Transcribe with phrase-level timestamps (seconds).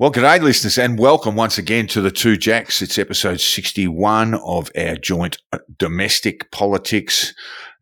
[0.00, 2.80] Well, g'day, listeners, and welcome once again to the Two Jacks.
[2.82, 7.34] It's episode 61 of our joint uh, domestic politics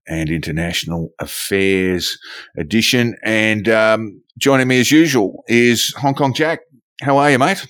[0.08, 2.18] and international affairs
[2.56, 3.16] edition.
[3.22, 6.60] And um, joining me as usual is Hong Kong Jack.
[7.02, 7.66] How are you, mate?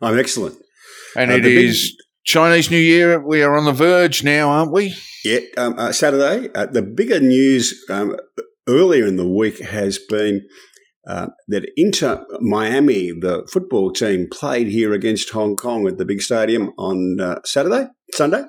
[0.00, 0.56] I'm excellent.
[1.16, 1.76] And Uh, it the big-
[2.24, 3.18] Chinese New Year.
[3.20, 4.94] We are on the verge now, aren't we?
[5.24, 6.50] Yeah, um, uh, Saturday.
[6.54, 8.16] Uh, the bigger news um,
[8.68, 10.46] earlier in the week has been
[11.06, 16.22] uh, that Inter Miami, the football team, played here against Hong Kong at the big
[16.22, 18.44] stadium on uh, Saturday, Sunday,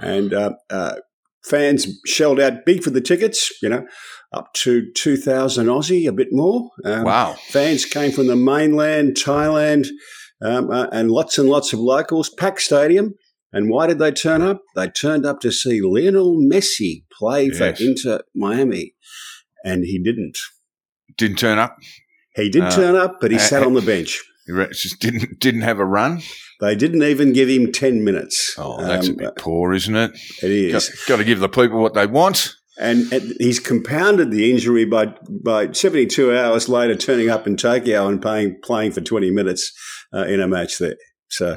[0.00, 0.96] and uh, uh,
[1.44, 3.50] fans shelled out big for the tickets.
[3.62, 3.86] You know,
[4.32, 6.70] up to two thousand Aussie, a bit more.
[6.84, 7.36] Um, Wow.
[7.48, 9.86] Fans came from the mainland, Thailand,
[10.42, 12.30] um, uh, and lots and lots of locals.
[12.30, 13.14] Packed stadium.
[13.50, 14.60] And why did they turn up?
[14.76, 17.56] They turned up to see Lionel Messi play Yes.
[17.78, 18.92] for Inter Miami,
[19.64, 20.36] and he didn't.
[21.18, 21.76] Didn't turn up.
[22.34, 24.22] He did Uh, turn up, but he uh, sat on the bench.
[24.46, 26.22] He re- Just didn't didn't have a run.
[26.60, 28.54] They didn't even give him ten minutes.
[28.58, 30.12] Oh, that's Um, a bit poor, isn't it?
[30.42, 30.72] It is.
[30.88, 32.54] Got, got to give the people what they want.
[32.80, 35.12] and, and he's compounded the injury by
[35.44, 39.72] by seventy two hours later turning up in Tokyo and playing playing for twenty minutes
[40.14, 40.96] uh, in a match there.
[41.30, 41.56] So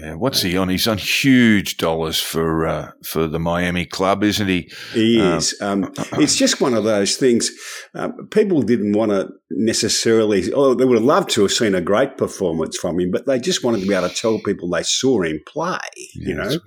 [0.00, 0.68] Yeah, what's he on?
[0.68, 4.70] He's on huge dollars for uh, for the Miami club, isn't he?
[4.92, 5.56] He Um, is.
[5.60, 7.50] Um, it's just one of those things.
[7.94, 11.80] Um, people didn't want to necessarily, oh, they would have loved to have seen a
[11.80, 14.82] great performance from him, but they just wanted to be able to tell people they
[14.82, 15.78] saw him play.
[16.14, 16.58] You know,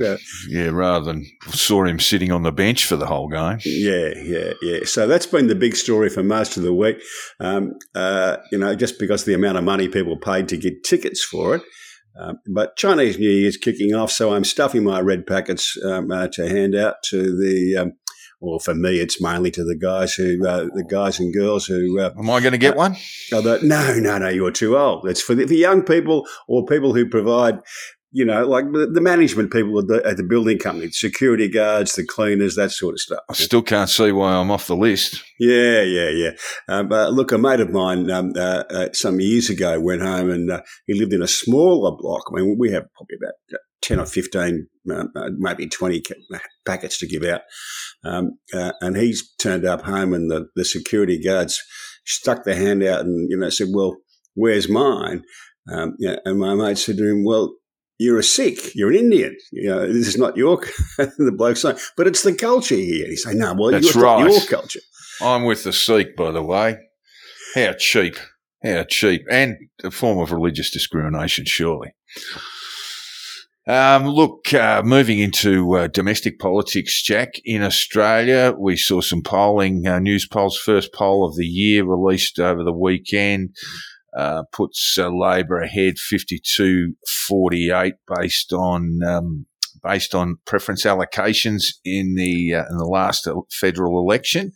[0.48, 3.59] Yeah, rather than saw him sitting on the bench for the whole game.
[3.66, 4.80] yeah, yeah, yeah.
[4.86, 6.97] So that's been the big story for most of the week.
[7.40, 11.24] Um, uh, you know, just because the amount of money people paid to get tickets
[11.24, 11.62] for it.
[12.19, 16.28] Um, but Chinese New Year's kicking off, so I'm stuffing my red packets um, uh,
[16.29, 17.78] to hand out to the.
[17.78, 17.94] Um,
[18.39, 22.00] well, for me, it's mainly to the guys who, uh, the guys and girls who.
[22.00, 22.95] Uh, Am I going to get one?
[23.41, 25.07] the, no, no, no, you're too old.
[25.07, 27.59] It's for the for young people or people who provide.
[28.17, 31.94] You know, like the, the management people at the, at the building company, security guards,
[31.94, 33.19] the cleaners, that sort of stuff.
[33.29, 35.23] I still can't see why I'm off the list.
[35.39, 36.31] Yeah, yeah, yeah.
[36.67, 40.31] Um, uh, look, a mate of mine um, uh, uh, some years ago went home
[40.31, 42.23] and uh, he lived in a smaller block.
[42.31, 46.01] I mean, we have probably about uh, 10 or 15, uh, uh, maybe 20
[46.66, 47.41] packets to give out.
[48.03, 51.61] Um, uh, and he's turned up home and the, the security guards
[52.05, 53.97] stuck their hand out and, you know, said, well,
[54.34, 55.23] where's mine?
[55.72, 57.53] Um, yeah, and my mate said to him, well,
[57.97, 59.35] you're a Sikh, you're an Indian.
[59.52, 60.58] You know, this is not your,
[60.97, 63.08] the bloke saying, but it's the culture here.
[63.08, 64.30] He's saying, no, well, That's right.
[64.30, 64.81] your culture.
[65.22, 66.78] I'm with the Sikh, by the way.
[67.56, 68.18] How cheap.
[68.63, 69.25] How cheap.
[69.31, 71.94] And a form of religious discrimination, surely.
[73.68, 79.85] Um, look, uh, moving into uh, domestic politics, Jack, in Australia, we saw some polling,
[79.85, 83.56] uh, news polls, first poll of the year released over the weekend,
[84.17, 86.95] uh, puts uh, Labor ahead 52
[87.29, 89.45] 48 based on, um,
[89.83, 94.51] based on preference allocations in the, uh, in the last federal election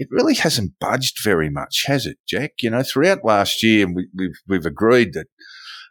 [0.00, 2.52] it really hasn't budged very much, has it, Jack?
[2.62, 5.26] You know, throughout last year, we, we've, we've agreed that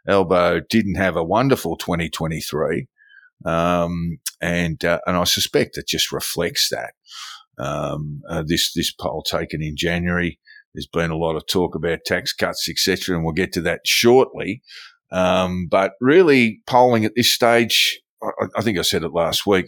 [0.07, 2.87] Albo didn't have a wonderful 2023.
[3.45, 6.93] Um, and, uh, and I suspect it just reflects that.
[7.63, 10.39] Um, uh, this, this poll taken in January,
[10.73, 13.81] there's been a lot of talk about tax cuts, etc., and we'll get to that
[13.85, 14.61] shortly.
[15.11, 19.65] Um, but really polling at this stage, I, I think I said it last week,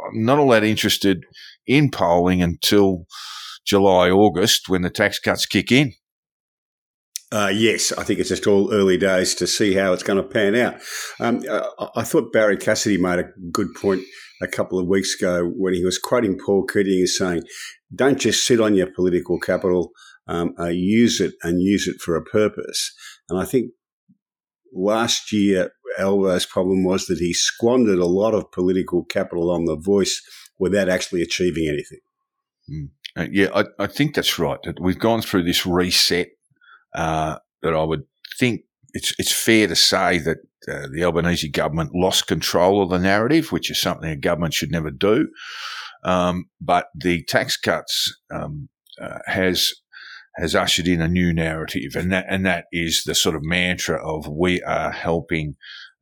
[0.00, 1.24] I'm not all that interested
[1.66, 3.06] in polling until
[3.66, 5.92] July, August when the tax cuts kick in.
[7.32, 10.28] Uh, yes, I think it's just all early days to see how it's going to
[10.28, 10.80] pan out.
[11.20, 14.02] Um, I, I thought Barrie Cassidy made a good point
[14.42, 17.44] a couple of weeks ago when he was quoting Paul Keating as saying,
[17.94, 19.92] "Don't just sit on your political capital,
[20.30, 22.92] um, uh, use it and use it for a purpose."
[23.28, 23.72] And I think
[24.72, 29.76] last year Albo's problem was that he squandered a lot of political capital on the
[29.76, 30.22] voice
[30.58, 32.00] without actually achieving anything.
[33.16, 34.58] Uh, yeah, I, I think that's right.
[34.80, 36.28] We've gone through this reset.
[36.94, 38.04] Uh, that I would
[38.38, 38.62] think
[38.92, 40.38] it's it's fair to say that
[40.68, 44.70] uh, the Albanese government lost control of the narrative, which is something a government should
[44.70, 45.28] never do.
[46.04, 48.68] Um, but the tax cuts um,
[49.00, 49.72] uh, has
[50.40, 53.98] has ushered in a new narrative, and that and that is the sort of mantra
[54.04, 55.56] of we are helping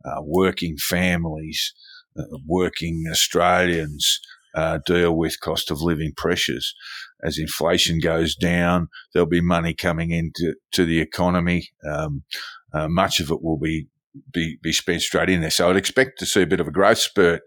[0.04, 1.74] uh, working families,
[2.18, 4.20] uh, working Australians
[4.54, 6.74] uh, deal with cost of living pressures.
[7.22, 11.68] As inflation goes down, there'll be money coming into to the economy.
[11.88, 12.22] Um,
[12.72, 13.88] uh, much of it will be,
[14.32, 15.50] be be spent straight in there.
[15.50, 17.42] So I'd expect to see a bit of a growth spurt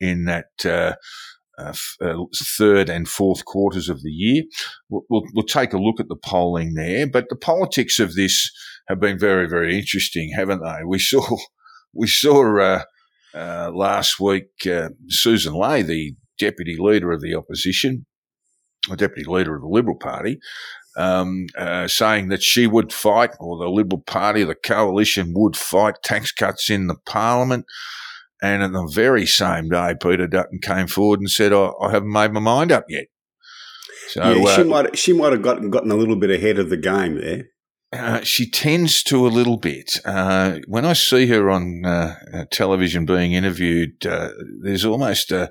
[0.00, 0.46] in that
[1.60, 1.74] uh,
[2.04, 4.44] uh, third and fourth quarters of the year.
[4.88, 8.50] We'll, we'll, we'll, take a look at the polling there, but the politics of this
[8.88, 10.84] have been very, very interesting, haven't they?
[10.86, 11.36] We saw,
[11.94, 12.82] we saw uh,
[13.34, 18.06] uh last week uh, Sussan Ley, the deputy leader of the opposition,
[18.88, 20.40] the deputy leader of the Liberal Party,
[20.96, 25.96] um, uh, saying that she would fight, or the Liberal Party, the coalition would fight
[26.02, 27.66] tax cuts in the Parliament.
[28.42, 32.12] And on the very same day, Peter Dutton came forward and said, I, I haven't
[32.12, 33.06] made my mind up yet.
[34.08, 36.68] So, yeah, she uh, might she might have gotten gotten a little bit ahead of
[36.68, 37.44] the game there.
[37.92, 40.00] Uh, she tends to a little bit.
[40.04, 44.30] Uh, when I see her on uh, uh television being interviewed, uh,
[44.62, 45.50] there's almost a,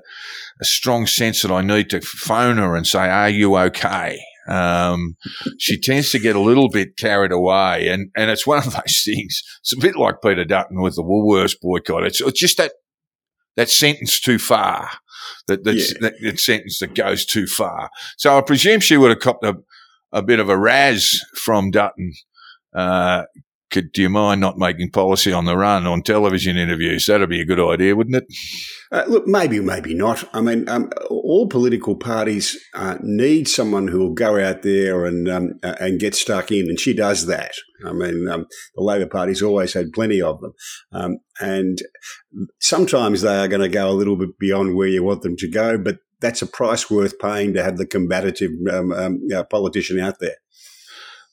[0.60, 5.16] a, strong sense that I need to phone her and say, "Are you okay?" Um,
[5.58, 9.02] she tends to get a little bit carried away, and, and it's one of those
[9.04, 9.42] things.
[9.60, 12.04] It's a bit like Peter Dutton with the Woolworths boycott.
[12.04, 12.72] It's, it's just that
[13.56, 14.90] that sentence too far.
[15.48, 15.84] That, yeah.
[16.00, 17.90] that, that sentence that goes too far.
[18.16, 19.56] So I presume she would have copped a,
[20.12, 22.12] a bit of a raz from Dutton.
[22.74, 23.24] Uh,
[23.70, 27.06] could, do you mind not making policy on the run on television interviews?
[27.06, 28.24] That'd be a good idea, wouldn't it?
[28.92, 30.28] Uh, look, maybe, maybe not.
[30.34, 35.28] I mean, um, all political parties uh, need someone who will go out there and
[35.28, 37.52] um, uh, and get stuck in, and she does that.
[37.86, 40.52] I mean, um, the Labor Party's always had plenty of them,
[40.92, 41.78] um, and
[42.58, 45.48] sometimes they are going to go a little bit beyond where you want them to
[45.48, 50.18] go, but that's a price worth paying to have the combative um, um, politician out
[50.20, 50.36] there.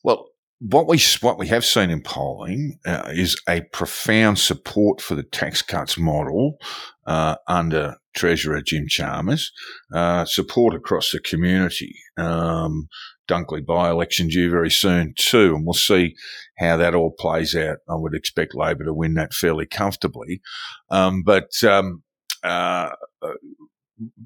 [0.04, 5.16] Well, what we what we have seen in polling uh, is a profound support for
[5.16, 6.58] the tax cuts model
[7.06, 9.52] uh, under Treasurer Jim Chalmers,
[9.94, 11.96] uh, support across the community.
[12.18, 12.88] Um,
[13.28, 16.16] Dunkley by election due very soon too, and we'll see
[16.58, 17.78] how that all plays out.
[17.90, 20.42] I would expect Labor to win that fairly comfortably,
[20.90, 22.04] um, but um,
[22.44, 22.92] uh,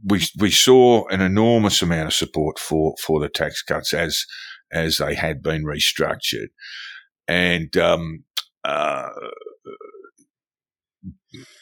[0.05, 4.25] we we saw an enormous amount of support for for the tax cuts as
[4.71, 6.49] as they had been restructured.
[7.27, 8.23] And um,
[8.63, 9.09] uh,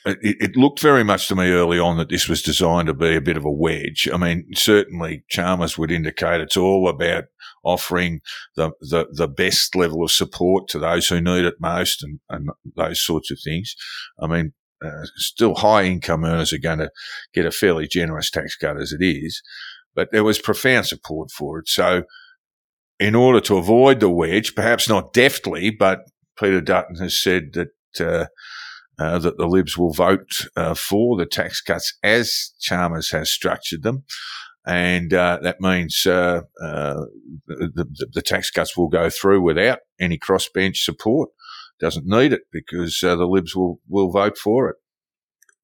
[0.06, 3.15] it, it, looked very much to me early on that this was designed to be
[3.15, 4.09] a bit of a wedge.
[4.11, 7.25] I mean, certainly Chalmers would indicate it's all about
[7.63, 8.21] offering
[8.56, 12.50] the, the, the best level of support to those who need it most and, and
[12.75, 13.75] those sorts of things.
[14.19, 14.53] I mean,
[14.83, 16.89] uh, still high income earners are going to
[17.33, 19.41] get a fairly generous tax cut as it is,
[19.94, 21.67] but there was profound support for it.
[21.67, 22.03] So
[23.00, 26.01] in order to avoid the wedge, perhaps not deftly, but
[26.38, 27.69] Peter Dutton has said that
[28.00, 28.28] uh,
[29.01, 33.84] uh, that the Libs will vote uh, for the tax cuts as Chalmers has structured
[33.84, 34.04] them,
[34.66, 37.06] and uh, that means uh, uh,
[37.48, 41.30] the, the, the, tax cuts will go through without any crossbench support.
[41.80, 44.75] Doesn't need it because the Libs will will vote for it.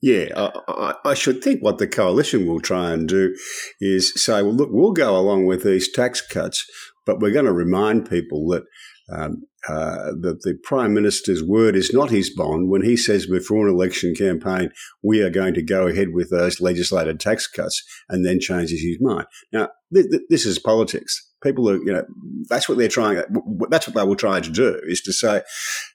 [0.01, 3.35] Yeah, I, I, should think what the coalition will try and do
[3.81, 6.63] is say, well, look, we'll go along with these tax cuts,
[7.05, 8.63] but we're going to remind people that
[9.11, 13.67] um, uh, that the prime minister's word is not his bond when he says before
[13.67, 14.71] an election campaign
[15.03, 18.97] we are going to go ahead with those legislated tax cuts, and then changes his
[18.99, 19.25] mind.
[19.51, 21.21] Now, th- th- this is politics.
[21.43, 22.03] People are, you know,
[22.49, 23.21] that's what they're trying.
[23.69, 25.43] That's what they will try to do is to say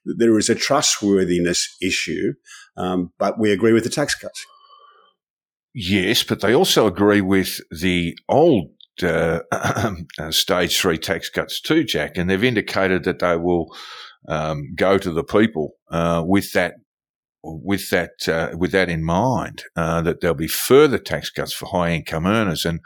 [0.05, 2.35] there is a trustworthiness issue,
[2.77, 4.47] um, but we agree with the tax cuts.
[5.75, 8.71] Yes, but they also agree with the old
[9.03, 9.41] uh,
[10.19, 13.75] uh, stage three tax cuts too, Jack, and they've indicated that they will
[14.29, 16.75] um, go to the people uh, with that.
[17.43, 21.71] With that, uh, with that in mind, uh, that there'll be further tax cuts for
[21.71, 22.81] high income earners, and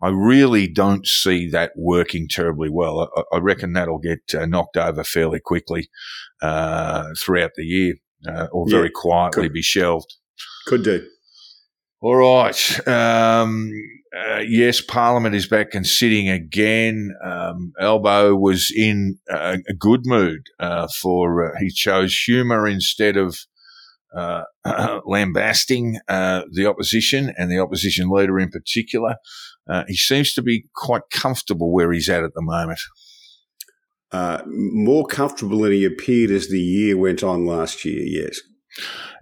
[0.00, 3.10] I really don't see that working terribly well.
[3.16, 5.90] I, I reckon that'll get uh, knocked over fairly quickly
[6.40, 7.94] throughout the year,
[8.52, 10.14] or very yeah, quietly could, be shelved.
[10.68, 11.04] Could do.
[12.06, 12.86] All right.
[12.86, 13.72] Um,
[14.16, 17.12] uh, yes, Parliament is back and sitting again.
[17.20, 23.16] Um, Albo was in a, a good mood uh, for uh, he chose humour instead
[23.16, 23.36] of
[24.16, 24.42] uh,
[25.04, 29.16] lambasting uh, the opposition and the opposition leader in particular.
[29.68, 32.78] Uh, he seems to be quite comfortable where he's at at the moment.
[34.46, 38.04] more comfortable than he appeared as the year went on last year.
[38.06, 38.38] Yes.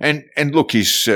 [0.00, 1.08] And and look, he's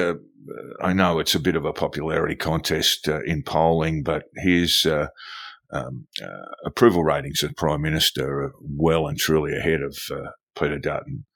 [0.80, 5.08] I know it's a bit of a popularity contest uh, in polling, but his uh,
[5.70, 10.78] um, uh, approval ratings as Prime Minister are well and truly ahead of uh, Peter
[10.78, 11.26] Dutton.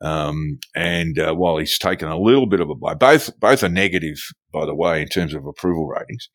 [0.00, 3.68] Um, and uh, while he's taken a little bit of a blow, both both are
[3.68, 4.16] negative,
[4.52, 6.28] by the way, in terms of approval ratings.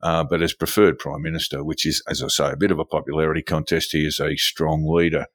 [0.00, 3.42] But as preferred prime minister, which is, as I say, a bit of a popularity
[3.42, 5.26] contest, he is a strong leader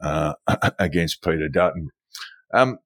[0.78, 1.88] against Peter Dutton.
[2.54, 2.78] Um,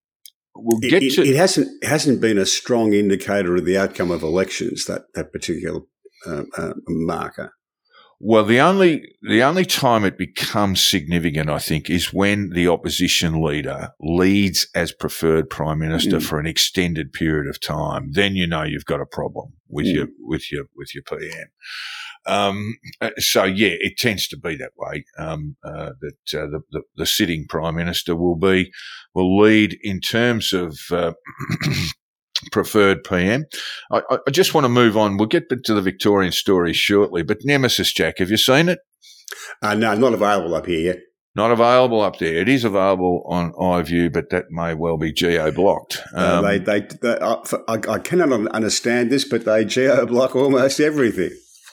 [0.54, 4.84] we'll get it, it hasn't hasn't been a strong indicator of the outcome of elections
[4.86, 5.80] that that particular
[6.26, 7.52] uh, uh, marker.
[8.22, 13.40] Well, the only the only time it becomes significant, I think, is when the opposition
[13.40, 16.22] leader leads as preferred prime minister Mm.
[16.22, 18.10] for an extended period of time.
[18.12, 19.94] Then you know you've got a problem with Mm.
[19.94, 21.48] your with your with your PM.
[22.26, 25.04] Um, uh, so yeah, it tends to be that way.
[25.18, 28.70] Um, uh, that uh, the, the the sitting prime minister will be
[29.14, 30.78] will lead in terms of.
[30.90, 31.12] Uh,
[32.52, 33.44] preferred PM.
[33.92, 35.18] I, I- just want to move on.
[35.18, 38.78] We'll get to the Victorian story shortly, but Nemesis Jack, have you seen it?
[39.62, 40.98] Uh, no, not available up here yet.
[41.36, 42.34] Not available up there.
[42.36, 46.00] It is available on iView, but that may well be geo blocked.
[46.14, 47.36] Uh, they, they, they, I,
[47.68, 51.30] I, I cannot understand this, but they geo block almost everything.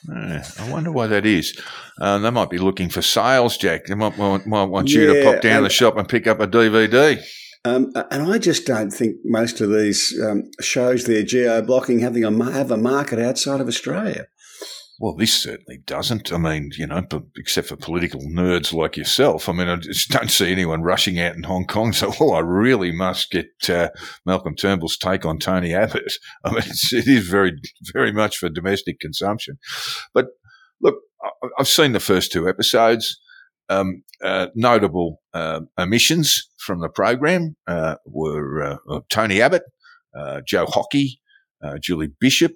[0.10, 1.60] I wonder why that is.
[2.00, 3.86] Uh, they might be looking for sales, Jack.
[3.86, 6.40] They might, might, might want you to pop down and- the shop and pick up
[6.40, 7.22] a DVD.
[7.66, 12.24] Um, and I just don't think most of these um, shows they're geo blocking having
[12.24, 14.28] a have a market outside of Australia.
[15.00, 16.34] Well, this certainly doesn't.
[16.34, 17.04] I mean, you know,
[17.36, 19.48] except for political nerds like yourself.
[19.48, 21.94] I mean, I just don't see anyone rushing out in Hong Kong.
[21.94, 23.90] So, oh, I really must get uh,
[24.26, 26.14] Malcolm Turnbull's take on Tony Abbott.
[26.44, 27.54] I mean, it's, it is very,
[27.94, 29.60] very much for domestic consumption.
[30.14, 30.28] But
[30.82, 30.96] look,
[31.60, 33.20] I've seen the first two episodes.
[33.70, 39.64] Um, uh, notable uh, omissions from the program uh, were uh, uh, Tony Abbott,
[40.48, 41.20] Joe Hockey,
[41.82, 42.54] Julie Bishop.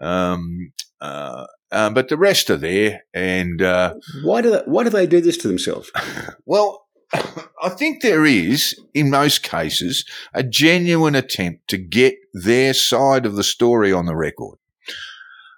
[0.00, 4.90] Um, uh, uh, but the rest are there, and uh, Why do they, why do
[4.90, 5.90] they do this to themselves?
[6.46, 6.82] well,
[7.62, 13.36] I think there is, in most cases, a genuine attempt to get their side of
[13.36, 14.58] the story on the record,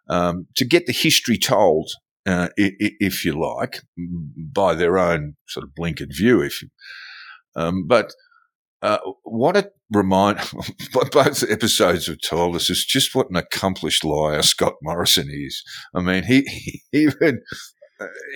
[0.08, 1.90] um, to get the history told,
[2.26, 3.80] uh, i- i- if you like,
[4.36, 6.42] by their own sort of blinkered view.
[6.42, 6.68] If you,
[7.54, 8.12] um, but
[8.82, 10.38] uh, what it remind
[10.92, 15.62] what both episodes have told us is just what an accomplished liar Scott Morrison is.
[15.94, 17.40] I mean, he he would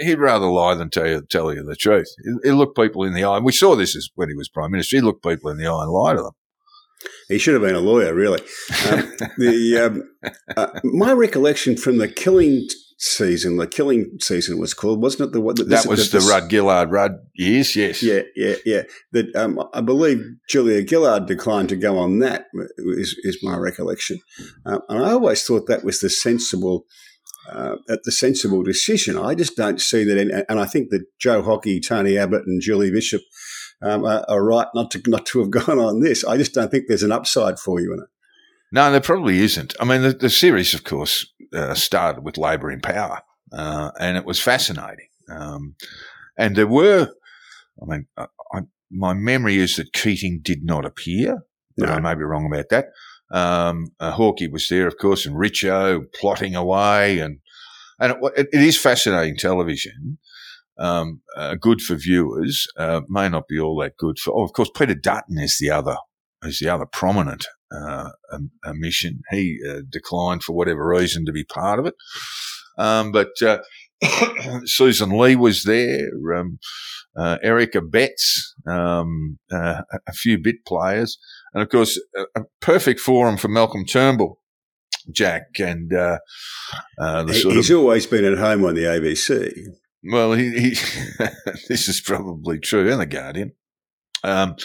[0.00, 2.08] he'd rather lie than tell you tell you the truth.
[2.42, 3.36] He, looked people in the eye.
[3.36, 4.96] And we saw this as when he was prime minister.
[4.96, 6.32] He looked people in the eye and lied to them.
[7.28, 8.40] He should have been a lawyer, really.
[8.90, 12.66] Um, the um, uh, my recollection from the killing
[13.00, 15.32] season, the killing season was called, wasn't it?
[15.32, 17.74] The one That was the Rudd Gillard Rudd years.
[17.74, 18.02] Yes.
[18.02, 18.82] Yeah, yeah, yeah.
[19.12, 22.46] That um, I believe Julia Gillard declined to go on that.
[22.78, 24.20] Is, is my recollection,
[24.66, 26.84] um, and I always thought that was the sensible,
[27.50, 29.16] uh, the sensible decision.
[29.16, 32.60] I just don't see that, any, and I think that Joe Hockey, Tony Abbott, and
[32.60, 33.22] Julie Bishop
[33.82, 36.22] um, are, are right not to not to have gone on this.
[36.24, 38.08] I just don't think there's an upside for you in it.
[38.72, 39.74] No, there probably isn't.
[39.80, 43.20] I mean, the, the series, of course, uh, started with Labor in power,
[43.52, 45.08] uh, and it was fascinating.
[45.28, 45.74] Um,
[46.36, 47.08] and there were,
[47.82, 48.60] I mean, I, I,
[48.90, 51.38] my memory is that Keating did not appear,
[51.76, 51.94] but No.
[51.94, 52.86] I may be wrong about that.
[53.32, 57.38] Um, uh, Hawkey was there, of course, and Richo plotting away, and
[57.98, 60.18] and it, it is fascinating television.
[60.78, 64.32] Um, uh, good for viewers, uh, may not be all that good for.
[64.34, 65.96] Oh, of course, Peter Dutton is the other
[66.42, 68.10] is the other prominent uh,
[68.66, 69.20] omission.
[69.30, 71.94] He uh, declined for whatever reason to be part of it.
[72.78, 73.58] Um, but uh,
[74.04, 76.58] Sussan Ley was there, um,
[77.16, 81.18] uh, Eric Abetz, um, uh, a- few bit players,
[81.52, 84.40] and of course, a, a perfect forum for Malcolm Turnbull,
[85.12, 86.18] Jack, and uh,
[86.98, 89.52] uh, the He- sort He's of always been at home on the ABC.
[90.04, 90.70] well, he, he
[91.68, 93.52] this is probably true, and the Guardian.
[94.24, 94.56] Um,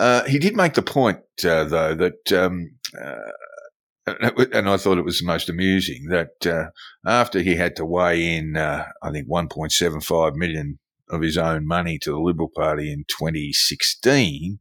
[0.00, 5.04] uh, he did make the point, uh, though, that, um, uh, and I thought it
[5.04, 6.70] was most amusing that uh,
[7.06, 10.78] after he had to weigh in, uh, I think, 1.75 million
[11.10, 14.58] of his own money to the Liberal Party in 2016,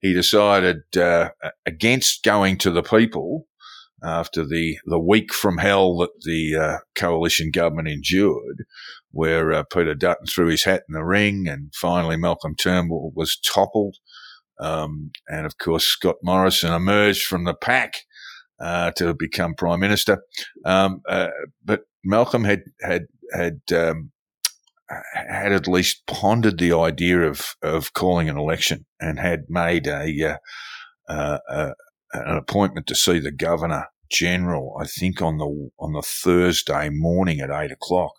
[0.00, 0.82] he decided
[1.66, 3.46] against going to the people
[4.02, 8.64] after the, the week from hell that the uh, coalition government endured,
[9.10, 13.36] where uh, Peter Dutton threw his hat in the ring and finally Malcolm Turnbull was
[13.38, 13.96] toppled.
[14.60, 17.94] Um, and of course, Scott Morrison emerged from the pack
[18.60, 20.22] uh, to become prime minister.
[20.64, 21.28] Um, uh,
[21.64, 24.12] but Malcolm had had had um,
[24.88, 30.32] had at least pondered the idea of of calling an election and had made a
[30.32, 30.36] uh,
[31.12, 31.72] uh, uh,
[32.12, 34.76] an appointment to see the governor general.
[34.80, 38.12] I think on the on the Thursday morning at eight o'clock.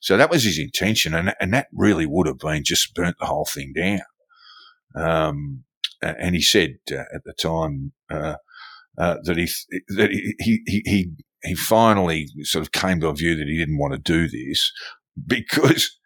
[0.00, 3.26] So that was his intention, and and that really would have been just burnt the
[3.26, 4.00] whole thing down.
[4.94, 5.64] Um,
[6.02, 8.34] and he said uh, at the time uh,
[8.98, 9.48] uh, that he
[9.96, 11.10] that he, he he
[11.42, 14.70] he finally sort of came to a view that he didn't want to do this
[15.26, 15.98] because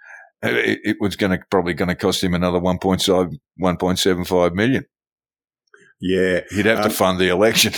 [0.42, 4.84] it, it was going to probably going to cost him another 1.75 million.
[5.98, 7.72] Yeah, he'd have um, to fund the election.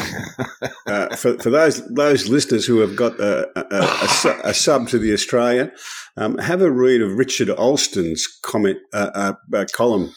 [0.89, 4.99] uh, for, for those those listeners who have got a, a, a, a sub to
[4.99, 5.71] the Australian,
[6.17, 10.13] um, have a read of Richard Alston's comment uh, uh, uh column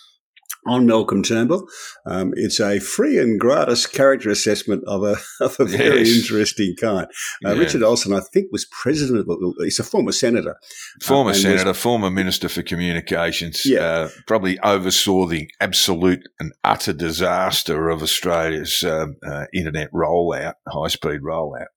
[0.65, 1.67] on Malcolm Turnbull.
[2.05, 6.17] Um, it's a free and gratis character assessment of a, of a very yes.
[6.17, 7.07] interesting kind.
[7.45, 7.59] Uh, yeah.
[7.59, 10.57] Richard Alston, I think, was president of, he's a former senator.
[11.01, 13.65] Former uh, senator, was, former minister for communications.
[13.65, 13.79] Yeah.
[13.79, 20.87] Uh, probably oversaw the absolute and utter disaster of Australia's um, uh, internet rollout, high
[20.87, 21.67] speed rollout.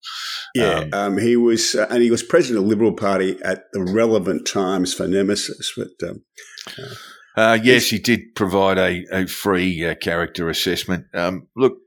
[0.54, 3.64] Yeah, um, um, he was, uh, and he was president of the Liberal Party at
[3.72, 5.72] the relevant times for Nemesis.
[5.76, 6.22] But um,
[7.36, 11.06] uh, uh, yes, he did provide a, a free uh, character assessment.
[11.14, 11.78] Um, look,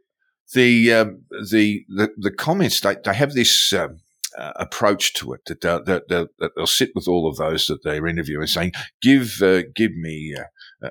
[0.54, 1.06] the, uh,
[1.50, 4.00] the, the the comments they, they have this um,
[4.38, 7.68] uh, approach to it that they'll, that, they'll, that they'll sit with all of those
[7.68, 10.36] that they're interviewing, saying, "Give uh, give me
[10.84, 10.89] uh,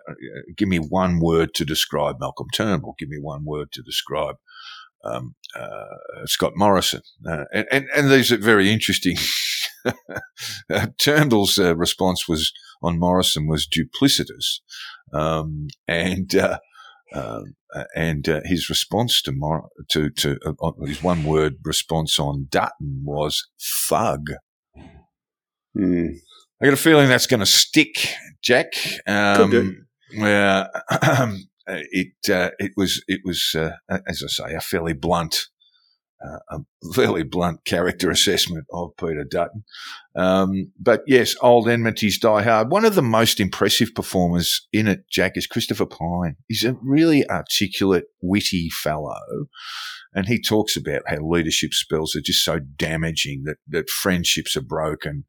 [0.57, 2.97] give me one word to describe Malcolm Turnbull.
[2.99, 4.37] Give me one word to describe."
[5.05, 5.37] Um,
[6.25, 9.17] Scott Morrison, and, and, and these are very interesting.
[10.99, 12.53] Turnbull's response was
[12.83, 14.61] on Morrison was duplicitous,
[15.13, 16.59] um, and uh,
[17.13, 17.43] uh,
[17.95, 23.03] and uh, his response to Mor- to to uh, his one word response on Dutton
[23.05, 23.49] was
[23.89, 24.29] thug.
[25.77, 26.17] Mm.
[26.61, 28.09] I got a feeling that's going to stick,
[28.43, 28.73] Jack.
[29.07, 29.87] Um,
[30.19, 30.65] uh,
[31.67, 33.73] it uh, it was it was uh,
[34.09, 35.49] as I say a fairly blunt
[36.25, 36.59] uh, a
[36.95, 39.65] fairly blunt character assessment of Peter Dutton.
[40.15, 42.71] Um, but yes, old enmities die hard.
[42.71, 46.37] One of the most impressive performers in it, Jack, is Christopher Pyne.
[46.49, 49.47] He's a really articulate, witty fellow.
[50.15, 54.63] And he talks about how leadership spells are just so damaging that, that friendships are
[54.63, 55.25] broken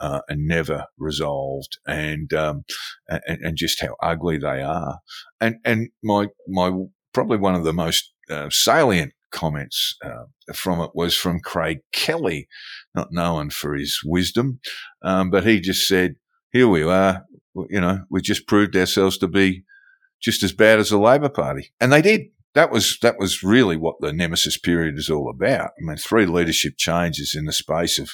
[0.00, 2.64] uh, and never resolved, and, um,
[3.06, 4.98] and and just how ugly they are.
[5.40, 6.72] And and my my
[7.14, 12.48] probably one of the most uh, salient comments uh, from it was from Craig Kelly,
[12.94, 14.60] not known for his wisdom,
[15.02, 16.16] um, but he just said,
[16.52, 17.24] "Here we are.
[17.68, 19.64] You know, we just proved ourselves to be
[20.22, 22.22] just as bad as the Labor Party," and they did.
[22.54, 25.70] That was that was really what the nemesis period is all about.
[25.70, 28.10] I mean, three leadership changes in the space of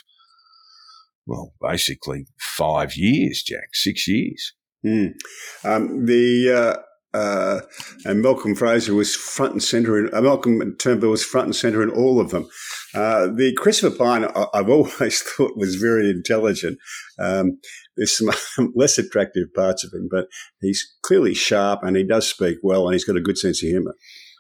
[1.28, 4.54] well, basically five years, Jack, six years.
[4.84, 5.12] Mm.
[5.64, 6.82] Um, the uh,
[7.14, 7.60] uh,
[8.04, 9.98] and Malcolm Fraser was front and centre.
[9.98, 12.48] In, uh, Malcolm Turnbull was front and centre in all of them.
[12.94, 16.78] Uh, the Christopher Pyne, I, have always thought was very intelligent.
[17.18, 17.60] Um,
[17.96, 20.26] there's some less attractive parts of him, but
[20.60, 23.68] he's clearly sharp and he does speak well, and he's got a good sense of
[23.68, 23.94] humour.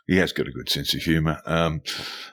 [0.06, 1.38] He has got a good sense of humour.
[1.44, 1.82] Um,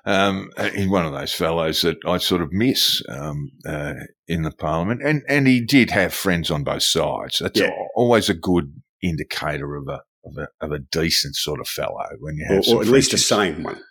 [0.06, 3.96] um, he's one of those fellows that I sort of miss um, uh,
[4.30, 7.40] in the parliament, and and he did have friends on both sides.
[7.40, 7.72] That's yeah.
[7.94, 12.36] always a good indicator of a of a, of a decent sort of fellow when
[12.38, 13.82] you have, or, or at least a sane one.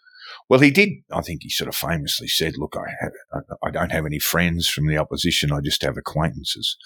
[0.49, 0.90] Well, he did.
[1.11, 4.68] I think he sort of famously said, "Look, I have, I don't have any friends
[4.68, 5.53] from the opposition.
[5.53, 6.77] I just have acquaintances."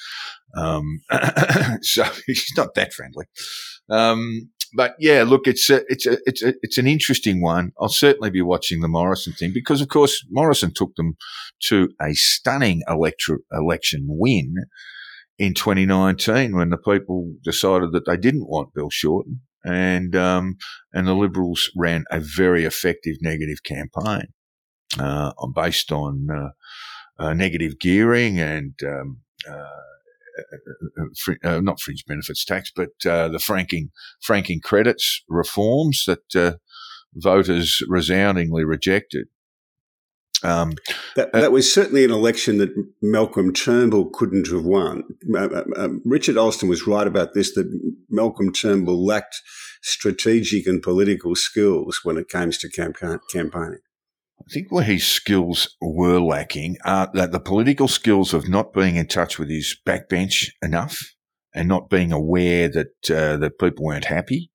[0.56, 1.00] Um,
[1.82, 3.26] so he's not that friendly.
[3.90, 7.72] Um, but yeah, look, it's a, it's a, it's a, it's an interesting one.
[7.80, 11.16] I'll certainly be watching the Morrison thing because, of course, Morrison took them
[11.64, 14.66] to a stunning electro, election win
[15.38, 20.56] in 2019 when the people decided that they didn't want Bill Shorten, and um,
[20.92, 24.28] and the Liberals ran a very effective negative campaign
[24.98, 28.74] uh, based on uh, uh, negative gearing and.
[28.84, 29.64] Um, uh,
[31.42, 33.90] uh, not fringe benefits tax, but uh, the franking
[34.22, 36.58] franking credits reforms that
[37.12, 39.26] voters resoundingly rejected.
[40.44, 40.74] Um,
[41.16, 42.70] that, uh, that was certainly an election that
[43.02, 45.02] Malcolm Turnbull couldn't have won.
[45.34, 47.68] Uh, uh, Richard Alston was right about this that
[48.08, 49.42] Malcolm Turnbull lacked
[49.82, 53.80] strategic and political skills when it came to campaigning.
[54.40, 58.96] I think where his skills were lacking are that the political skills of not being
[58.96, 61.14] in touch with his backbench enough
[61.54, 64.50] and not being aware that uh, that people weren't happy,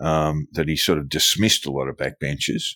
[0.00, 2.74] um, that he sort of dismissed a lot of backbenchers.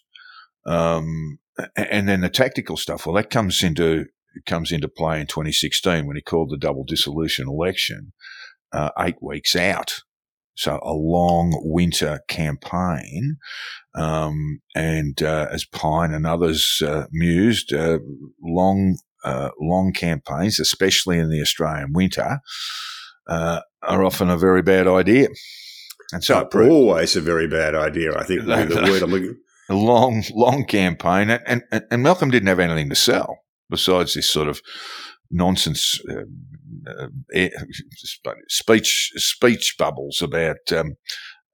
[0.67, 1.39] Um,
[1.77, 3.07] and then the tactical stuff.
[3.07, 4.07] Well, that comes into
[4.47, 8.13] comes into play in 2016 when he called the double dissolution election
[8.73, 10.03] uh, eight weeks out.
[10.55, 13.37] So a long winter campaign,
[13.95, 18.01] um, and uh, as Pyne and others uh, mused, uh,
[18.43, 22.41] long uh, long campaigns, especially in the Australian winter,
[23.29, 25.29] uh, are often a very bad idea.
[26.13, 28.17] And so always a very bad idea.
[28.17, 29.37] I think the word I'm looking.
[29.69, 33.39] A long, long campaign, and, and, and Malcolm didn't have anything to sell
[33.71, 34.61] besides this sort of
[35.31, 36.23] nonsense uh,
[36.89, 37.51] uh, eh,
[38.49, 40.95] speech speech bubbles about um,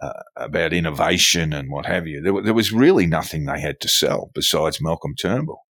[0.00, 2.20] uh, about innovation and what have you.
[2.20, 5.62] There, there was really nothing they had to sell besides Malcolm Turnbull,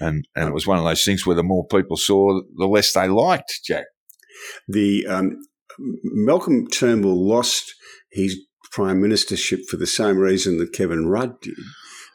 [0.00, 2.92] and and it was one of those things where the more people saw, the less
[2.92, 3.84] they liked Jack.
[4.68, 5.38] The um,
[5.78, 7.74] Malcolm Turnbull lost
[8.10, 8.38] his
[8.74, 11.54] prime ministership for the same reason that Kevin Rudd did,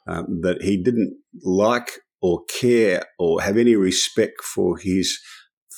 [0.07, 1.89] um, that he didn't like
[2.21, 5.19] or care or have any respect for his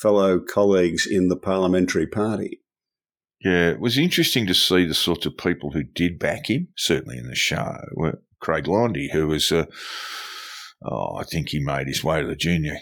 [0.02, 2.62] fellow colleagues in the parliamentary party.
[3.44, 7.18] Yeah, it was interesting to see the sorts of people who did back him, certainly
[7.18, 7.76] in the show.
[8.40, 9.66] Craig Laundy, who was, uh,
[10.84, 12.78] oh, I think he made his way to the junior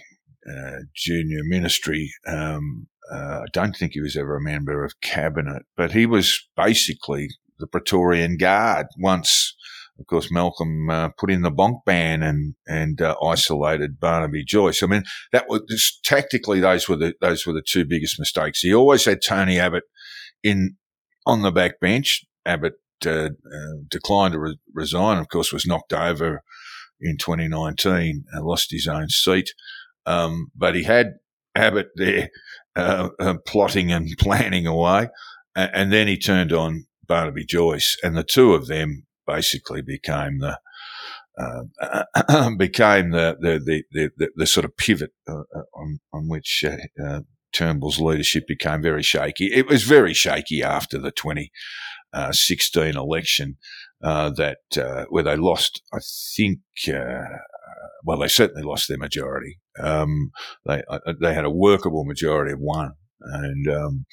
[0.50, 2.12] uh, junior ministry.
[2.26, 6.48] Um, uh, I don't think he was ever a member of cabinet, but he was
[6.56, 9.56] basically the Praetorian Guard once.
[10.00, 14.82] Of course, Malcolm uh, put in the bonk ban and and uh, isolated Barnaby Joyce.
[14.82, 18.62] I mean, that was just, tactically those were the those were the two biggest mistakes.
[18.62, 19.84] He always had Tony Abbott
[20.42, 20.78] in
[21.26, 22.24] on the back bench.
[22.46, 23.30] Abbott uh, uh,
[23.90, 25.18] declined to re- resign.
[25.18, 26.44] Of course, was knocked over
[27.02, 29.54] in 2019 and lost his own seat.
[30.06, 31.16] Um, but he had
[31.56, 32.30] Abbott there
[32.76, 35.10] uh, uh, plotting and planning away,
[35.56, 40.60] and then he turned on Barnaby Joyce, and the two of them basically became the
[41.40, 41.64] uh,
[42.58, 43.60] became the the,
[43.92, 48.46] the the, the, sort of pivot uh, uh, on on which uh, uh, Turnbull's leadership
[48.48, 49.46] became very shaky.
[49.54, 53.58] It was very shaky after the 2016 election
[54.04, 56.00] uh, that uh, where they lost, I
[56.36, 56.60] think.
[58.06, 59.60] Well, they certainly lost their majority.
[59.78, 60.32] Um,
[60.66, 60.84] they
[61.22, 64.06] they had a workable majority of one, and um,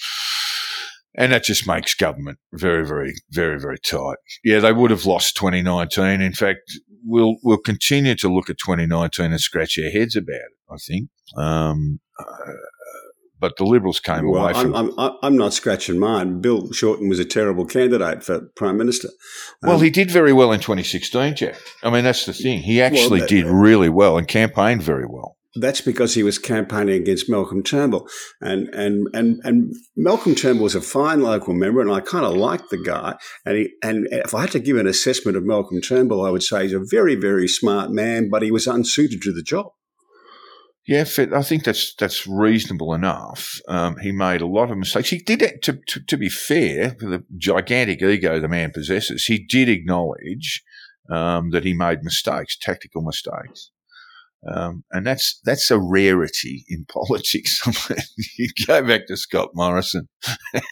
[1.16, 4.16] and that just makes government very, very, very, very tight.
[4.44, 6.20] Yeah, they would have lost 2019.
[6.20, 6.61] In fact,
[7.05, 10.52] we'll we'll continue to look at 2019 and scratch our heads about it.
[10.70, 11.09] I think.
[11.37, 12.52] Um, uh,
[13.38, 14.74] but the Liberals came Well, away from.
[14.74, 16.40] I'm, I'm, I'm not scratching mine.
[16.40, 19.09] Bill Shorten was a terrible candidate for prime minister.
[19.62, 21.57] well, Um, he did very well in 2016, Jack.
[21.83, 22.61] I mean, that's the thing.
[22.62, 25.37] He actually that- did really well and campaigned very well.
[25.59, 28.09] That's because he was campaigning against Malcolm Turnbull,
[28.40, 32.37] and and and and Malcolm Turnbull was a fine local member, and I kind of
[32.37, 33.16] liked the guy.
[33.45, 36.42] And he, and if I had to give an assessment of Malcolm Turnbull, I would
[36.42, 39.66] say he's a very very smart man, but he was unsuited to the job.
[40.87, 43.61] Yeah, I think that's that's reasonable enough.
[43.66, 45.11] Um, he made a lot of mistakes.
[45.11, 49.25] He did to, to, to be fair, for the gigantic ego the man possesses.
[49.25, 50.62] He did acknowledge
[51.11, 53.73] um, that he made mistakes, tactical mistakes,
[54.49, 57.61] um, and that's that's a rarity in politics.
[58.38, 60.09] you go back to Scott Morrison,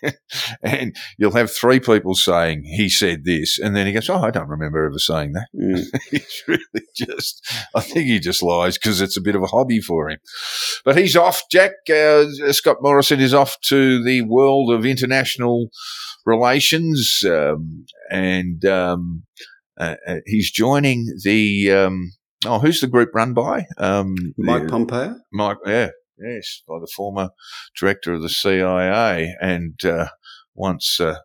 [0.63, 4.31] and you'll have three people saying he said this, and then he goes, "Oh, I
[4.31, 5.49] don't remember ever saying that."
[6.11, 9.81] he's really just, I think he just lies because it's a bit of a hobby
[9.81, 10.19] for him.
[10.85, 11.73] But he's off, Jack.
[11.91, 15.69] Uh, Scott Morrison is off to the world of international
[16.25, 19.25] relations, um, and um,
[19.79, 21.73] uh, uh, he's joining the.
[22.47, 23.67] Oh, who's the group run by?
[23.79, 25.17] Um, Mike the- Pompeo.
[25.33, 27.31] Mike, yeah, yes, by the former
[27.79, 30.09] director of the CIA and uh,
[30.55, 31.17] once uh,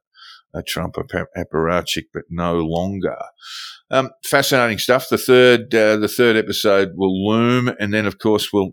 [0.54, 3.18] a Trump appa- apparatchik, but no longer.
[3.92, 5.10] Um, fascinating stuff.
[5.10, 8.72] The third, uh, the third episode will loom, and then of course we'll.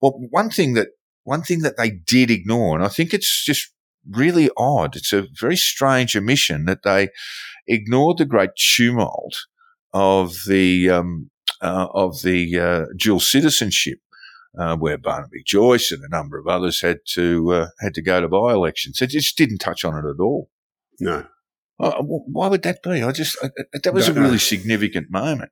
[0.00, 0.88] Well, one thing that
[1.24, 3.72] one thing that they did ignore, and I think it's just
[4.08, 4.94] really odd.
[4.96, 7.08] It's a very strange omission that they
[7.66, 9.36] ignored the great tumult
[9.92, 11.30] of the um,
[11.70, 13.98] of the uh, dual citizenship
[14.58, 18.20] uh, where Barnaby Joyce and a number of others had to uh, had to go
[18.20, 19.00] to by elections.
[19.02, 20.50] it just didn't touch on it at all.
[21.00, 21.26] No,
[21.78, 23.02] Uh, why would that be?
[23.02, 24.22] I just uh, uh, that was a know.
[24.22, 25.50] really significant moment,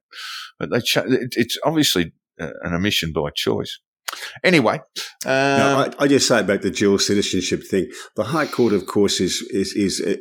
[0.59, 3.79] but they cha- it, it's obviously uh, an omission by choice.
[4.43, 4.81] Anyway,
[5.25, 7.91] um, no I, I just say about the dual citizenship thing.
[8.17, 10.19] The High Court, of course, is is is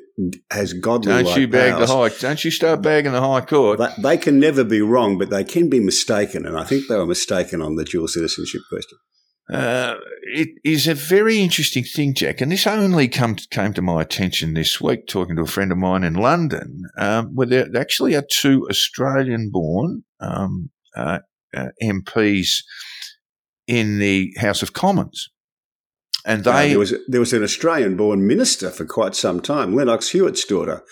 [0.52, 2.10] has godly don't you bag the high?
[2.10, 3.80] Don't you start bagging the high court?
[3.80, 6.96] They, they can never be wrong, but they can be mistaken, and I think they
[6.96, 8.98] were mistaken on the dual citizenship question.
[9.52, 14.02] Uh, it is a very interesting thing, Jack, and this only come came to my
[14.02, 18.16] attention this week talking to a friend of mine in London, um, where there actually
[18.16, 21.20] are two Australian-born um, uh,
[21.56, 22.64] uh, MPs
[23.68, 25.30] in the House of Commons,
[26.26, 30.46] and Uh, there was there was an Australian-born minister for quite some time, Lenox Hewitt's
[30.46, 30.84] daughter.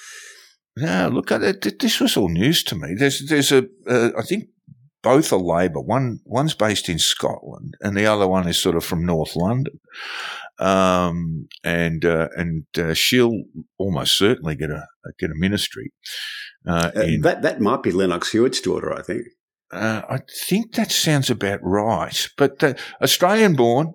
[0.77, 1.79] No, look at it.
[1.79, 2.95] This was all news to me.
[2.97, 4.45] There's, there's a, uh, I think
[5.03, 5.81] both are Labor.
[5.81, 9.79] One, one's based in Scotland, and the other one is sort of from North London.
[10.61, 13.43] um, and uh, and uh, she'll
[13.77, 14.85] almost certainly get a
[15.19, 15.91] get a ministry.
[16.67, 19.23] Uh, in, that that might be Lenox Hewitt's daughter, I think.
[19.73, 22.27] I think that sounds about right.
[22.37, 23.93] But Australian born,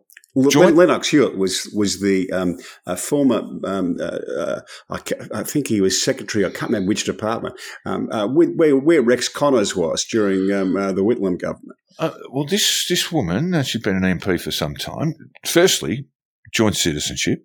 [0.51, 2.59] Joint- Lenox Hewitt was was the um,
[2.97, 3.43] former.
[3.65, 4.61] Um, uh, uh,
[4.91, 5.01] I,
[5.35, 6.45] I, think he was secretary.
[6.45, 7.59] I can't remember which department.
[7.87, 11.79] Um, uh, where, where Rex Connors was during um, uh, the Whitlam government.
[11.99, 15.15] Uh, well, this this woman, uh, she's been an MP for some time.
[15.47, 16.07] Firstly,
[16.53, 17.39] joint citizenship,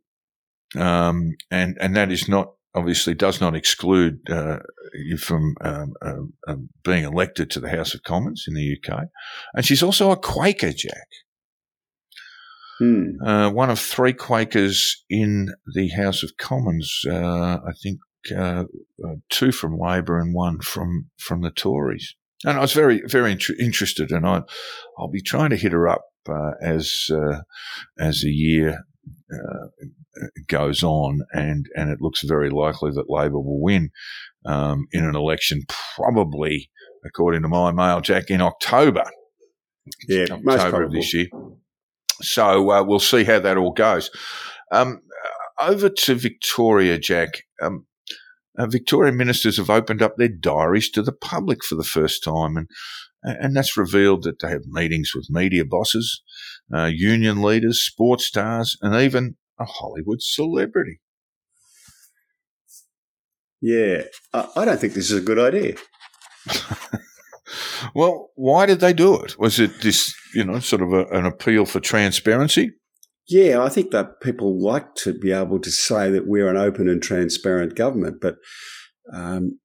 [0.76, 4.20] um, and and that is not obviously does not exclude
[4.94, 5.94] you from um,
[6.48, 9.08] um, being elected to the House of Commons in the UK.
[9.54, 11.08] And she's also a Quaker, Jack.
[12.80, 13.22] Hmm.
[13.24, 17.02] Uh, one of three Quakers in the House of Commons.
[17.08, 18.00] Uh, I think
[18.36, 18.66] uh,
[19.04, 22.16] uh two from Labor and one from from the Tories.
[22.44, 24.42] And I was very very int- interested, and I
[24.98, 27.42] I'll be trying to hit her up uh, as uh,
[28.00, 28.84] as the year
[30.48, 33.92] goes on, and and it looks very likely that Labor will win
[34.46, 35.64] um, in an election,
[35.96, 36.70] probably
[37.06, 39.04] according to my mail, Jack, in October.
[40.08, 41.28] Yeah, October of this year.
[42.22, 44.12] So uh, we'll see how that all goes.
[44.72, 45.02] Um,
[45.60, 47.44] over to Victoria, Jack.
[47.62, 47.86] Um,
[48.58, 52.58] uh, Victorian ministers have opened up their diaries to the public for the first time,
[52.58, 52.68] and
[53.24, 56.22] and that's revealed that they have meetings with media bosses,
[56.74, 61.00] uh, union leaders, sports stars, and even a Hollywood celebrity.
[63.62, 65.76] Yeah, I, don't think this is a good idea.
[67.94, 69.38] Well, why did they do it?
[69.40, 72.72] Was it this, you know, sort of a, an appeal for transparency?
[73.28, 76.90] Yeah, I think that people like to be able to say that we're an open
[76.90, 78.36] and transparent government, but
[79.14, 79.60] um,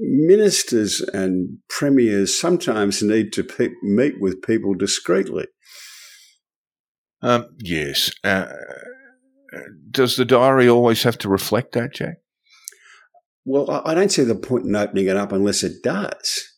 [0.00, 5.46] ministers and premiers sometimes need to pe- meet with people discreetly.
[7.22, 8.10] Um, yes.
[8.24, 8.46] Uh,
[9.90, 12.18] does the diary always have to reflect that, Jack?
[13.44, 16.50] Well, I don't see the point in opening it up unless it does.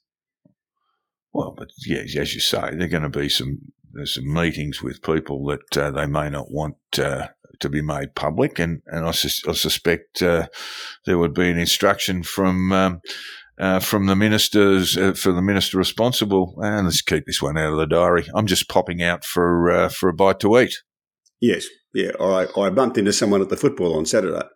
[1.33, 4.83] Well, but yeah, as you say, there are going to be some there's some meetings
[4.83, 7.29] with people that uh, they may not want uh,
[7.61, 10.49] to be made public, and and I, sus- I suspect uh,
[11.07, 12.73] there would be an instruction from.
[12.73, 13.01] Um,
[13.59, 17.73] uh, from the ministers, uh, for the minister responsible, and let's keep this one out
[17.73, 18.27] of the diary.
[18.35, 20.75] I'm just popping out for uh, for a bite to eat.
[21.41, 22.13] Yes, yeah.
[22.21, 24.47] I I bumped into someone at the football on Saturday.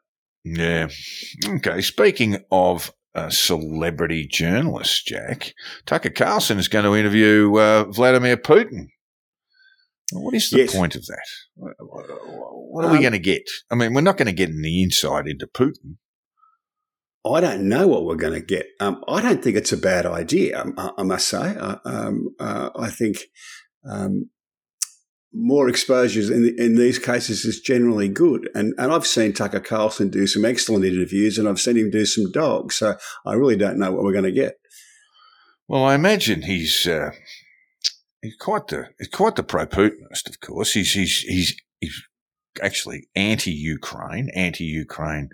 [0.44, 0.88] Yeah.
[1.46, 1.80] Okay.
[1.80, 5.54] Speaking of uh, celebrity journalist, Jack.
[5.86, 8.88] Tucker Carlson is going to interview uh, Vladimir Putin.
[10.12, 10.74] What is the yes.
[10.74, 11.26] point of that?
[11.56, 13.42] What are um, we going to get?
[13.70, 15.96] I mean, we're not going to get any insight into Putin.
[17.32, 18.66] I don't know what we're going to get.
[18.80, 20.60] Um, I don't think it's a bad idea.
[20.60, 21.56] Um, I, I must say.
[21.56, 23.18] Uh, um, uh, I think
[23.88, 24.30] um,
[25.32, 28.48] more exposures in, in these cases is generally good.
[28.54, 32.06] And, and I've seen Tucker Carlson do some excellent interviews and I've seen him do
[32.06, 32.76] some dogs.
[32.76, 34.56] So I really don't know what we're going to get.
[35.68, 37.10] Well, I imagine he's, uh,
[38.22, 40.72] he's quite the, he's quite the pro-Putinist, of course.
[40.72, 42.02] He's, he's, he's, he's
[42.62, 45.30] actually anti-Ukraine, anti-Ukraine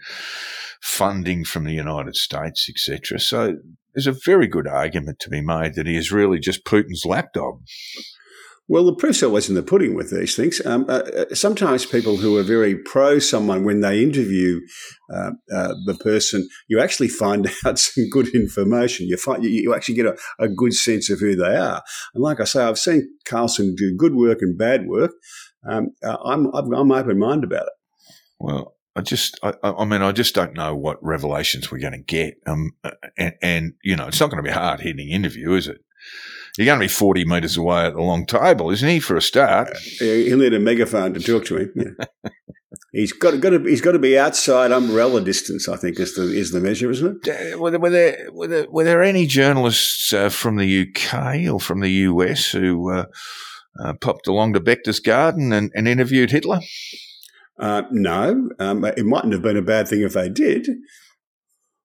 [0.81, 3.19] funding from the United States, etc.
[3.21, 3.57] So
[3.95, 7.61] there's a very good argument to be made that he is really just Putin's lapdog.
[8.69, 10.65] Well, the proof's always in the pudding with these things.
[10.65, 14.61] Um, uh, uh, sometimes people who are very pro someone, when they interview
[15.13, 19.09] uh, uh, the person, you actually find out some good information.
[19.09, 21.83] You find you, actually get a, a, good sense of who they are.
[22.15, 25.11] And like I say, I've seen Carlson do good work and bad work.
[25.69, 27.73] Um, uh, I'm I'm open minded about it.
[28.39, 31.99] Well, I just, I, I, mean, I just don't know what revelations we're going to
[31.99, 32.35] get.
[32.47, 32.73] Um,
[33.17, 35.79] and, and, you know, it's not going to be a hard hitting interview, is it?
[36.59, 39.23] You're going to be 40 metres away at the long table, isn't he, for a
[39.23, 39.71] start?
[39.71, 41.73] Uh, he'll need a megaphone to talk to him.
[41.75, 42.31] Yeah.
[42.93, 46.25] he's got, got to, he's got to be outside umbrella distance, I think, is the,
[46.25, 47.55] is the measure, isn't it?
[47.55, 51.51] Uh, were there, were there, were there, were there any journalists uh, from the UK
[51.51, 53.07] or from the US who uh,
[53.79, 56.61] uh, popped along to Berchtesgaden and, and interviewed Hitler?
[57.59, 58.49] Uh, no.
[58.59, 60.69] Um, it mightn't have been a bad thing if they did.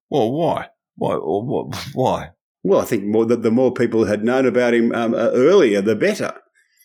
[0.10, 0.70] Well, why?
[0.96, 1.16] Why?
[1.94, 2.30] Why?
[2.64, 5.82] Well, I think more that the more people had known about him um, uh, earlier,
[5.82, 6.34] the better.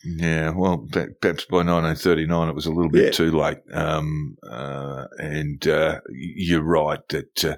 [0.05, 3.11] Yeah, well, perhaps by 1939 it was a little bit yeah.
[3.13, 3.59] too late.
[3.73, 7.57] Um, uh, and uh, you're right that uh,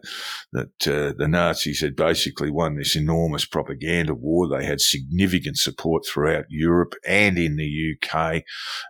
[0.53, 4.47] that uh, the Nazis had basically won this enormous propaganda war.
[4.47, 8.43] They had significant support throughout Europe and in the UK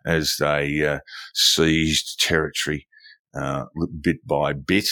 [0.05, 0.99] as they uh,
[1.33, 2.89] seized territory
[3.35, 3.67] uh,
[4.01, 4.89] bit by bit.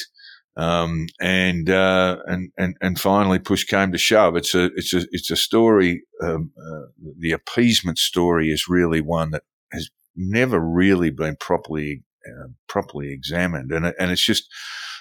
[0.55, 4.37] Um, and, uh, and, and, and finally push came to shove.
[4.37, 6.03] It's a, it's a, it's a story.
[6.23, 6.89] Um, uh,
[7.19, 13.73] the appeasement story is really one that has never really been properly uh, properly examined,
[13.73, 14.49] and and it's just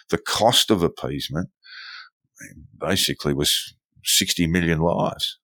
[0.10, 1.50] the cost of appeasement
[2.78, 5.38] basically was sixty million lives.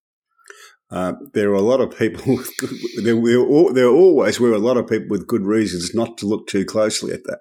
[0.89, 2.39] Uh, there are a lot of people.
[3.03, 6.47] there, were, there always were a lot of people with good reasons not to look
[6.47, 7.39] too closely at that.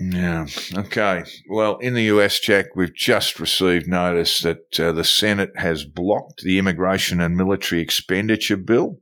[0.00, 0.46] Yeah.
[0.74, 1.24] Okay.
[1.48, 6.40] Well, in the US, Jack, we've just received notice that uh, the Senate has blocked
[6.42, 8.98] the immigration and military expenditure bill.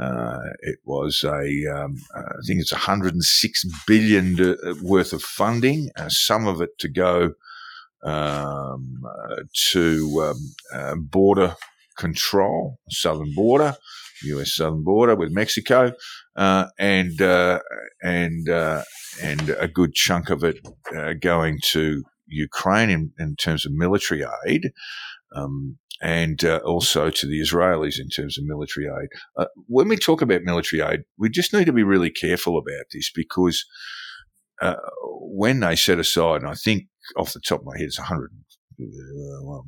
[0.00, 6.08] Uh, it was a, um, I think it's 106 billion uh, worth of funding, uh,
[6.08, 7.34] some of it to go
[8.02, 9.42] um, uh,
[9.72, 10.34] to
[10.72, 11.56] um, border
[11.98, 13.76] control, southern border,
[14.24, 14.54] U.S.
[14.54, 15.92] southern border with Mexico,
[16.36, 17.60] uh, and uh,
[18.02, 18.82] and uh,
[19.22, 20.58] and a good chunk of it
[20.96, 24.70] uh, going to Ukraine in, in, terms of military aid.
[25.34, 29.08] Um, and uh, also to the Israelis in terms of military aid.
[29.36, 32.84] Uh, when we talk about military aid, we just need to be really careful about
[32.92, 33.64] this because
[35.20, 36.84] when they set aside, and I think
[37.16, 38.30] off the top of my head, it's 100,
[39.42, 39.64] well,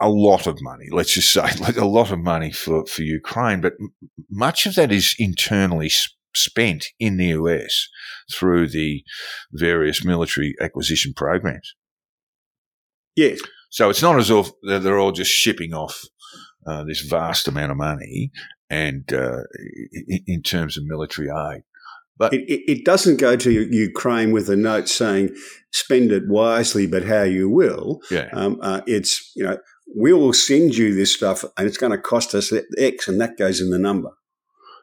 [0.00, 3.60] a lot of money, let's just say, like a lot of money for, for Ukraine,
[3.60, 3.74] but
[4.30, 5.90] much of that is internally
[6.34, 7.88] spent in the US
[8.32, 9.02] through the
[9.52, 11.74] various military acquisition programs.
[13.16, 13.40] Yes.
[13.70, 16.02] So it's not as if they're all just shipping off
[16.66, 18.30] uh, this vast amount of money
[18.68, 19.42] and uh,
[20.26, 21.62] in terms of military aid.
[22.18, 25.36] But it, it, doesn't go to Ukraine with a note saying
[25.72, 28.00] spend it wisely, but how you will.
[28.10, 28.30] Yeah.
[28.32, 29.58] Um, uh, it's you know
[29.94, 33.36] we will send you this stuff and it's going to cost us X, and that
[33.36, 34.10] goes in the number.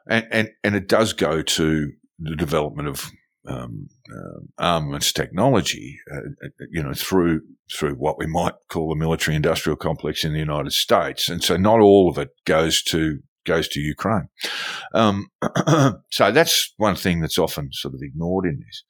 [0.10, 3.12] And, and, and it does go to the development of
[3.48, 7.42] um, uh, armaments technology, uh, you know, through
[7.78, 11.58] through what we might call the military industrial complex in the United States, and so
[11.58, 14.30] not all of it goes to goes to Ukraine.
[14.94, 15.28] Um,
[16.12, 18.84] so that's one thing that's often sort of ignored in this.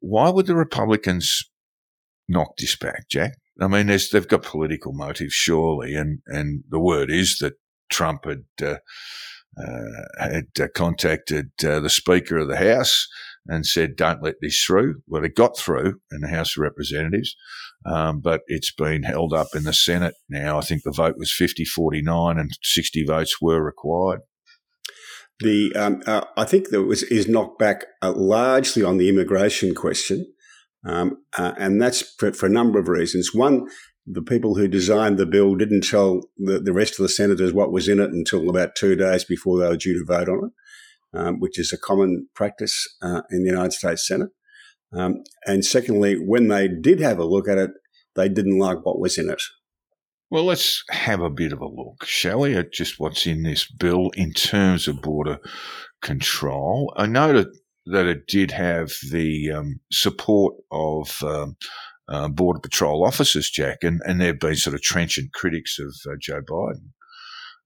[0.00, 1.50] Why would the Republicans
[2.28, 3.32] knock this back, Jack?
[3.60, 7.54] I mean, they've got political motives, surely, and and the word is that
[7.90, 8.76] Trump had uh,
[9.60, 13.08] uh, had uh, contacted uh, the Speaker of the House
[13.46, 17.34] and said, "Don't let this through." Well, it got through in the House of Representatives,
[17.84, 20.58] um, but it's been held up in the Senate now.
[20.58, 24.20] I think the vote was 50-49 and sixty votes were required.
[25.40, 29.74] The um, uh, I think that was is knocked back uh, largely on the immigration
[29.74, 30.32] question.
[30.88, 33.34] Um, uh, and that's for, for, a number of reasons.
[33.34, 33.68] One,
[34.06, 37.70] the people who designed the bill didn't tell the, the, rest of the senators what
[37.70, 41.18] was in it until about two days before they were due to vote on it,
[41.18, 44.30] um, which is a common practice uh, in the United States Senate.
[44.94, 47.70] Um, and secondly, when they did have a look at it,
[48.14, 49.42] they didn't like what was in it.
[50.30, 53.70] Well, let's have a bit of a look, shall we, at just what's in this
[53.70, 55.38] bill in terms of border
[56.00, 56.92] control.
[56.96, 57.44] I know
[57.92, 61.56] that it did have the um, support of um,
[62.08, 66.16] uh, Border Patrol officers, Jack, and, and they've been sort of trenchant critics of uh,
[66.20, 66.90] Joe Biden.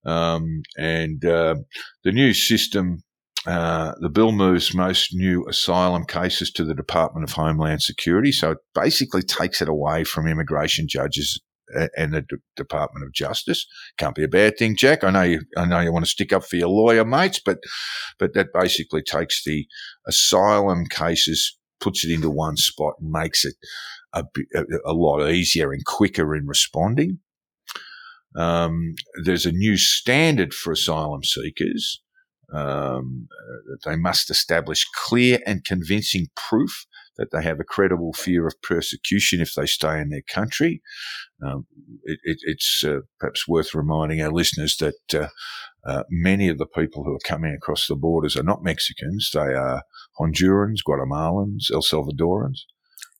[0.04, 1.56] Um, and uh,
[2.02, 3.02] the new system,
[3.46, 8.32] uh, the bill moves most new asylum cases to the Department of Homeland Security.
[8.32, 11.40] So it basically takes it away from immigration judges
[11.96, 13.66] and the D- Department of Justice.
[13.96, 15.04] Can't be a bad thing, Jack.
[15.04, 15.40] I know you.
[15.56, 17.58] I know you want to stick up for your lawyer mates, but
[18.18, 19.66] but that basically takes the
[20.06, 23.54] asylum cases, puts it into one spot, and makes it
[24.12, 24.24] a,
[24.84, 27.18] a lot easier and quicker in responding.
[28.36, 32.00] Um, there's a new standard for asylum seekers.
[32.52, 33.28] Um,
[33.84, 39.40] they must establish clear and convincing proof that they have a credible fear of persecution
[39.40, 40.82] if they stay in their country.
[41.44, 41.66] Um,
[42.04, 45.28] it, it, it's uh, perhaps worth reminding our listeners that uh,
[45.86, 49.30] uh, many of the people who are coming across the borders are not Mexicans.
[49.32, 49.82] They are
[50.20, 52.60] Hondurans, Guatemalans, El Salvadorans.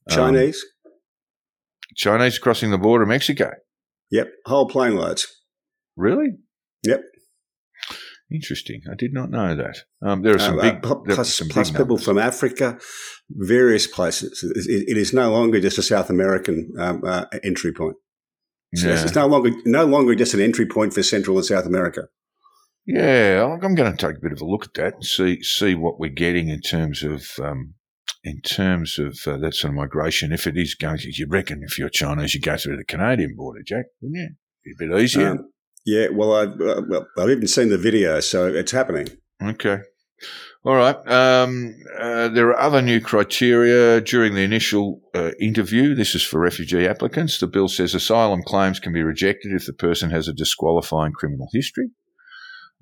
[0.09, 0.65] Chinese.
[0.87, 0.93] Um,
[1.97, 3.53] Chinese crossing the border of Mexico.
[4.11, 5.27] Yep, whole plane loads.
[5.97, 6.29] Really?
[6.85, 7.03] Yep.
[8.33, 8.83] Interesting.
[8.91, 9.79] I did not know that.
[10.01, 12.79] Um, there are some uh, big, uh, plus, some plus big people from Africa,
[13.31, 14.43] various places.
[14.43, 17.97] It, it is no longer just a South American um, uh, entry point.
[18.75, 19.03] So yeah.
[19.03, 22.09] It's no longer no longer just an entry point for Central and South America.
[22.87, 25.75] Yeah, I'm going to take a bit of a look at that and see see
[25.75, 27.75] what we're getting in terms of um,
[28.25, 30.33] in terms of uh, that sort of migration.
[30.33, 33.35] If it is going to, you reckon if you're Chinese, you go through the Canadian
[33.37, 34.29] border, Jack, wouldn't you?
[34.65, 35.31] Be a bit easier.
[35.33, 35.53] Um,
[35.85, 39.09] yeah, well, I've uh, well, I've even seen the video, so it's happening.
[39.43, 39.81] Okay.
[40.65, 40.97] All right.
[41.09, 45.97] Um, uh, there are other new criteria during the initial uh, interview.
[45.97, 47.39] This is for refugee applicants.
[47.39, 51.49] The bill says asylum claims can be rejected if the person has a disqualifying criminal
[51.53, 51.91] history.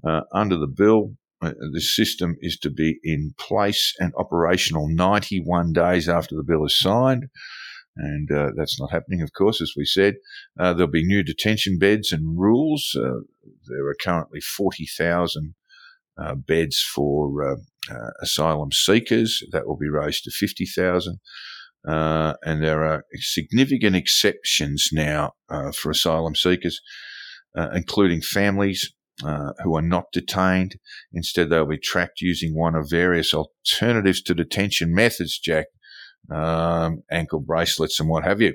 [0.06, 5.72] Uh, under the bill, uh, the system is to be in place and operational 91
[5.72, 7.28] days after the bill is signed.
[7.96, 10.14] And uh, that's not happening, of course, as we said.
[10.58, 12.96] Uh, there'll be new detention beds and rules.
[12.96, 13.20] Uh,
[13.66, 15.54] there are currently 40,000
[16.16, 17.58] uh, beds for
[18.22, 19.42] asylum seekers.
[19.52, 21.18] That will be raised to 50,000.
[21.86, 26.80] Uh, and there are significant exceptions now uh, for asylum seekers,
[27.56, 28.92] uh, including families
[29.24, 30.76] uh, who are not detained.
[31.12, 35.66] Instead, they'll be tracked using one of various alternatives to detention methods, Jack,
[36.30, 38.54] um, ankle bracelets and what have you.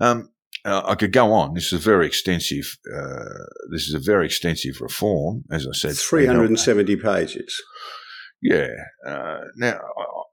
[0.00, 0.30] Um,
[0.64, 1.54] uh, I could go on.
[1.54, 2.76] This is a very extensive.
[2.86, 5.96] Uh, this is a very extensive reform, as I said.
[5.96, 7.60] Three hundred and seventy pages.
[8.40, 8.68] Yeah.
[9.56, 9.80] now,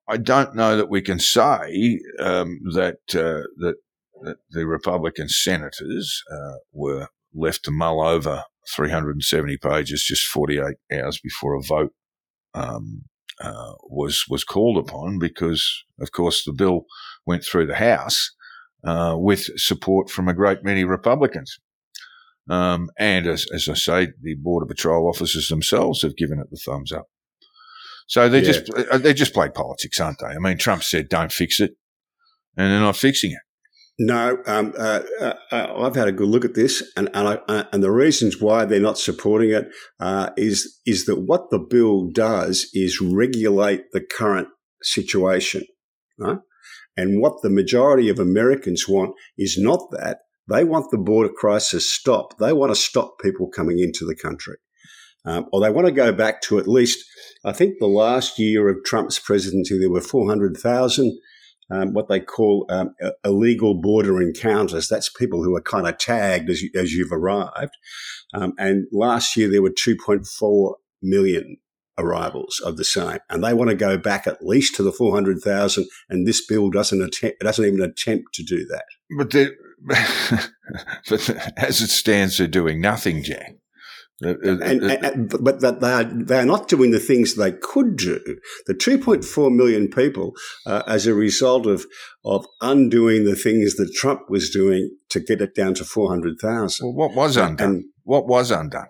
[0.09, 3.75] I don't know that we can say um, that, uh, that,
[4.23, 8.43] that the Republican senators uh, were left to mull over
[8.75, 11.93] 370 pages just 48 hours before a vote
[12.55, 13.03] um,
[13.41, 16.85] uh, was was called upon, because of course the bill
[17.25, 18.31] went through the House
[18.83, 21.59] uh, with support from a great many Republicans.
[22.49, 26.57] Um, and as, as I say, the Border Patrol officers themselves have given it the
[26.57, 27.07] thumbs up.
[28.07, 28.51] So they yeah.
[28.51, 30.27] just uh, they just play politics, aren't they?
[30.27, 31.75] I mean, Trump said, "Don't fix it,"
[32.57, 33.39] and they're not fixing it.
[34.01, 37.33] No, um, uh, uh, uh I've had a good look at this, and and, I,
[37.47, 39.67] uh, and the reasons why they're not supporting it
[39.99, 44.47] uh, is is that what the bill does is regulate the current
[44.81, 45.63] situation,
[46.17, 46.39] right?
[46.95, 50.19] And what the majority of Americans want is not that.
[50.49, 52.39] They want the border crisis stopped.
[52.39, 54.55] They want to stop people coming into the country
[55.25, 57.05] um, or they want to go back to at least,
[57.43, 61.19] I think the last year of Trump's presidency, there were 400,000.
[61.72, 64.88] Um, what they call um, illegal border encounters.
[64.88, 67.78] That's people who are kind of tagged as, you, as you've arrived.
[68.34, 71.57] Um, and last year there were 2.4 million
[71.99, 75.86] arrivals of the same, and they want to go back at least to the 400,000.
[76.09, 78.86] And this bill doesn't attempt, doesn't even attempt to do that.
[79.17, 79.32] But,
[81.09, 83.55] but as it stands, they're doing nothing, Jack.
[84.24, 87.36] Uh, uh, and, uh, and, but that they are, they are not doing the things
[87.36, 88.20] they could do.
[88.67, 90.34] The 2.4 million people,
[90.65, 91.86] uh, as a result of,
[92.26, 96.86] of undoing the things that Trump was doing to get it down to 400,000.
[96.86, 97.70] Well, what was undone?
[97.70, 98.88] And what was undone?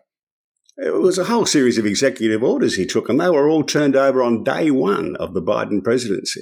[0.78, 3.98] It was a whole series of executive orders he took, and they were all turned
[3.98, 6.42] over on day one of the Biden presidency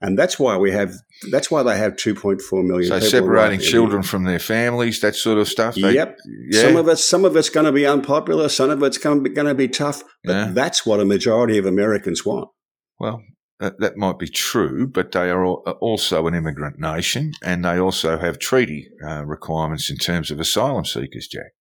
[0.00, 0.94] and that's why we have
[1.30, 2.88] that's why they have 2.4 million.
[2.88, 5.74] So separating children from their families, that sort of stuff.
[5.74, 6.18] They, yep.
[6.50, 6.62] Yeah.
[6.62, 8.48] Some of it, some of it's going to be unpopular.
[8.48, 10.02] Some of it's going to be, going to be tough.
[10.24, 10.50] But yeah.
[10.52, 12.50] that's what a majority of Americans want.
[12.98, 13.22] Well,
[13.60, 18.18] that, that might be true, but they are also an immigrant nation, and they also
[18.18, 21.52] have treaty uh, requirements in terms of asylum seekers, Jack.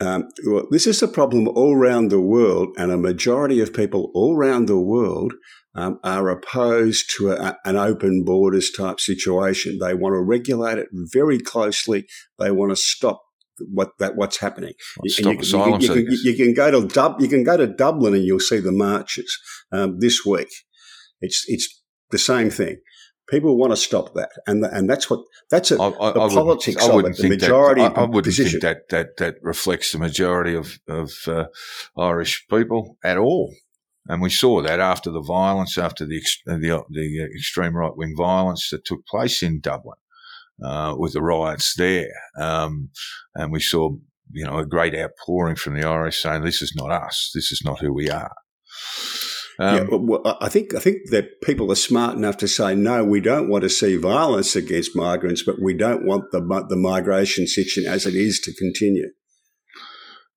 [0.00, 4.10] Um, well, this is a problem all around the world, and a majority of people
[4.14, 5.34] all around the world
[5.74, 9.78] um, are opposed to a, an open borders type situation.
[9.78, 12.06] They want to regulate it very closely.
[12.38, 13.22] They want to stop
[13.70, 14.74] what that what's happening.
[15.06, 17.66] Stop you, asylum you, you, can, you, can, go to Dub, you can go to
[17.66, 19.38] Dublin and you'll see the marches
[19.70, 20.48] um, this week.
[21.20, 22.78] It's it's the same thing.
[23.28, 25.20] People want to stop that, and the, and that's what
[25.50, 27.16] that's a, I, I, the I politics of it.
[27.16, 27.82] The majority.
[27.82, 28.60] That, I, wouldn't position.
[28.60, 31.44] think that that that reflects the majority of of uh,
[31.96, 33.54] Irish people at all.
[34.08, 38.70] And we saw that after the violence, after the the, the extreme right wing violence
[38.70, 39.96] that took place in Dublin
[40.64, 42.90] uh, with the riots there, um,
[43.34, 43.90] and we saw
[44.32, 47.62] you know a great outpouring from the Irish saying this is not us, this is
[47.64, 48.32] not who we are.
[49.58, 53.04] Um, yeah, well, I think I think that people are smart enough to say no.
[53.04, 57.46] We don't want to see violence against migrants, but we don't want the the migration
[57.46, 59.10] situation as it is to continue.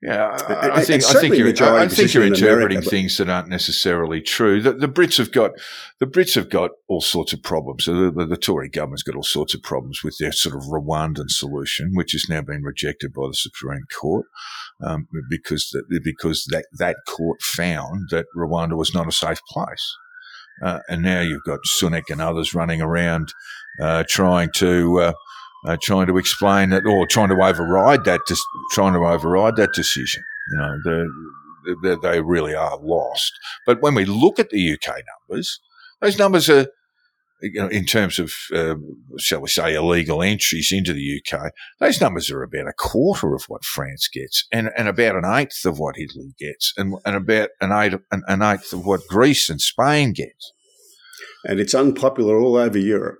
[0.05, 3.47] Yeah, I, I think I think you're I, think you're interpreting America, things that aren't
[3.47, 4.61] necessarily true.
[4.61, 5.53] The, the, Brits have got
[5.99, 7.85] the Brits have got all sorts of problems.
[7.85, 11.31] The, the, the, Tory government's got all sorts of problems with their sort of Rwandan
[11.31, 14.27] solution, which has now been rejected by the Supreme Court
[14.85, 19.95] um, because that, because that that court found that Rwanda was not a safe place.
[20.63, 23.33] Uh, and now you've got Sunak and others running around
[23.81, 25.13] uh, trying to uh,
[25.65, 28.21] uh, trying to explain that or trying to override that,
[28.71, 30.23] trying to override that decision.
[30.51, 33.31] You know, the, the, they really are lost.
[33.65, 35.59] But when we look at the UK numbers,
[36.01, 36.67] those numbers are,
[37.41, 38.75] you know, in terms of, uh,
[39.17, 43.45] shall we say, illegal entries into the UK, those numbers are about a quarter of
[43.47, 47.49] what France gets and, and about an eighth of what Italy gets and, and about
[47.59, 50.35] an, eight, an, an eighth of what Greece and Spain get.
[51.43, 53.19] And it's unpopular all over Europe.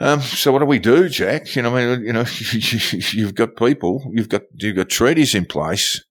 [0.00, 1.54] Um, so what do we do, Jack?
[1.54, 2.24] You know, I mean, you know,
[3.12, 6.04] you've got people, you've got you've got treaties in place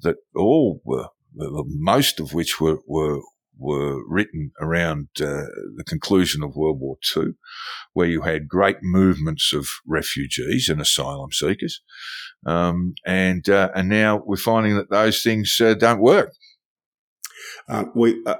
[0.00, 3.20] that all were, most of which were were
[3.56, 5.46] were written around uh,
[5.76, 7.34] the conclusion of World War II,
[7.92, 11.80] where you had great movements of refugees and asylum seekers,
[12.44, 16.32] um, and uh, and now we're finding that those things uh, don't work.
[17.68, 18.34] Uh, we uh,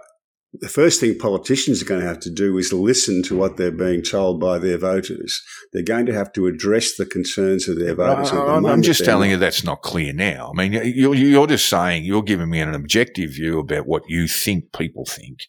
[0.55, 3.71] the first thing politicians are going to have to do is listen to what they're
[3.71, 5.43] being told by their voters.
[5.73, 8.31] They're going to have to address the concerns of their voters.
[8.33, 10.53] I, am just telling you that's not clear now.
[10.53, 14.29] I mean, you're, you're, just saying you're giving me an objective view about what you
[14.29, 15.41] think people think,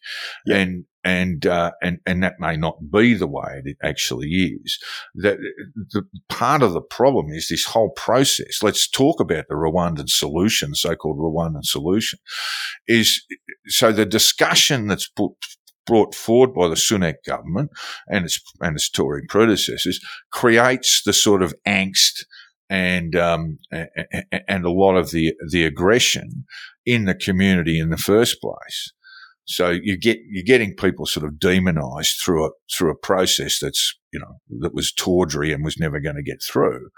[0.45, 0.57] yeah.
[0.57, 4.79] and and uh, and and that may not be the way it actually is.
[5.15, 5.37] That
[5.75, 8.63] the part of the problem is this whole process.
[8.63, 12.19] Let's talk about the Rwandan solution, so-called Rwandan solution,
[12.87, 13.23] is
[13.67, 15.31] so the discussion that's put
[15.85, 17.71] brought forward by the Sunak government
[18.07, 19.99] and its and its Tory predecessors
[20.31, 22.25] creates the sort of angst
[22.69, 26.45] and um, and a lot of the the aggression
[26.85, 28.93] in the community in the first place.
[29.45, 33.95] So you get you're getting people sort of demonized through a through a process that's
[34.11, 36.89] you know that was tawdry and was never going to get through,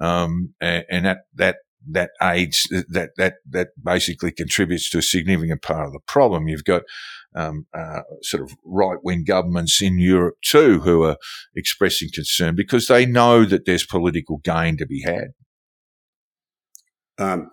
[0.00, 1.56] um, and, and, that that
[1.90, 6.48] that aids that that that basically contributes to a significant part of the problem.
[6.48, 6.82] You've got
[7.34, 11.16] um, uh, sort of right wing governments in Europe too who are
[11.54, 15.34] expressing concern because they know that there's political gain to be had.
[17.18, 17.50] Um,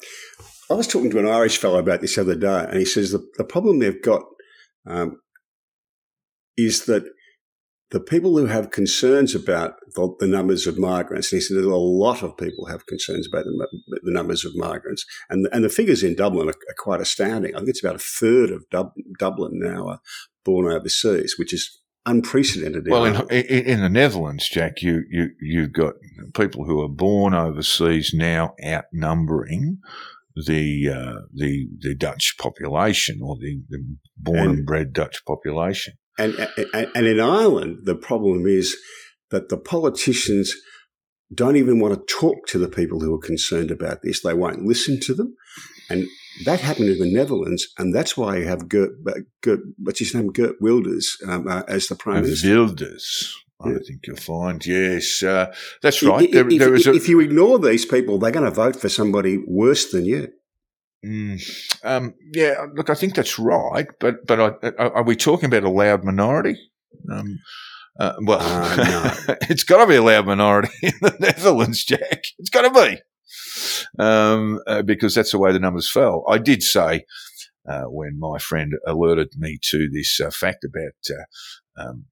[0.71, 3.27] I was talking to an Irish fellow about this other day, and he says the,
[3.37, 4.23] the problem they've got
[4.87, 5.19] um,
[6.57, 7.03] is that
[7.91, 11.65] the people who have concerns about the, the, numbers of migrants, and he said there's
[11.65, 13.67] a lot of people have concerns about the,
[14.03, 17.53] the numbers of migrants, and and the figures in Dublin are, are quite astounding.
[17.53, 19.99] I think it's about a third of Dub, Dublin now are
[20.45, 22.87] born overseas, which is unprecedented.
[22.89, 25.95] Well, in, in, in, the Netherlands, Jack, you you you've got
[26.33, 29.79] people who are born overseas now outnumbering
[30.35, 33.83] the uh, the the Dutch population or the, the
[34.17, 35.93] born and, and, bred Dutch population.
[36.17, 36.35] And,
[36.73, 38.75] and and in Ireland, the problem is
[39.29, 40.53] that the politicians
[41.33, 44.21] don't even want to talk to the people who are concerned about this.
[44.21, 45.35] They won't listen to them,
[45.89, 46.07] and
[46.45, 48.91] that happened in the Netherlands, and that's why you have Gert,
[49.41, 52.49] Gert what's his name, Geert Wilders um, uh, as the prime minister.
[52.49, 53.37] Wilders.
[53.65, 56.23] I think you'll find, yes, uh, that's right.
[56.23, 58.89] If, there, there is a, if you ignore these people, they're going to vote for
[58.89, 60.29] somebody worse than you.
[61.05, 61.41] Mm,
[61.83, 65.69] um, yeah, look, I think that's right, but but I, are we talking about a
[65.69, 66.57] loud minority?
[67.11, 67.39] Um,
[67.99, 68.75] uh, well, uh,
[69.27, 69.35] no.
[69.49, 72.23] it's got to be a loud minority in the Netherlands, Jack.
[72.37, 72.99] It's got to be
[73.97, 76.23] um, uh, because that's the way the numbers fell.
[76.29, 77.05] I did say
[77.67, 82.05] uh, when my friend alerted me to this uh, fact about uh, um,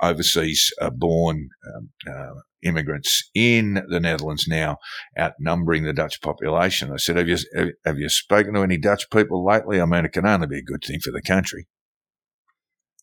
[0.00, 4.78] overseas born um, uh, immigrants in the Netherlands now
[5.18, 6.92] outnumbering the Dutch population.
[6.92, 7.38] I said, have you,
[7.84, 9.80] have you spoken to any Dutch people lately?
[9.80, 11.66] I mean, it can only be a good thing for the country.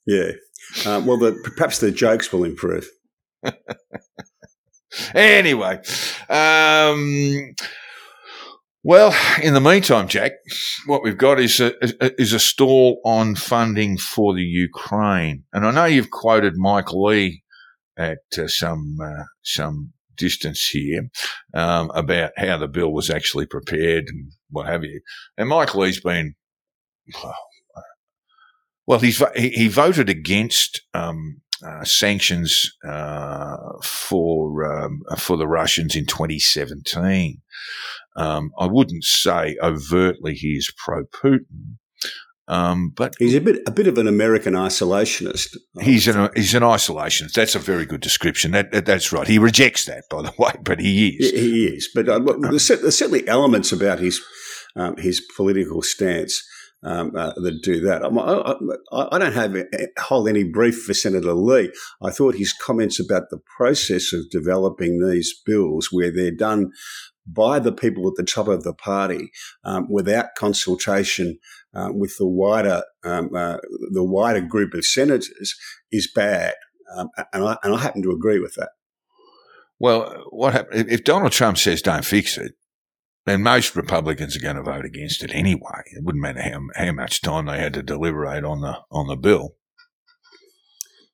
[0.06, 0.32] Yeah.
[0.86, 2.90] Um, well, the, perhaps the jokes will improve.
[5.16, 5.80] anyway,
[6.30, 7.56] um,
[8.84, 10.34] well, in the meantime, Jack,
[10.88, 11.74] what we've got is a,
[12.22, 15.46] is a stall on funding for the Ukraine.
[15.54, 17.44] And I know you've quoted Mike Lee
[17.98, 21.10] at uh, some, uh, some distance here,
[21.54, 25.00] um, about how the bill was actually prepared and what have you.
[25.38, 26.36] And Mike Lee's been,
[28.86, 36.06] well, he's, he voted against, um, uh, sanctions uh, for um, for the Russians in
[36.06, 37.42] 2017.
[38.16, 41.78] Um, I wouldn't say overtly he is pro Putin,
[42.48, 45.56] um, but he's a bit a bit of an American isolationist.
[45.82, 47.34] He's an he's an isolationist.
[47.34, 48.52] That's a very good description.
[48.52, 49.28] That, that, that's right.
[49.28, 51.32] He rejects that, by the way, but he is.
[51.32, 51.90] He is.
[51.94, 54.22] But uh, there's, there's, certainly elements about his
[54.76, 56.44] um, his political stance.
[56.86, 58.04] Um, uh, that do that.
[58.04, 59.56] I, I, I, don't have
[59.98, 61.72] hold any brief for Senator Lee.
[62.02, 66.72] I thought his comments about the process of developing these bills, where they're done
[67.26, 69.32] by the people at the top of the party
[69.64, 71.40] um, without consultation
[71.74, 73.58] uh, with the wider um, uh,
[73.92, 75.56] the wider group of senators
[75.92, 76.56] is bad,
[76.96, 78.70] um, and, I, and I happen to agree with that.
[79.80, 82.54] Well, what happen- if Donald Trump says don't fix it?
[83.26, 85.84] Then most Republicans are going to vote against it anyway.
[85.88, 89.16] It wouldn't matter how, how much time they had to deliberate on the on the
[89.16, 89.56] bill.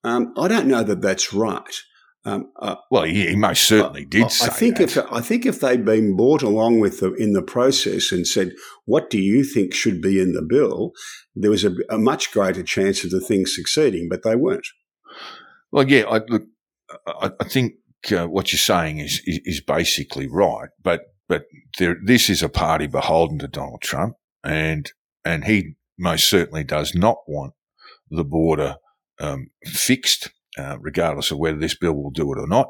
[0.03, 1.75] Um, I don't know that that's right.
[2.25, 4.23] Um, uh, well, he, he, most certainly did.
[4.23, 4.97] I, I think that.
[4.97, 8.53] if I think if they'd been brought along with the, in the process and said,
[8.85, 10.91] "What do you think should be in the bill?"
[11.35, 14.67] there was a, a much greater chance of the thing succeeding, but they weren't.
[15.71, 16.43] Well, yeah, I, look,
[17.07, 17.73] I, I think
[18.11, 21.45] uh, what you're saying is, is, is basically right, but but
[21.77, 24.91] there, this is a party beholden to Donald Trump, and
[25.23, 27.53] and he most certainly does not want
[28.09, 28.77] the border
[29.19, 32.69] um, fixed, uh, regardless of whether this bill will do it or not.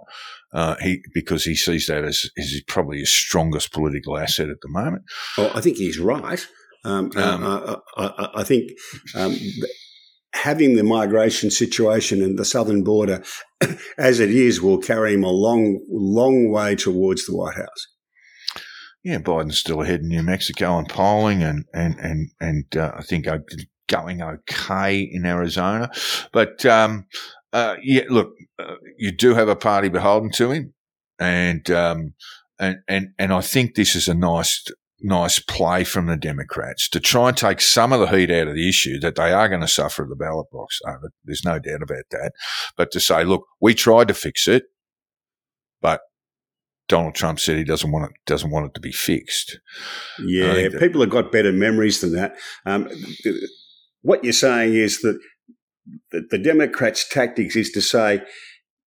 [0.51, 4.69] Uh, he because he sees that as, as probably his strongest political asset at the
[4.69, 5.03] moment.
[5.37, 6.45] Well, I think he's right.
[6.83, 8.71] Um, uh, um, uh, I, I, think
[9.13, 9.35] um,
[10.33, 13.21] having the migration situation and the southern border
[13.97, 17.87] as it is will carry him a long, long way towards the White House.
[19.03, 23.01] Yeah, Biden's still ahead in New Mexico and polling, and and and and uh, I
[23.03, 23.27] think
[23.87, 25.89] going okay in Arizona,
[26.31, 27.05] but um,
[27.53, 30.73] uh, yeah, look, uh, you do have a party beholden to him,
[31.17, 32.13] and um,
[32.59, 34.63] and and and I think this is a nice
[35.01, 38.55] nice play from the Democrats to try and take some of the heat out of
[38.55, 41.09] the issue that they are going to suffer at the ballot box over.
[41.23, 42.33] There's no doubt about that.
[42.75, 44.63] But to say, look, we tried to fix it,
[45.81, 46.01] but
[46.89, 49.59] Donald Trump said he doesn't want it doesn't want it to be fixed.
[50.19, 52.35] Yeah, people have got better memories than that.
[52.65, 52.89] Um,
[54.01, 55.17] what you're saying is that
[56.11, 58.21] the, the Democrats' tactics is to say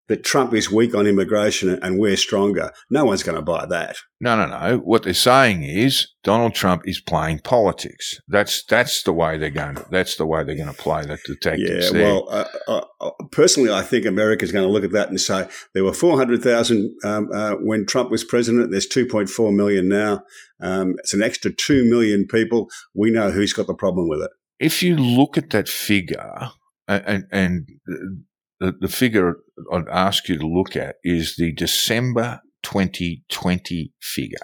[0.08, 2.70] that Trump is weak on immigration and we're stronger.
[2.90, 3.96] No one's going to buy that.
[4.20, 4.78] No, no, no.
[4.78, 8.20] What they're saying is Donald Trump is playing politics.
[8.28, 9.76] That's that's the way they're going.
[9.76, 11.86] To, that's the way they're going to play the, the tactics.
[11.86, 11.90] Yeah.
[11.90, 12.04] There.
[12.04, 15.48] Well, uh, uh, uh personally, I think America's going to look at that and say
[15.74, 18.70] there were four hundred thousand um, uh, when Trump was president.
[18.70, 20.22] There's two point four million now.
[20.60, 22.68] Um, it's an extra two million people.
[22.94, 24.30] We know who's got the problem with it.
[24.60, 26.50] If you look at that figure,
[26.86, 28.24] and, and, and
[28.62, 29.38] the, the figure
[29.72, 34.38] I'd ask you to look at is the December 2020 figure.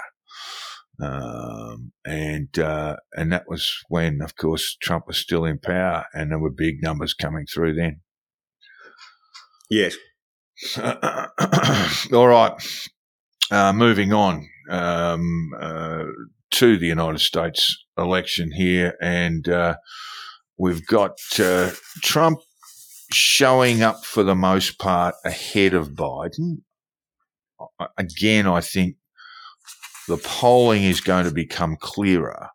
[1.00, 6.32] Um, and, uh, and that was when, of course, Trump was still in power and
[6.32, 8.00] there were big numbers coming through then.
[9.70, 9.96] Yes.
[12.12, 12.52] all right.
[13.52, 16.04] Uh, moving on um, uh,
[16.50, 19.76] to the United States election here, and uh,
[20.58, 21.70] we've got uh,
[22.02, 22.40] Trump
[23.10, 26.62] showing up for the most part ahead of Biden.
[27.96, 28.96] Again, I think
[30.06, 32.48] the polling is going to become clearer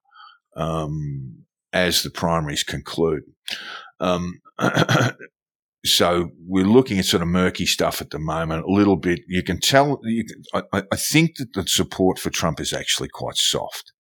[0.56, 3.24] um, as the primaries conclude.
[4.00, 4.42] Um,
[5.86, 8.66] so we're looking at sort of murky stuff at the moment.
[8.66, 10.00] A little bit, you can tell.
[10.04, 13.92] You can, I, I, think that the support for Trump is actually quite soft.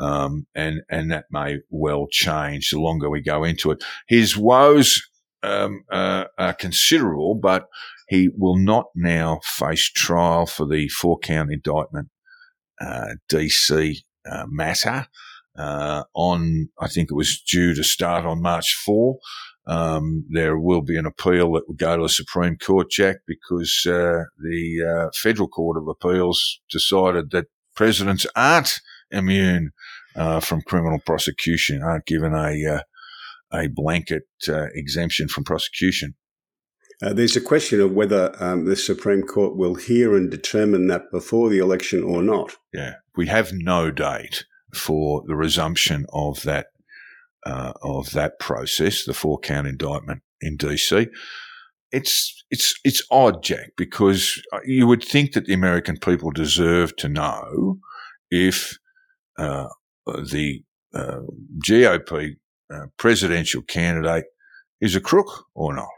[0.00, 3.82] Um, and and that may well change the longer we go into it.
[4.06, 5.02] His woes
[5.42, 7.68] um, uh, are considerable, but
[8.08, 12.08] he will not now face trial for the four count indictment
[12.80, 13.98] uh, DC
[14.30, 15.06] uh, matter.
[15.56, 19.18] Uh, on, I think it was due to start on March 4.
[19.66, 23.84] Um, there will be an appeal that will go to the Supreme Court, Jack, because
[23.84, 28.80] uh, the uh, Federal Court of Appeals decided that presidents aren't
[29.10, 29.72] immune
[30.40, 32.82] from criminal prosecution, aren't given a
[33.52, 36.14] a blanket uh, exemption from prosecution.
[37.00, 41.10] Uh, there's a question of whether um, the Supreme Court will hear and determine that
[41.12, 42.56] before the election or not.
[42.72, 44.44] Yeah, we have no date
[44.74, 46.66] for the resumption of that
[47.46, 51.08] uh, of that process, the four count indictment in DC.
[51.92, 57.08] It's it's it's odd, Jack, because you would think that the American people deserve to
[57.08, 57.78] know
[58.30, 58.76] if
[59.38, 59.68] uh,
[60.06, 60.62] the
[60.94, 61.20] uh,
[61.64, 62.36] GOP
[62.72, 64.24] uh, presidential candidate
[64.80, 65.88] is a crook or not?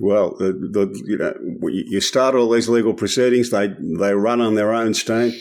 [0.00, 1.34] Well, the, the, you know,
[1.68, 3.68] you start all these legal proceedings; they
[3.98, 5.38] they run on their own steam.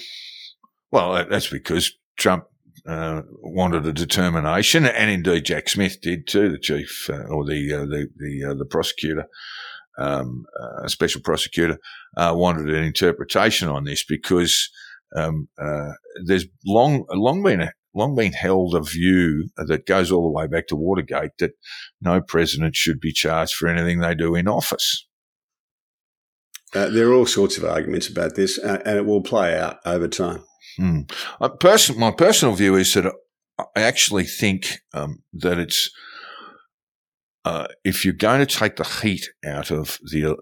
[0.91, 2.45] Well, that's because Trump
[2.85, 7.73] uh, wanted a determination, and indeed Jack Smith did too, the chief uh, or the
[7.73, 9.25] uh, the the, uh, the prosecutor,
[9.97, 11.77] um, uh, special prosecutor,
[12.17, 14.69] wanted an interpretation on this because
[15.15, 15.47] um,
[16.25, 20.47] there's long long been a long been held a view that goes all the way
[20.47, 21.51] back to Watergate that
[22.01, 25.07] no president should be charged for anything they do in office.
[26.73, 29.77] Uh, there are all sorts of arguments about this, uh, and it will play out
[29.85, 30.43] over time.
[30.79, 31.11] Mm.
[31.59, 33.11] Person, my personal view is that
[33.57, 35.89] I actually think um, that it's
[37.43, 40.35] uh, if you're going to take the heat out of the uh,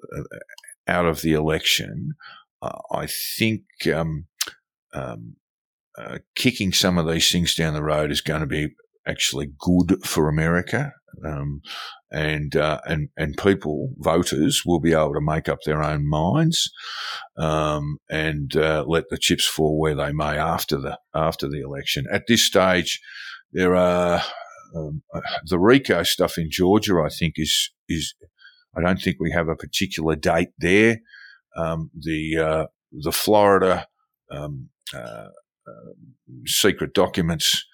[0.88, 2.14] out of the election,
[2.62, 4.26] uh, I think um,
[4.94, 5.38] um,
[5.98, 8.70] uh, kicking some of these things down the road is going to be
[9.08, 10.94] actually good for America.
[11.26, 11.62] Um,
[12.12, 16.70] and, uh, and, and people, voters will be able to make up their own minds,
[17.38, 22.06] um, and, uh, let the chips fall where they may after the, after the election.
[22.12, 23.02] At this stage,
[23.52, 24.22] there are,
[24.76, 25.02] um,
[25.46, 28.14] the RICO stuff in Georgia, I think is, is,
[28.78, 31.00] I don't think we have a particular date there.
[31.58, 33.88] Um, the uh, the Florida
[34.30, 35.30] um, uh, uh,
[36.46, 37.66] secret documents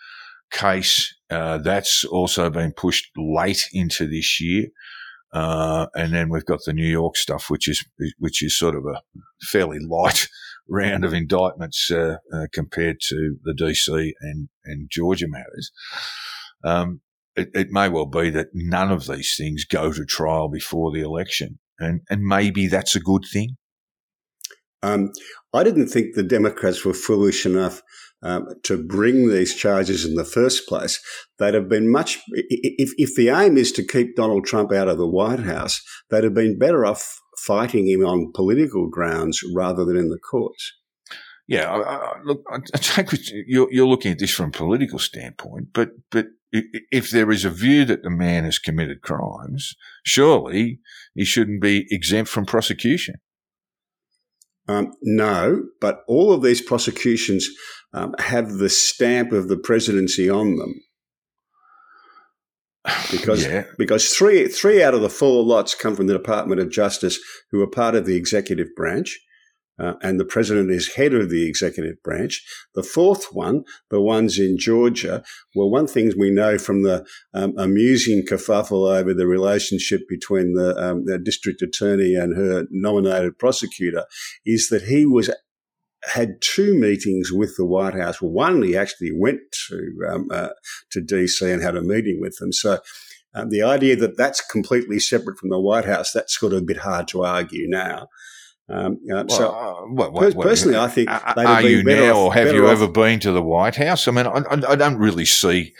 [0.53, 4.67] case uh, that's also been pushed late into this year.
[5.33, 7.83] Uh, and then we've got the New York stuff, which is
[8.19, 9.01] which is sort of a
[9.41, 10.27] fairly light
[10.69, 15.71] round of indictments uh, uh, compared to the DC and and Georgia matters.
[16.63, 17.01] Um,
[17.35, 21.01] it, it, may well be that none of these things go to trial before the
[21.01, 23.57] election, and and maybe that's a good thing.
[24.83, 25.11] Um,
[25.53, 27.81] I didn't think the Democrats were foolish enough
[28.21, 30.99] um, to bring these charges in the first place.
[31.39, 34.97] They'd have been much, if, if the aim is to keep Donald Trump out of
[34.97, 39.97] the White House, they'd have been better off fighting him on political grounds rather than
[39.97, 40.73] in the courts.
[41.47, 43.09] Yeah, I, I, look, I take
[43.47, 47.49] you're, you're looking at this from a political standpoint, but but if there is a
[47.49, 50.79] view that the man has committed crimes, surely
[51.15, 53.15] he shouldn't be exempt from prosecution.
[54.67, 57.47] Um, no, but all of these prosecutions
[57.93, 60.73] um, have the stamp of the presidency on them.
[63.11, 63.63] Because yeah.
[63.77, 67.17] because three three out of the four lots come from the Department of Justice,
[67.51, 69.21] who are part of the executive branch,
[69.79, 72.45] uh, and the president is head of the executive branch.
[72.75, 75.23] The fourth one, the ones in Georgia,
[75.55, 80.77] well, one thing we know from the um, amusing kerfuffle over the relationship between the,
[80.77, 84.05] um, the district attorney and her nominated prosecutor
[84.45, 85.31] is that he was
[86.13, 88.21] had two meetings with the White House.
[88.21, 90.49] One, he actually went to um, uh,
[90.91, 92.53] to DC and had a meeting with them.
[92.53, 92.79] So.
[93.35, 96.65] Um, the idea that that's completely separate from the White House, that's sort of a
[96.65, 98.07] bit hard to argue now.
[98.69, 102.53] Um, uh, well, so, uh, what, what, personally, I think are you now, or have
[102.53, 102.71] you off.
[102.71, 104.07] ever been to the White House?
[104.07, 105.73] I mean, I, I don't really see,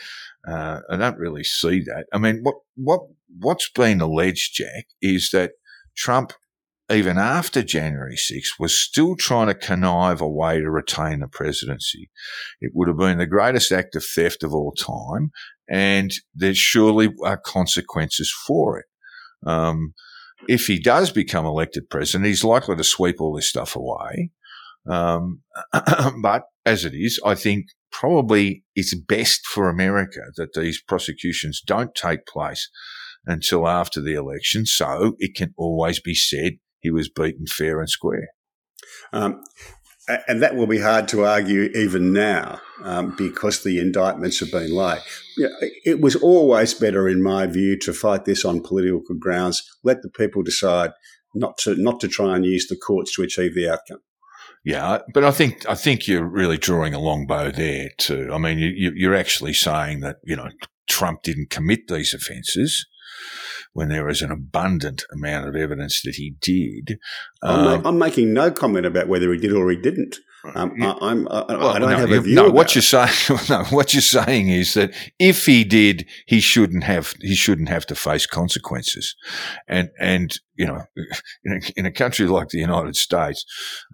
[0.46, 2.04] uh, I don't really see that.
[2.12, 3.00] I mean, what what
[3.38, 5.52] what's been alleged, Jack, is that
[5.96, 6.34] Trump,
[6.90, 12.10] even after January 6th, was still trying to connive a way to retain the presidency.
[12.60, 15.30] It would have been the greatest act of theft of all time,
[15.68, 18.86] and there surely are consequences for it.
[19.46, 19.94] Um,
[20.48, 24.30] if he does become elected president, he's likely to sweep all this stuff away.
[24.88, 25.42] Um,
[26.22, 31.94] but as it is, I think probably it's best for America that these prosecutions don't
[31.94, 32.68] take place
[33.26, 37.88] until after the election, so it can always be said he was beaten fair and
[37.88, 38.28] square.
[39.12, 39.42] Um,
[40.06, 44.74] and that will be hard to argue even now um, because the indictments have been
[45.38, 45.48] know,
[45.84, 49.62] it was always better, in my view, to fight this on political grounds.
[49.82, 50.92] Let the people decide
[51.34, 54.00] not to not to try and use the courts to achieve the outcome.
[54.64, 58.30] Yeah, but I think I think you're really drawing a long bow there too.
[58.32, 60.48] I mean, you, you're actually saying that you know
[60.86, 62.86] Trump didn't commit these offences
[63.74, 66.98] when there is an abundant amount of evidence that he did.
[67.42, 70.16] I'm, um, I'm making no comment about whether he did or he didn't.
[70.54, 72.34] Um, I, I'm, I, well, I don't no, have a view.
[72.34, 73.10] No, what you're saying,
[73.48, 77.86] no, what you're saying is that if he did, he shouldn't have, he shouldn't have
[77.86, 79.16] to face consequences.
[79.66, 80.84] And, and, you know,
[81.44, 83.44] in a, in a country like the United States,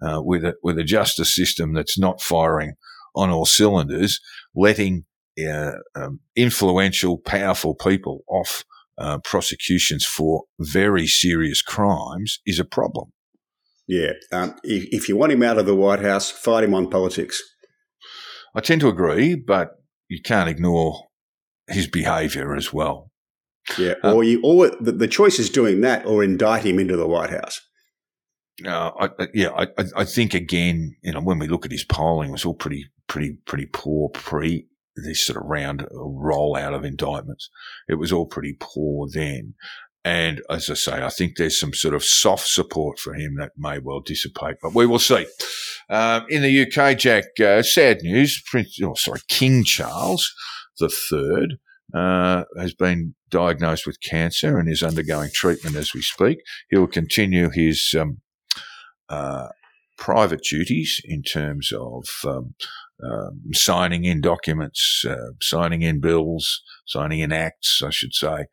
[0.05, 2.73] uh, with a, with a justice system that's not firing
[3.15, 4.19] on all cylinders,
[4.55, 5.05] letting,
[5.43, 8.63] uh, um, influential, powerful people off
[8.97, 13.11] uh, prosecutions for very serious crimes is a problem.
[13.87, 14.13] Yeah.
[14.31, 17.41] Um, if, if you want him out of the White House, fight him on politics.
[18.55, 19.71] I tend to agree, but
[20.07, 21.07] you can't ignore
[21.67, 23.11] his behaviour as well.
[23.77, 26.97] Yeah, um, or you, or the, the, choice is doing that, or indict him into
[26.97, 27.61] the White House.
[28.65, 32.29] Uh, I, yeah, I, I think again, you know, when we look at his polling,
[32.29, 34.67] it was all pretty, pretty, pretty poor pre
[35.03, 37.49] this sort of round rollout of indictments.
[37.87, 39.55] It was all pretty poor then.
[40.03, 43.51] And as I say, I think there's some sort of soft support for him that
[43.55, 45.27] may well dissipate, but we will see.
[45.89, 48.41] Um, in the UK, Jack, uh, sad news.
[48.49, 50.33] Prince, oh, sorry, King Charles
[50.81, 51.59] III
[51.93, 56.39] uh, has been diagnosed with cancer and is undergoing treatment as we speak.
[56.69, 58.21] He'll continue his um,
[59.07, 59.49] uh,
[60.01, 62.55] private duties in terms of um,
[63.03, 68.45] um, signing in documents, uh, signing in bills, signing in acts, I should say,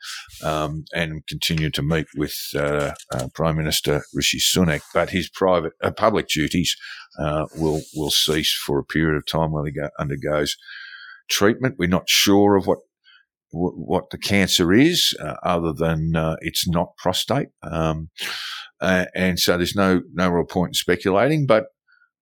[0.44, 4.82] um, and continue to meet with uh, uh, Prime Minister Rishi Sunak.
[4.92, 6.76] But his private, uh, public duties
[7.18, 10.54] uh, will will cease for a period of time while he go, undergoes
[11.30, 11.76] treatment.
[11.78, 12.78] We're not sure of what
[13.50, 17.48] what the cancer is, uh, other than it's not prostate.
[17.62, 18.10] Um,
[18.80, 21.66] and so there's no no real point in speculating, but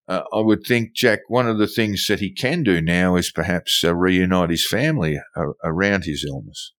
[0.09, 3.33] uh, I would think, Jack, one of the things that he can do now is
[3.33, 6.73] perhaps uh, reunite his family uh, around his illness.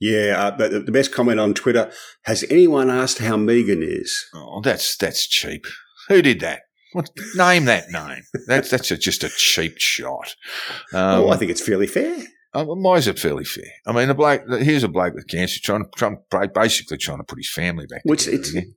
[0.00, 1.90] Yeah, uh, but the best comment on Twitter:
[2.24, 4.26] Has anyone asked how Meghan is?
[4.34, 5.66] Oh, that's that's cheap.
[6.08, 6.62] Who did that?
[6.92, 8.22] What, name that name.
[8.46, 10.34] That's that's a, just a cheap shot.
[10.94, 12.16] Um, oh, I think it's fairly fair.
[12.58, 13.70] Uh, why is it fairly fair?
[13.86, 17.24] I mean, a bloke here's a bloke with cancer trying to trying, basically trying to
[17.24, 18.02] put his family back.
[18.04, 18.74] Which together it's again.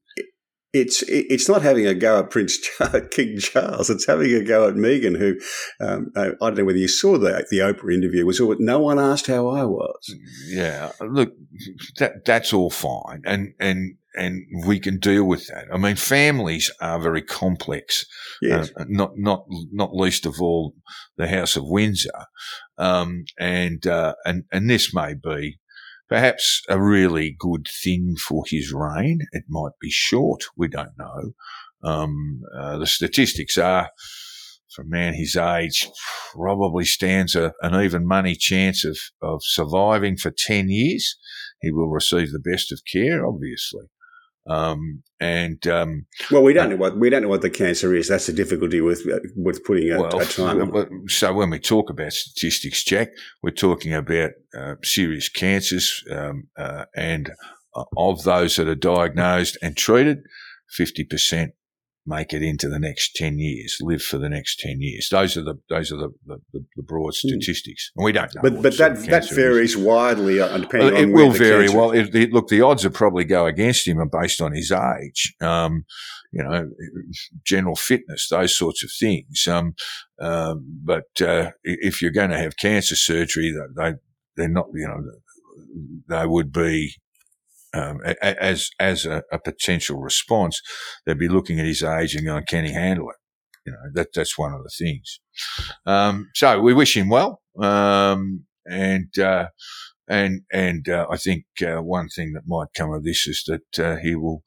[0.73, 3.89] it's it's not having a go at Prince Charles, King Charles.
[3.89, 5.35] It's having a go at Meghan, who
[5.79, 8.25] um, I don't know whether you saw the the Oprah interview.
[8.25, 10.15] Was all, no one asked how I was.
[10.47, 11.33] Yeah, look,
[11.97, 15.67] that that's all fine, and and and we can deal with that.
[15.73, 18.05] I mean, families are very complex.
[18.41, 18.71] Yes.
[18.77, 20.73] Uh, not not not least of all
[21.17, 22.09] the House of Windsor,
[22.77, 25.59] um, and uh, and and this may be
[26.09, 29.19] perhaps a really good thing for his reign.
[29.31, 30.43] It might be short.
[30.57, 31.31] We don't know.
[31.83, 33.89] Um, uh, the statistics are.
[34.73, 35.85] For a man his age,
[36.31, 41.17] probably stands a, an even money chance of, of surviving for 10 years.
[41.61, 43.87] He will receive the best of care, obviously.
[44.47, 48.07] Um, and um, Well, we don't know what we don't know what the cancer is.
[48.07, 50.61] That's the difficulty with with putting a, well, a time.
[50.61, 50.73] on it.
[50.73, 53.09] well, so when we talk about statistics, Jack,
[53.43, 57.31] we're talking about uh, serious cancers, um, uh, and
[57.75, 60.23] uh, of those that are diagnosed and treated,
[60.69, 61.51] fifty percent
[62.05, 65.07] make it into the next ten years, live for the next ten years.
[65.09, 68.41] Those are the those are the the, the, broad statistics, and we don't know.
[68.41, 68.55] Hmm.
[68.55, 69.35] But but that that it is.
[69.35, 71.65] varies widely uh, depending Well, on it will vary.
[71.65, 74.71] cancer- Well, it, it, look, the odds would probably go against him based on his
[74.71, 75.85] age, um,
[76.31, 76.69] you know,
[77.45, 79.47] general fitness, those sorts of things.
[79.47, 79.75] Um,
[80.19, 83.93] um, but uh, if you're going to have cancer surgery, they
[84.35, 85.03] they're not, you know,
[86.09, 86.95] they would be.
[87.73, 90.61] Um, as as a, a potential response,
[91.05, 93.15] they'd be looking at his age and going, "Can he handle it?"
[93.65, 95.19] You know, that that's one of the things.
[95.85, 99.47] Um, so we wish him well, um, and uh,
[100.07, 103.79] and and uh, I think uh, one thing that might come of this is that
[103.79, 104.43] uh, he will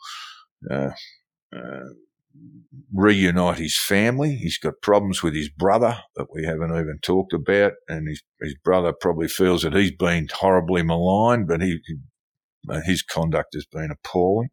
[0.70, 0.90] uh,
[1.54, 1.84] uh,
[2.92, 4.36] reunite his family.
[4.36, 8.56] He's got problems with his brother that we haven't even talked about, and his his
[8.62, 11.80] brother probably feels that he's been horribly maligned, but he.
[12.68, 14.48] Uh, His conduct has been appalling,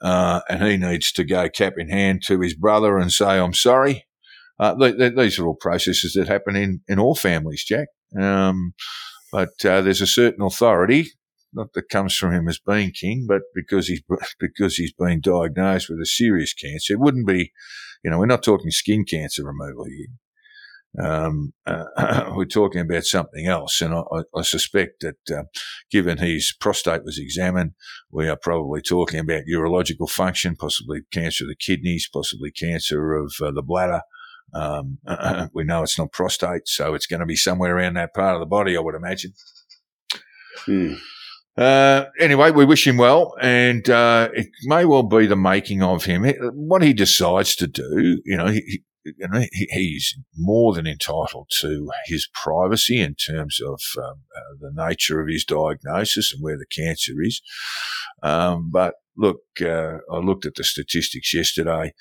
[0.00, 3.54] uh, and he needs to go cap in hand to his brother and say, "I'm
[3.54, 4.06] sorry."
[4.58, 7.88] Uh, th- th- these are all processes that happen in, in all families, Jack.
[8.18, 8.74] Um,
[9.32, 11.06] but uh, there's a certain authority,
[11.52, 14.02] not that comes from him as being king, but because he's
[14.40, 16.94] because he's been diagnosed with a serious cancer.
[16.94, 17.52] It wouldn't be,
[18.04, 20.06] you know, we're not talking skin cancer removal here.
[21.02, 25.44] Um, uh, we're talking about something else, and I, I, suspect that uh,
[25.90, 27.72] given his prostate was examined,
[28.10, 33.34] we are probably talking about urological function, possibly cancer of the kidneys, possibly cancer of
[33.42, 34.02] uh, the bladder.
[34.54, 34.98] Um,
[35.52, 38.40] we know it's not prostate, so it's going to be somewhere around that part of
[38.40, 39.32] the body, I would imagine.
[40.64, 40.94] Hmm.
[41.56, 46.04] Uh, anyway, we wish him well, and uh, it may well be the making of
[46.04, 46.24] him.
[46.52, 51.90] What he decides to do, you know, he- you know, he's more than entitled to
[52.06, 56.66] his privacy in terms of um, uh, the nature of his diagnosis and where the
[56.66, 57.40] cancer is.
[58.22, 61.92] Um, but look, uh, I looked at the statistics yesterday.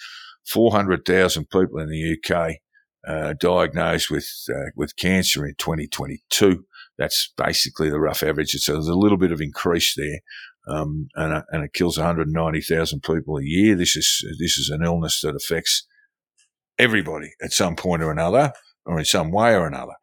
[0.45, 2.57] Four hundred thousand people in the UK
[3.07, 6.65] uh, diagnosed with uh, with cancer in 2022
[6.97, 8.51] that's basically the rough average.
[8.51, 10.19] So there's a little bit of increase there,
[10.67, 13.75] um, and, uh, and it kills 190,000 people a year.
[13.75, 15.87] This is this is an illness that affects
[16.79, 18.53] everybody at some point or another,
[18.85, 19.93] or in some way or another.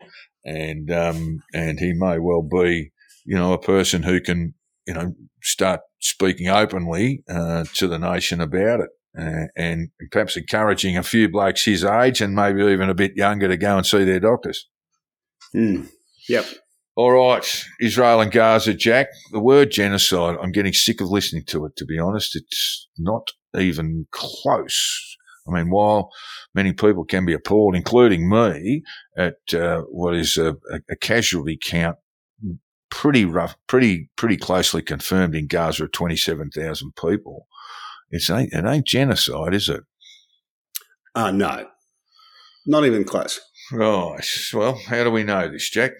[0.45, 2.93] And um, and he may well be,
[3.25, 4.55] you know, a person who can,
[4.87, 8.91] you know, start speaking openly uh, to the nation about it.
[9.19, 13.49] Uh, and perhaps encouraging a few blokes his age and maybe even a bit younger
[13.49, 14.69] to go and see their doctors.
[15.53, 15.83] Hmm.
[16.29, 16.47] Yep.
[16.97, 19.09] All right, Israel and Gaza, Jack.
[19.33, 22.37] The word genocide, I'm getting sick of listening to it, to be honest.
[22.37, 25.10] It's not even close.
[25.51, 26.11] I mean, while
[26.55, 28.83] many people can be appalled, including me,
[29.17, 30.57] at uh, what is a,
[30.91, 31.97] a casualty count
[32.91, 37.47] pretty rough, pretty, pretty closely confirmed in Gaza of 27,000 people,
[38.11, 39.83] it's ain't, it ain't genocide, is it?
[41.15, 41.67] Uh, no,
[42.67, 43.41] not even close.
[43.73, 44.27] Right.
[44.53, 45.93] Well, how do we know this, Jack?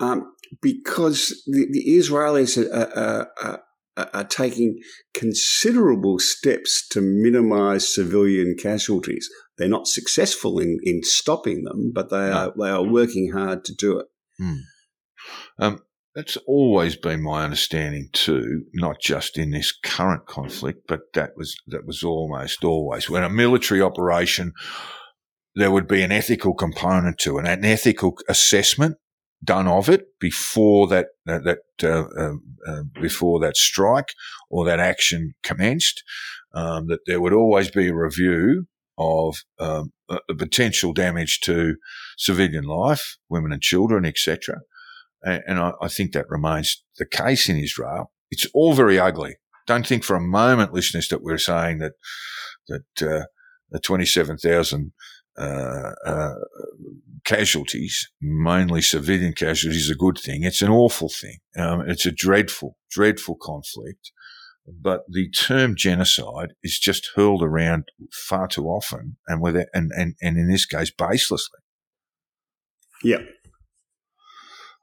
[0.00, 3.62] Um, because the, the Israelis are, are, are,
[3.96, 4.78] are taking
[5.14, 9.28] considerable steps to minimize civilian casualties.
[9.56, 13.74] They're not successful in, in stopping them, but they are they are working hard to
[13.74, 14.06] do it.
[14.38, 14.56] Hmm.
[15.58, 15.80] Um,
[16.14, 21.56] that's always been my understanding too, not just in this current conflict, but that was
[21.66, 24.52] that was almost always when a military operation
[25.54, 28.96] there would be an ethical component to it, an ethical assessment
[29.44, 31.58] done of it before that that, that
[31.88, 32.34] uh,
[32.66, 34.12] uh, before that strike
[34.50, 36.02] or that action commenced.
[36.54, 38.66] Um, that there would always be a review
[38.96, 41.76] of um, the potential damage to
[42.16, 44.60] civilian life, women and children, etc.
[45.22, 48.10] And, and I, I, think that remains the case in Israel.
[48.30, 49.36] It's all very ugly.
[49.66, 51.92] Don't think for a moment, listeners, that we're saying that
[52.68, 53.26] that uh,
[53.70, 54.92] the twenty-seven thousand
[55.38, 56.34] uh, uh,
[57.24, 60.44] casualties, mainly civilian casualties, is a good thing.
[60.44, 61.38] It's an awful thing.
[61.58, 64.12] Um, it's a dreadful, dreadful conflict.
[64.68, 69.92] But the term genocide is just hurled around far too often, and with it, and,
[69.96, 71.60] and and in this case, baselessly.
[73.04, 73.22] Yeah.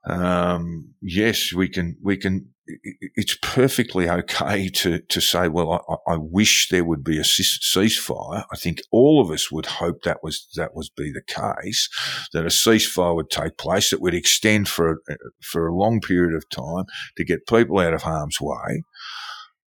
[0.06, 6.18] Um, yes, we can we can it's perfectly okay to, to say, well, I, I,
[6.18, 8.46] wish there would be a ceasefire.
[8.52, 11.90] I think all of us would hope that was that would be the case,
[12.32, 15.02] that a ceasefire would take place that would extend for
[15.42, 16.86] for a long period of time
[17.18, 18.84] to get people out of harm's way.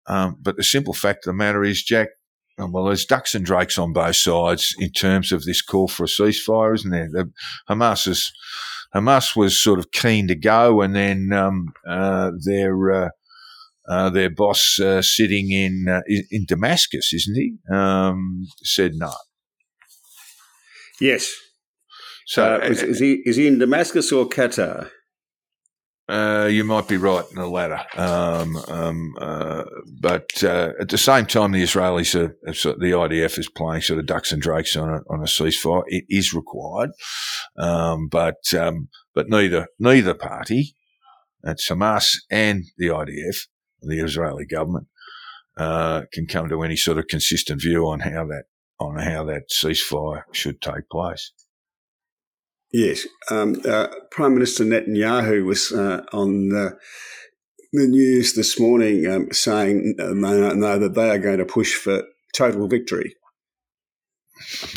[0.07, 2.09] Um, but the simple fact of the matter is, Jack,
[2.57, 6.05] um, well, there's ducks and drakes on both sides in terms of this call for
[6.05, 7.09] a ceasefire, isn't there?
[7.11, 7.31] The,
[7.69, 8.31] Hamas is
[8.95, 13.09] Hamas was sort of keen to go, and then um, uh, their uh,
[13.87, 17.57] uh, their boss uh, sitting in uh, in Damascus, isn't he?
[17.73, 19.13] Um, said no.
[21.01, 21.31] Yes.
[22.27, 24.89] So is, is, he is he in Damascus or Qatar?
[26.07, 27.81] Uh, you might be right in the latter.
[27.95, 29.63] Um, um, uh,
[29.99, 34.05] but uh, at the same time, the Israelis, are, the IDF is playing sort of
[34.05, 35.81] ducks and drakes on a, on a ceasefire.
[35.87, 36.91] It is required,
[37.57, 40.75] um, but um, but neither neither party,
[41.41, 43.47] that's Hamas and the IDF,
[43.81, 44.87] the Israeli government,
[45.57, 48.43] uh, can come to any sort of consistent view on how that
[48.79, 51.31] on how that ceasefire should take place.
[52.77, 56.77] Yes, um, uh, Prime Minister Netanyahu was uh, on the,
[57.71, 61.73] the, news this morning um, saying uh, no, no, that they are going to push
[61.73, 62.03] for
[62.35, 63.15] total victory.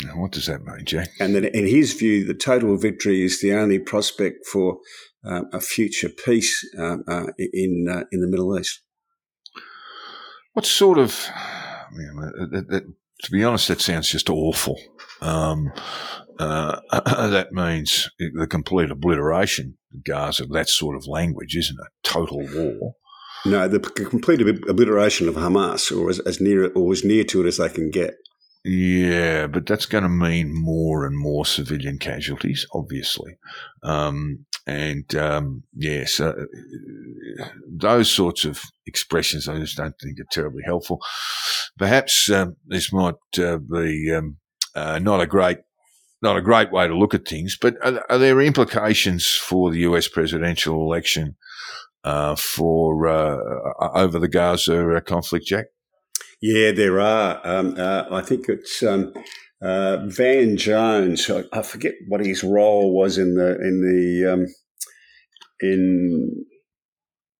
[0.05, 1.09] Now, what does that mean, Jack?
[1.19, 4.77] And that, in his view, the total victory is the only prospect for
[5.25, 8.79] um, a future peace uh, uh, in uh, in the Middle East.
[10.53, 11.27] What sort of?
[11.35, 14.79] I mean, to be honest, that sounds just awful.
[15.21, 15.71] Um,
[16.39, 21.91] uh, that means the complete obliteration of Gaza, that sort of language, isn't it?
[22.03, 22.95] Total war.
[23.45, 27.47] No, the complete obliteration of Hamas, or as, as near or as near to it
[27.47, 28.15] as they can get.
[28.65, 33.37] Yeah, but that's going to mean more and more civilian casualties, obviously.
[33.83, 36.33] Um, and um, yes, uh,
[37.67, 40.99] those sorts of expressions I just don't think are terribly helpful.
[41.77, 44.37] Perhaps um, this might uh, be um,
[44.75, 45.59] uh, not a great
[46.21, 49.79] not a great way to look at things, but are, are there implications for the
[49.79, 51.37] US presidential election
[52.03, 53.37] uh, for uh,
[53.95, 55.67] over the Gaza conflict, Jack?
[56.41, 57.41] Yeah, there are.
[57.45, 59.13] Um, uh, I think it's um,
[59.61, 61.29] uh, Van Jones.
[61.29, 64.45] I, I, forget what his role was in the in the um,
[65.59, 66.45] in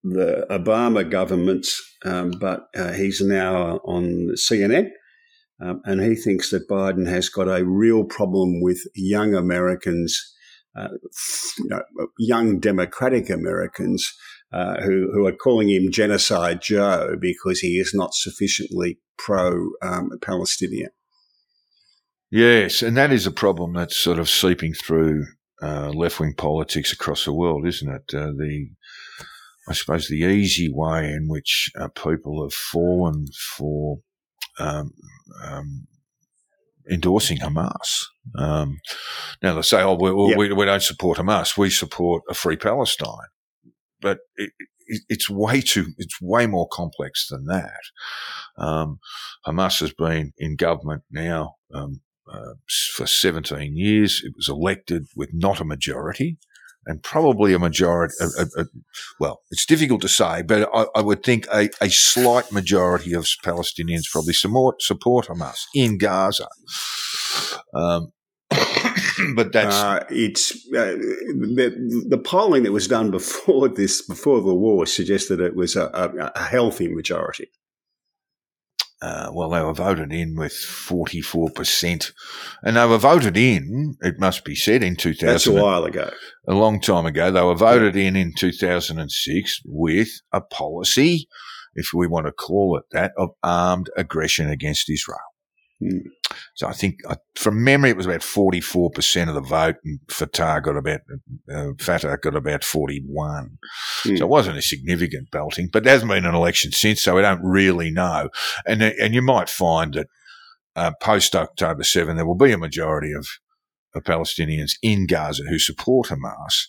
[0.03, 4.89] the Obama governments, um, but uh, he's now on CNN.
[5.61, 10.33] Um, and he thinks that Biden has got a real problem with young Americans,
[10.77, 10.87] uh,
[11.57, 11.81] you know,
[12.17, 14.13] young Democratic Americans
[14.51, 20.11] uh, who, who are calling him Genocide Joe because he is not sufficiently pro um,
[20.21, 20.89] Palestinian.
[22.31, 25.25] Yes, and that is a problem that's sort of seeping through
[25.61, 28.13] uh, left wing politics across the world, isn't it?
[28.13, 28.69] Uh, the
[29.67, 33.99] I suppose the easy way in which uh, people have fallen for
[34.57, 34.91] um,
[35.43, 35.87] um,
[36.89, 38.05] endorsing Hamas.
[38.35, 38.79] Um,
[39.43, 43.27] now they say, "Oh, we, we, we, don't support Hamas; we support a free Palestine."
[44.01, 44.51] But it,
[44.87, 47.81] it, it's way too, it's way more complex than that.
[48.57, 48.99] Um,
[49.45, 52.53] Hamas has been in government now um, uh,
[52.93, 54.21] for 17 years.
[54.23, 56.37] It was elected with not a majority.
[56.85, 58.65] And probably a majority, a, a, a,
[59.19, 64.09] well, it's difficult to say, but I, I would think a, slight majority of Palestinians
[64.11, 66.47] probably support, support Hamas in Gaza.
[67.75, 68.11] Um,
[69.35, 74.53] but that's uh, it's uh, the, the polling that was done before this before the
[74.53, 77.49] war suggested it was a, a, a healthy majority.
[79.01, 82.11] Uh, well, they were voted in with 44%.
[82.63, 85.25] And they were voted in, it must be said, in 2000.
[85.25, 86.11] That's a while ago.
[86.49, 87.31] A long time ago.
[87.31, 91.29] They were voted in in 2006 with a policy,
[91.75, 95.19] if we want to call it that, of armed aggression against Israel.
[95.79, 95.99] Hmm.
[96.55, 100.61] So I think uh, from memory, it was about 44% of the vote and Fatah
[100.63, 101.01] got about,
[101.51, 103.57] uh, Fatah got about 41.
[104.03, 104.17] Mm.
[104.17, 107.01] So it wasn't a significant belting, but there hasn't been an election since.
[107.01, 108.29] So we don't really know.
[108.65, 110.07] And, and you might find that,
[110.75, 113.27] uh, post October 7, there will be a majority of,
[113.95, 116.67] of Palestinians in Gaza who support Hamas,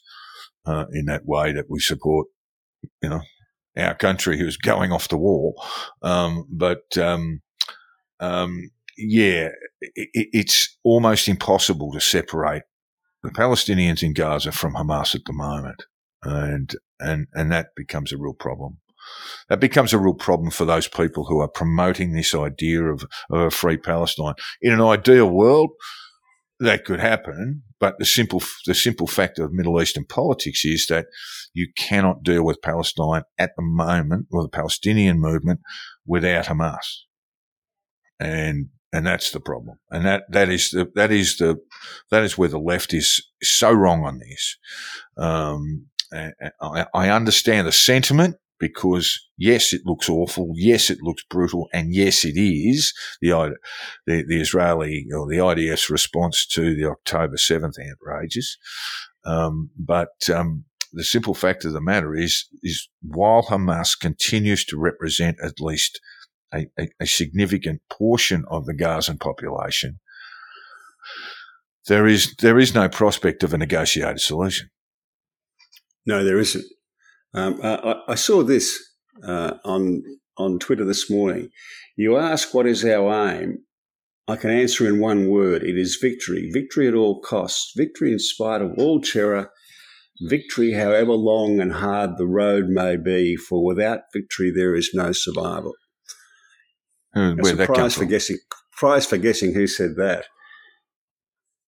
[0.66, 2.28] uh, in that way that we support,
[3.02, 3.20] you know,
[3.76, 5.54] our country who's going off the wall.
[6.02, 7.40] Um, but, um,
[8.20, 8.70] um,
[9.00, 9.48] yeah,
[9.80, 12.62] it, it's almost impossible to separate
[13.22, 15.84] the Palestinians in Gaza from Hamas at the moment,
[16.22, 18.78] and and and that becomes a real problem.
[19.48, 23.40] That becomes a real problem for those people who are promoting this idea of, of
[23.40, 24.34] a free Palestine.
[24.60, 25.70] In an ideal world,
[26.60, 31.06] that could happen, but the simple the simple fact of Middle Eastern politics is that
[31.54, 35.60] you cannot deal with Palestine at the moment, or the Palestinian movement,
[36.06, 37.04] without Hamas.
[38.20, 39.78] And and that's the problem.
[39.90, 41.56] And that, that is the, that is the,
[42.10, 44.56] that is where the left is so wrong on this.
[45.16, 50.52] Um, I, I understand the sentiment because yes, it looks awful.
[50.54, 51.68] Yes, it looks brutal.
[51.72, 53.54] And yes, it is the,
[54.06, 58.58] the, the Israeli or the IDF's response to the October 7th outrages.
[59.24, 64.76] Um, but, um, the simple fact of the matter is, is while Hamas continues to
[64.76, 66.00] represent at least
[66.52, 70.00] a, a, a significant portion of the Gazan population,
[71.86, 74.70] there is there is no prospect of a negotiated solution.
[76.06, 76.64] No, there isn't.
[77.34, 78.78] Um, I, I, saw this
[79.26, 80.02] uh, on
[80.36, 81.50] on Twitter this morning.
[81.96, 83.58] You ask what is our aim.
[84.26, 85.62] I can answer in one word.
[85.62, 86.50] It is victory.
[86.52, 87.72] Victory at all costs.
[87.76, 89.50] Victory in spite of all terror.
[90.22, 95.12] Victory, however long and hard the road may be, for without victory there is no
[95.12, 95.72] survival.
[97.14, 98.38] Who, where that prize for guessing.
[98.72, 100.26] Prize for guessing who said that.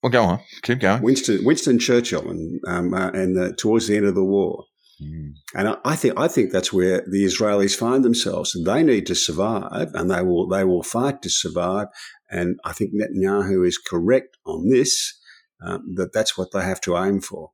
[0.03, 0.40] Well, go on.
[0.62, 1.03] Keep going.
[1.03, 4.64] Winston Winston Churchill, and um, uh, and the, towards the end of the war.
[5.01, 5.32] Mm.
[5.55, 8.57] And I, I think I think that's where the Israelis find themselves.
[8.64, 11.88] They need to survive, and they will they will fight to survive.
[12.30, 15.18] And I think Netanyahu is correct on this.
[15.64, 17.51] Um, that that's what they have to aim for.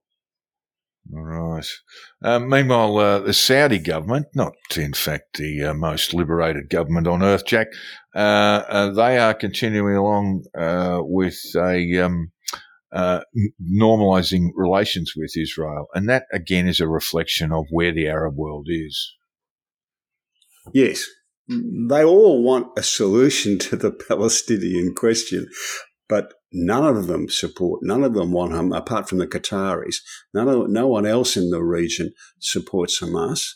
[1.11, 1.67] Right.
[2.23, 7.23] Uh, meanwhile, uh, the Saudi government, not in fact the uh, most liberated government on
[7.23, 7.69] earth, Jack,
[8.15, 8.19] uh,
[8.69, 10.45] uh, they are continuing along
[11.09, 12.31] with a um,
[12.95, 18.67] normalizing relations with Israel, and that again is a reflection of where the Arab world
[18.69, 19.15] is.
[20.75, 21.05] Yes,
[21.49, 25.49] they all want a solution to the Palestinian question,
[26.07, 29.97] but none of them support, none of them want him, apart from the Qataris.
[30.35, 33.55] None of, no one else in the region supports Hamas.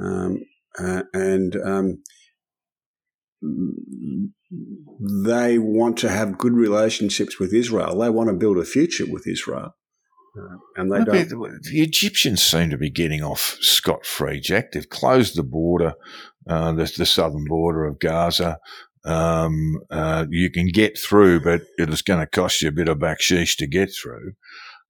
[0.00, 0.40] Um,
[0.78, 2.02] uh, and um,
[5.24, 7.98] they want to have good relationships with Israel.
[7.98, 9.74] They want to build a future with Israel.
[10.38, 11.28] Uh, and they don't.
[11.28, 14.72] The Egyptians seem to be getting off scot free, Jack.
[14.72, 15.94] They've closed the border,
[16.48, 18.58] uh, the, the southern border of Gaza.
[19.04, 22.88] Um, uh, you can get through, but it is going to cost you a bit
[22.88, 24.32] of baksheesh to get through.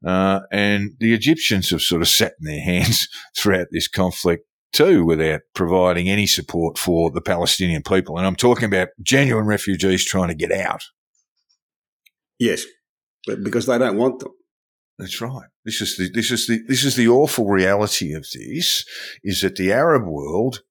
[0.04, 5.04] Uh, and the Egyptians have sort of sat in their hands throughout this conflict too
[5.04, 8.16] without providing any support for the Palestinian people.
[8.16, 10.82] And I'm talking about genuine refugees trying to get out.
[12.38, 12.64] Yes,
[13.26, 14.32] but because they don't want them.
[14.98, 15.48] That's right.
[15.64, 18.84] This is the this is the this is the awful reality of this
[19.24, 20.62] is that the Arab world,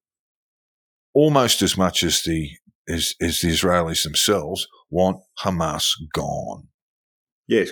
[1.13, 2.51] almost as much as the
[2.89, 6.67] is, is the Israelis themselves want Hamas gone.
[7.47, 7.71] Yes.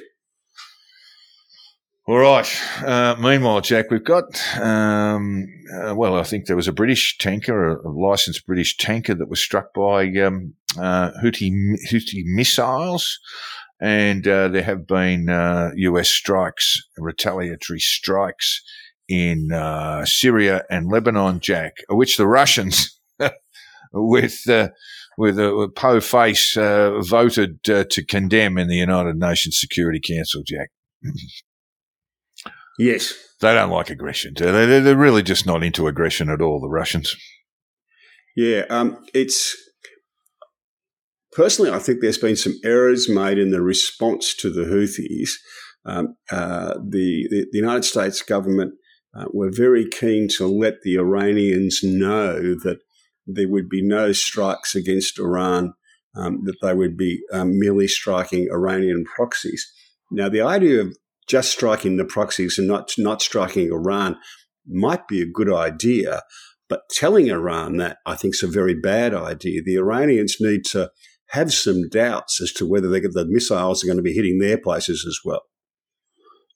[2.08, 2.48] All right.
[2.86, 4.24] Uh, meanwhile, Jack, we've got,
[4.62, 9.30] um, uh, well, I think there was a British tanker, a, licensed British tanker that
[9.30, 11.52] was struck by um, uh, Houthi,
[11.92, 13.20] Houthi missiles.
[13.82, 18.62] And uh, there have been US uh, strikes, retaliatory strikes
[19.10, 22.98] in uh, Syria and Lebanon, Jack, which the Russians,
[23.92, 24.44] with
[25.18, 30.44] with a Po face uh, voted uh, to condemn in the United Nations Security Council,
[30.46, 30.70] Jack.
[32.78, 33.16] Yes.
[33.42, 34.34] They don't like aggression.
[34.38, 34.80] They?
[34.80, 37.16] They're really just not into aggression at all, the Russians.
[38.36, 39.56] Yeah, um, it's
[41.32, 45.32] personally, I think there's been some errors made in the response to the Houthis.
[45.86, 48.74] Um, uh, the, the, the United States government
[49.18, 52.78] uh, were very keen to let the Iranians know that
[53.28, 55.74] there would be no strikes against Iran,
[56.16, 59.72] um, that they would be um, merely striking Iranian proxies.
[60.10, 60.98] Now, the idea of
[61.28, 64.18] just striking the proxies and not, not striking Iran
[64.66, 66.24] might be a good idea,
[66.70, 69.62] but telling Iran that I think is a very bad idea.
[69.62, 70.90] The Iranians need to
[71.32, 75.06] have some doubts as to whether the missiles are going to be hitting their places
[75.08, 75.42] as well.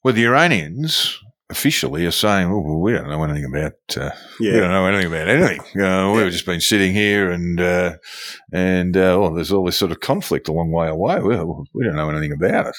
[0.04, 1.20] Well, the Iranians
[1.52, 4.10] officially are saying, oh, well, we don't know anything about, uh,
[4.40, 4.54] yeah.
[4.54, 5.60] we don't know anything about anything.
[5.82, 7.96] Uh, we've just been sitting here and, uh,
[8.54, 11.20] and, uh, well, there's all this sort of conflict a long way away.
[11.20, 11.36] We,
[11.74, 12.76] we don't know anything about it.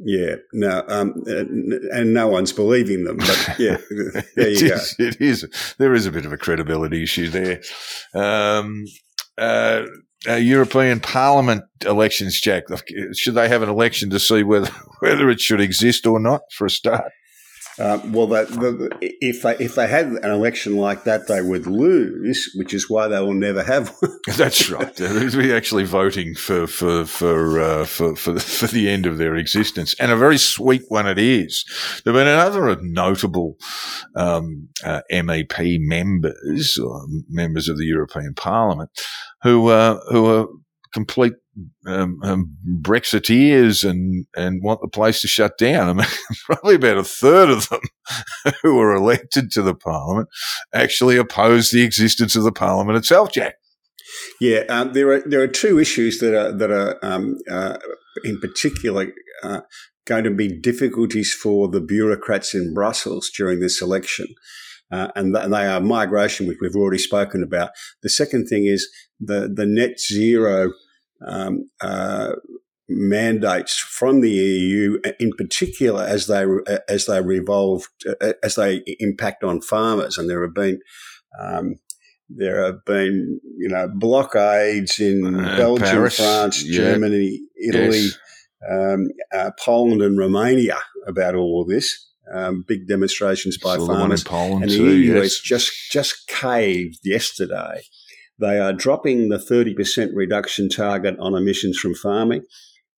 [0.00, 3.16] Yeah, no, um, and no one's believing them.
[3.16, 3.78] But yeah,
[4.36, 5.04] there you is, go.
[5.04, 5.74] It is.
[5.78, 7.60] There is a bit of a credibility issue there.
[8.14, 8.84] Um,
[10.26, 12.64] uh, European Parliament elections, Jack.
[13.14, 14.70] Should they have an election to see whether
[15.00, 17.12] whether it should exist or not for a start?
[17.78, 21.66] Uh, well, that, the, if they if they had an election like that, they would
[21.66, 24.10] lose, which is why they will never have one.
[24.36, 24.94] That's right.
[24.96, 29.36] They're actually voting for for for, uh, for for the, for the end of their
[29.36, 31.64] existence, and a very sweet one it is.
[32.04, 33.56] There've been another notable
[34.16, 36.78] um, uh, MEP members,
[37.28, 38.90] members of the European Parliament,
[39.42, 40.48] who uh, who are
[40.92, 41.34] complete
[41.86, 45.88] um, um, Brexiteers and, and want the place to shut down.
[45.88, 46.06] I mean,
[46.44, 47.80] probably about a third of them
[48.62, 50.28] who were elected to the parliament
[50.72, 53.54] actually oppose the existence of the parliament itself, Jack.
[54.40, 57.76] Yeah, um, there are there are two issues that are that are um, uh,
[58.24, 59.12] in particular
[59.42, 59.60] uh,
[60.06, 64.26] going to be difficulties for the bureaucrats in Brussels during this election.
[64.90, 67.70] Uh, and, th- and, they are migration, which we've already spoken about.
[68.02, 68.88] The second thing is
[69.20, 70.72] the the net zero
[71.26, 72.32] um, uh,
[72.88, 76.44] mandates from the EU, in particular as they
[76.88, 80.16] as they revolve uh, as they impact on farmers.
[80.16, 80.80] And there have been
[81.38, 81.76] um,
[82.28, 86.76] there have been you know blockades in uh, Belgium, Paris, France, yeah.
[86.76, 88.18] Germany, Italy, yes.
[88.70, 92.07] um, uh, Poland, and Romania about all of this.
[92.32, 95.22] Um, big demonstrations by farmers, Poland and the too, EU yes.
[95.22, 97.82] has just just caved yesterday
[98.38, 102.42] they are dropping the 30% reduction target on emissions from farming.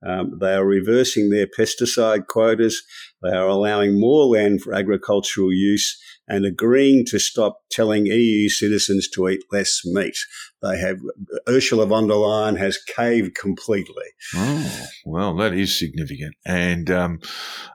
[0.07, 2.83] Um, they are reversing their pesticide quotas.
[3.23, 9.09] They are allowing more land for agricultural use and agreeing to stop telling EU citizens
[9.11, 10.17] to eat less meat.
[10.63, 10.99] They have
[11.49, 14.07] Ursula von der Leyen has caved completely.
[14.35, 16.35] Oh, well, that is significant.
[16.47, 17.19] And um,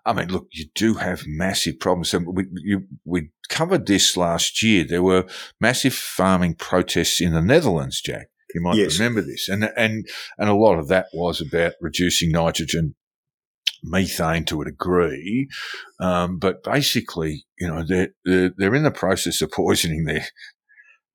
[0.05, 2.13] I mean, look, you do have massive problems.
[2.13, 4.85] We, you, we covered this last year.
[4.85, 5.25] There were
[5.59, 8.29] massive farming protests in the Netherlands, Jack.
[8.55, 8.97] You might yes.
[8.97, 10.07] remember this, and and
[10.37, 12.95] and a lot of that was about reducing nitrogen
[13.83, 15.49] methane to a degree.
[15.99, 20.25] Um, but basically, you know, they're, they're, they're, in the process of poisoning their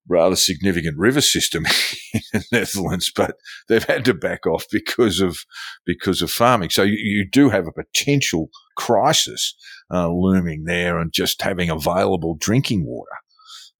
[0.07, 1.65] rather significant river system
[2.13, 3.35] in the Netherlands, but
[3.67, 5.39] they've had to back off because of,
[5.85, 6.69] because of farming.
[6.69, 9.55] So you, you do have a potential crisis,
[9.93, 13.09] uh, looming there and just having available drinking water.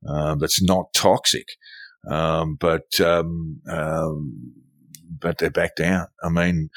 [0.08, 1.46] Uh, that's not toxic.
[2.10, 4.54] Um, but, um, um,
[5.20, 6.08] but they're back down.
[6.24, 6.70] I mean,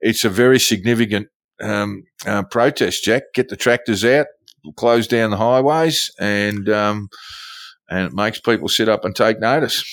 [0.00, 1.28] it's a very significant
[1.60, 3.24] um, uh, protest, Jack.
[3.34, 4.26] Get the tractors out,
[4.76, 7.08] close down the highways, and um,
[7.88, 9.84] and it makes people sit up and take notice.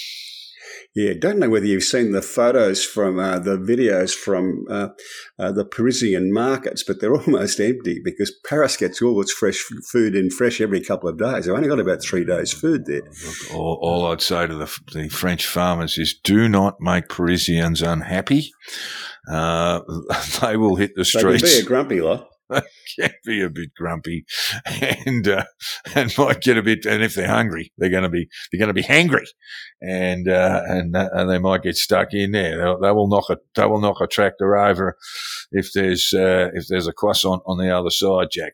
[0.95, 4.89] Yeah, don't know whether you've seen the photos from uh, the videos from uh,
[5.37, 9.57] uh, the Parisian markets, but they're almost empty because Paris gets all its fresh
[9.91, 11.45] food in fresh every couple of days.
[11.45, 13.01] They've only got about three days' food there.
[13.53, 18.53] All, all I'd say to the, the French farmers is do not make Parisians unhappy.
[19.29, 19.81] Uh,
[20.41, 21.41] they will hit the streets.
[21.41, 22.29] They can be a grumpy lot.
[22.97, 24.25] can be a bit grumpy
[25.05, 25.45] and uh,
[25.95, 28.67] and might get a bit and if they're hungry they're going to be they're going
[28.67, 29.25] to be hangry
[29.81, 33.29] and uh, and uh, and they might get stuck in there They'll, they will knock
[33.29, 34.97] a they will knock a tractor over
[35.51, 38.53] if there's uh, if there's a croissant on the other side Jack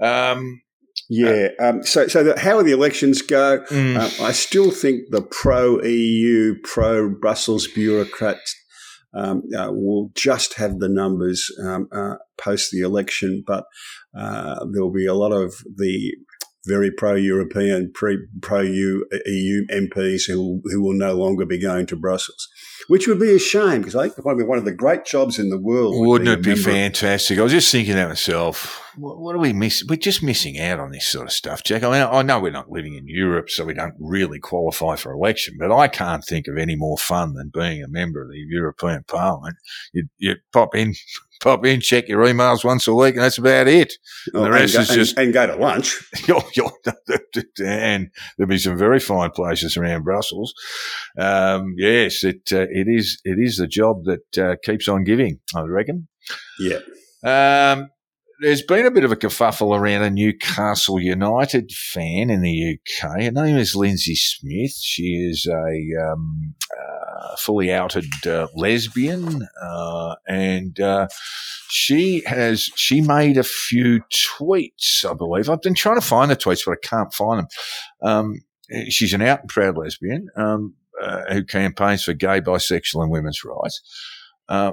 [0.00, 0.62] um,
[1.10, 1.48] yeah.
[1.58, 3.64] Um, so, so the, how are the elections go?
[3.68, 3.96] Mm.
[3.96, 8.54] Uh, I still think the pro EU, pro Brussels bureaucrats
[9.14, 13.64] um, uh, will just have the numbers um, uh, post the election, but
[14.16, 16.14] uh, there will be a lot of the
[16.66, 19.00] very pro-European, pro-EU
[19.70, 22.48] MPs who, who will no longer be going to Brussels
[22.90, 25.48] which would be a shame because I think probably one of the great jobs in
[25.48, 25.94] the world.
[25.96, 27.38] Wouldn't it be fantastic?
[27.38, 29.86] I was just thinking to myself, what, what, are we missing?
[29.88, 31.84] We're just missing out on this sort of stuff, Jack.
[31.84, 35.12] I mean, I know we're not living in Europe, so we don't really qualify for
[35.12, 38.44] election, but I can't think of any more fun than being a member of the
[38.48, 39.54] European Parliament.
[39.92, 40.94] You, you pop in
[41.40, 43.94] pop in, check your emails once a week, and that's about it.
[44.34, 45.96] Oh, the rest go, is just and, and, go to lunch.
[47.64, 50.54] and there'll be some very fine places around Brussels.
[51.18, 55.40] Um, yes, it uh, it is it is a job that uh, keeps on giving.
[55.54, 56.08] I reckon.
[56.58, 56.78] Yeah.
[57.24, 57.88] Um,
[58.40, 63.22] there's been a bit of a kerfuffle around a Newcastle United fan in the UK.
[63.22, 64.72] Her name is Lindsay Smith.
[64.80, 66.99] She is a um, uh,
[67.38, 71.08] fully outed uh, lesbian, uh, and uh,
[71.68, 75.04] she has she made a few tweets.
[75.04, 77.48] I believe I've been trying to find the tweets, but I can't find them.
[78.02, 78.40] Um,
[78.88, 83.44] she's an out and proud lesbian um, uh, who campaigns for gay, bisexual, and women's
[83.44, 83.80] rights.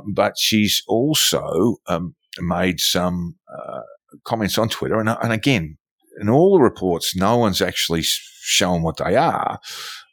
[0.07, 3.35] but she's also um, made some
[4.23, 5.77] comments on Twitter, and, and again,
[6.19, 9.59] in all the reports, no one's actually shown what they are.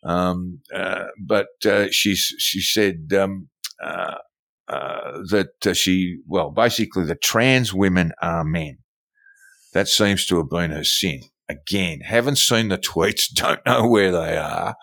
[0.04, 3.48] Um, uh, but uh, she's she said um,
[3.82, 4.16] uh,
[4.68, 8.78] uh that uh, she well basically the trans women are men.
[9.72, 14.12] That seems to have been her sin again, haven't seen the tweets, don't know where
[14.12, 14.76] they are,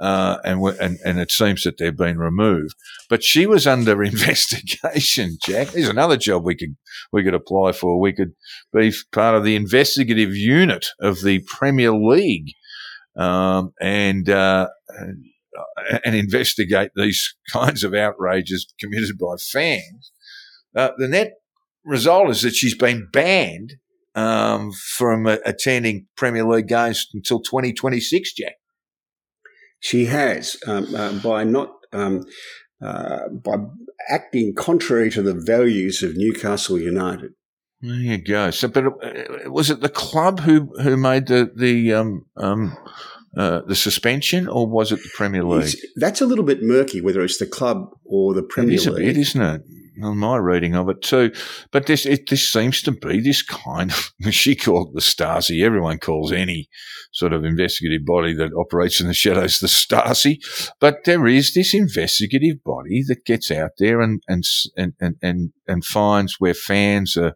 [0.00, 2.74] uh, and, and and it seems that they've been removed.
[3.08, 5.38] But she was under investigation.
[5.44, 6.76] Jack, there's another job we could
[7.12, 8.00] we could apply for.
[8.00, 8.32] We could
[8.72, 12.52] be part of the investigative unit of the Premier League,
[13.16, 14.28] um, and.
[14.28, 14.68] Uh,
[16.04, 20.10] and investigate these kinds of outrages committed by fans.
[20.74, 21.34] Uh, the net
[21.84, 23.74] result is that she's been banned
[24.14, 28.54] um, from uh, attending Premier League games until 2026, Jack.
[29.80, 32.24] She has um, uh, by not um,
[32.80, 33.56] uh, by
[34.08, 37.32] acting contrary to the values of Newcastle United.
[37.84, 38.50] There you go.
[38.50, 42.76] So, but uh, was it the club who who made the the um, um,
[43.36, 45.64] uh, the suspension, or was it the Premier League?
[45.64, 48.78] It's, that's a little bit murky, whether it's the club or the Premier League.
[48.78, 49.04] it is League.
[49.04, 49.62] a bit, isn't it?
[50.02, 51.32] on my reading of it too.
[51.70, 55.62] But this it, this seems to be this kind of she called the Stasi.
[55.62, 56.68] Everyone calls any
[57.12, 60.38] sort of investigative body that operates in the shadows the Stasi.
[60.80, 64.44] But there is this investigative body that gets out there and and
[64.76, 67.34] and and and, finds where fans are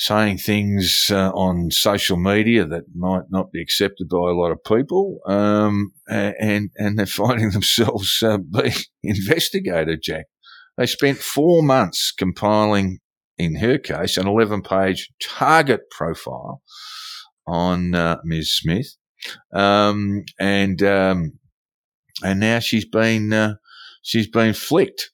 [0.00, 4.64] saying things uh, on social media that might not be accepted by a lot of
[4.64, 8.72] people, um, and and they're finding themselves uh, being
[9.02, 10.24] investigated, Jack.
[10.78, 13.00] They spent four months compiling,
[13.36, 16.62] in her case, an 11 page target profile
[17.46, 18.56] on uh, Ms.
[18.56, 18.96] Smith.
[19.54, 21.32] Um, and, um,
[22.24, 23.56] and now she's been, uh,
[24.00, 25.10] she's been flicked.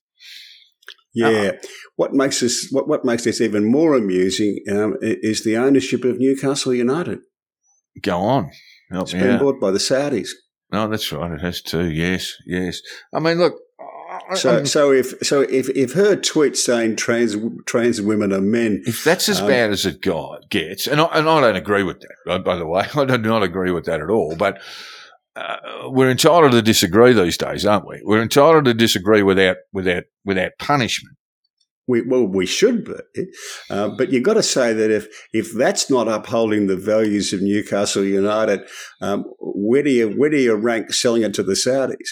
[1.16, 1.28] Yeah.
[1.28, 1.52] Uh,
[1.96, 6.18] what makes this what, what makes this even more amusing um, is the ownership of
[6.18, 7.20] Newcastle United.
[8.02, 8.50] Go on.
[8.90, 9.40] Help it's been out.
[9.40, 10.28] bought by the Saudis.
[10.70, 11.32] No, that's right.
[11.32, 11.90] It has too.
[11.90, 12.80] Yes, yes.
[13.14, 13.54] I mean, look,
[14.34, 19.04] so, so if so if if her tweet saying trans trans women are men, if
[19.04, 22.00] that's as um, bad as it got, gets, and I, and I don't agree with
[22.00, 22.44] that.
[22.44, 24.34] By the way, I do not agree with that at all.
[24.36, 24.60] But
[25.36, 25.56] uh,
[25.90, 28.00] we're entitled to disagree these days, aren't we?
[28.02, 31.16] We're entitled to disagree without without without punishment.
[31.88, 33.26] We, well, we should be,
[33.70, 37.42] uh, but you've got to say that if if that's not upholding the values of
[37.42, 38.62] Newcastle United,
[39.00, 42.08] um, where do you where do you rank selling it to the Saudis?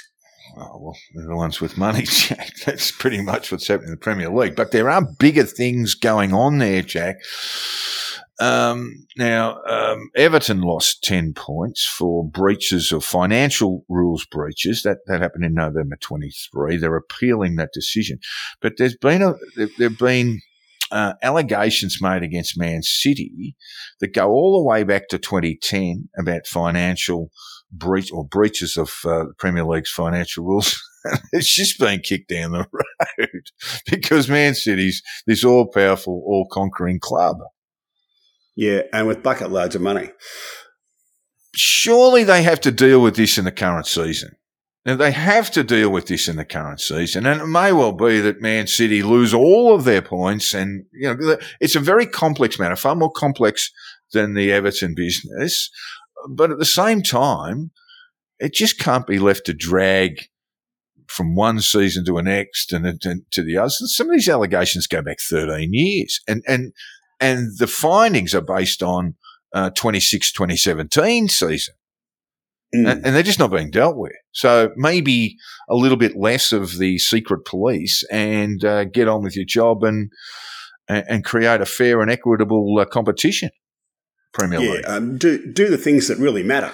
[0.57, 2.55] oh, well, they're the ones with money, Jack.
[2.65, 4.57] That's pretty much what's happening in the Premier League.
[4.57, 7.17] But there are bigger things going on there, Jack.
[8.41, 14.83] Um, now, um, Everton lost 10 points for breaches of financial rules breaches.
[14.83, 16.77] That, that happened in November 23.
[16.77, 18.19] They're appealing that decision.
[18.61, 20.41] But there's been a, there have been,
[20.91, 23.57] uh, allegations made against Man City
[24.01, 27.31] that go all the way back to 2010 about financial
[27.73, 30.81] breach or breaches of uh, the Premier League's financial rules.
[31.33, 32.67] it's just been kicked down the
[33.19, 33.43] road
[33.91, 37.39] because Man City's this all powerful, all conquering club.
[38.57, 40.11] Yeah, and with bucket loads of money.
[41.55, 44.37] Surely they have to deal with this in the current season.
[44.85, 47.93] Now they have to deal with this in the current season, and it may well
[47.93, 50.53] be that Man City lose all of their points.
[50.53, 53.71] And you know, it's a very complex matter, far more complex
[54.13, 55.71] than the Everton business.
[56.29, 57.71] But at the same time,
[58.39, 60.29] it just can't be left to drag
[61.07, 63.01] from one season to the next and,
[63.31, 63.71] to the other.
[63.71, 66.73] Some of these allegations go back 13 years, and and
[67.21, 69.15] and the findings are based on
[69.53, 71.75] uh, 26, 2017 season.
[72.75, 72.91] Mm.
[72.91, 74.13] And, and they're just not being dealt with.
[74.33, 75.37] So maybe
[75.69, 79.85] a little bit less of the secret police and uh, get on with your job
[79.85, 80.11] and
[80.87, 83.51] and create a fair and equitable uh, competition.
[84.35, 84.85] Premier yeah, League.
[84.87, 86.73] Um, do do the things that really matter.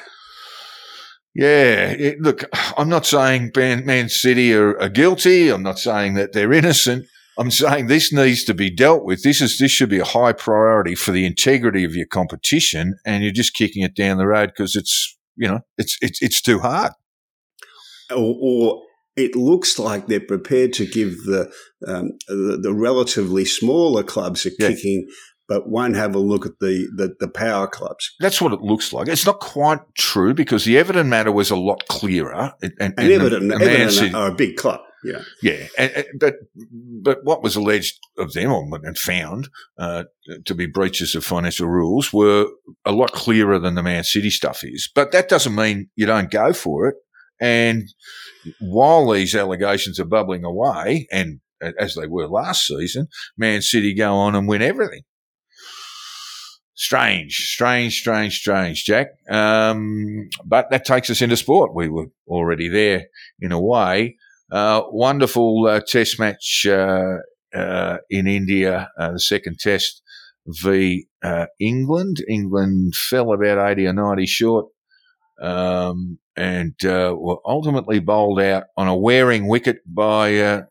[1.35, 2.45] Yeah, it, look,
[2.77, 5.49] I'm not saying Man, Man City are, are, guilty.
[5.49, 7.07] I'm not saying that they're innocent.
[7.41, 9.23] I'm saying this needs to be dealt with.
[9.23, 13.25] This is this should be a high priority for the integrity of your competition, and
[13.25, 16.59] you're just kicking it down the road because it's you know it's it's it's too
[16.59, 16.93] hard.
[18.11, 18.83] Or, or
[19.17, 21.51] it looks like they're prepared to give the
[21.87, 24.69] um, the, the, relatively smaller clubs a yeah.
[24.69, 25.09] kicking
[25.49, 28.15] but won't have a look at the, the, the power clubs.
[28.21, 29.09] That's what it looks like.
[29.09, 32.55] It's not quite true because the Everton matter was a lot clearer.
[32.63, 34.81] And, and, And, Everton, the- the Man Everton are a big club.
[35.05, 35.23] Yeah.
[35.43, 36.35] Yeah, and, and- but
[37.03, 38.51] but what was alleged of them
[38.83, 39.49] and found
[39.79, 40.05] uh,
[40.45, 42.47] to be breaches of financial rules were
[42.85, 44.91] a lot clearer than the Man City stuff is.
[44.95, 46.97] But that doesn't mean you don't go for it.
[47.41, 47.89] And
[48.61, 51.41] while these allegations are bubbling away, and
[51.79, 53.09] as they were last season,
[53.39, 55.03] Man City go on and win everything.
[56.75, 59.09] Strange, strange, strange, strange, Jack.
[59.31, 61.75] Um, but that takes us into sport.
[61.75, 63.05] We were already there
[63.39, 64.17] in a way.
[64.51, 67.19] Uh, wonderful uh, test match uh,
[67.55, 70.03] uh, in India, the second test
[70.47, 71.07] v
[71.61, 72.19] England.
[72.29, 74.67] England fell about 80 or 90 short
[75.41, 80.65] um, and were ultimately bowled out on a wearing wicket by,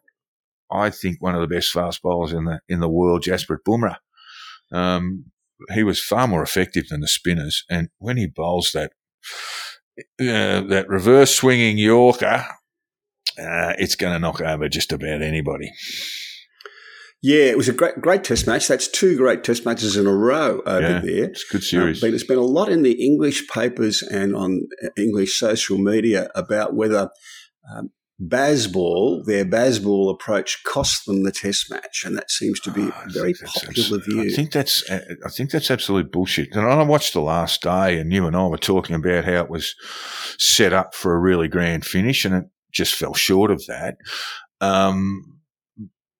[0.69, 3.97] I think, one of the best fast bowlers in the in the world, Jasprit Bumrah.
[4.71, 5.31] Um,
[5.73, 8.91] he was far more effective than the spinners, and when he bowls that
[10.19, 12.45] uh, that reverse swinging Yorker,
[13.37, 15.71] uh, it's going to knock over just about anybody.
[17.21, 18.67] Yeah, it was a great, great test match.
[18.69, 21.23] That's two great test matches in a row over Yeah, there.
[21.25, 21.99] It's a good Um, series.
[22.01, 26.29] but there's been a lot in the English papers and on uh, English social media
[26.33, 27.09] about whether
[27.75, 27.89] um,
[28.21, 32.93] Bazball, their Bazball approach, cost them the Test match, and that seems to be Oh,
[32.95, 34.23] I a very popular view.
[34.23, 36.49] I think that's uh, I think that's absolute bullshit.
[36.53, 39.49] And I watched the last day, and you and I were talking about how it
[39.49, 39.73] was
[40.37, 43.97] set up for a really grand finish, and it just fell short of that.
[44.61, 45.39] Um,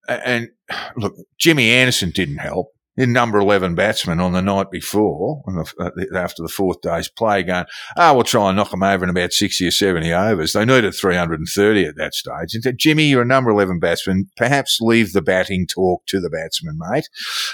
[0.08, 0.50] and
[0.98, 2.72] look, Jimmy Anderson didn't help.
[2.98, 7.08] The number 11 batsman on the night before, on the, uh, after the fourth day's
[7.08, 7.64] play, going,
[7.96, 10.52] oh, we'll try and knock them over in about 60 or 70 overs.
[10.52, 12.54] They needed 330 at that stage.
[12.54, 14.30] And said, Jimmy, you're a number 11 batsman.
[14.36, 17.08] Perhaps leave the batting talk to the batsman, mate.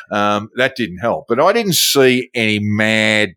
[0.10, 1.26] Um, that didn't help.
[1.30, 3.36] But I didn't see any mad,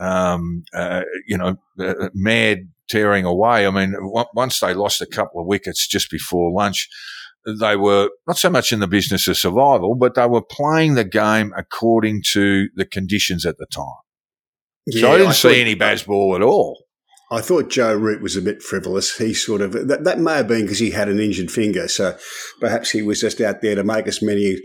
[0.00, 3.66] um, uh, you know, uh, mad tearing away.
[3.66, 6.88] I mean, on- once they lost a couple of wickets just before lunch,
[7.60, 11.04] they were not so much in the business of survival, but they were playing the
[11.04, 13.84] game according to the conditions at the time.
[14.90, 16.84] So I didn't see thought- any Bazball at all.
[17.30, 19.16] I thought Joe Root was a bit frivolous.
[19.16, 22.16] He sort of that, that may have been because he had an injured finger, so
[22.60, 24.58] perhaps he was just out there to make as many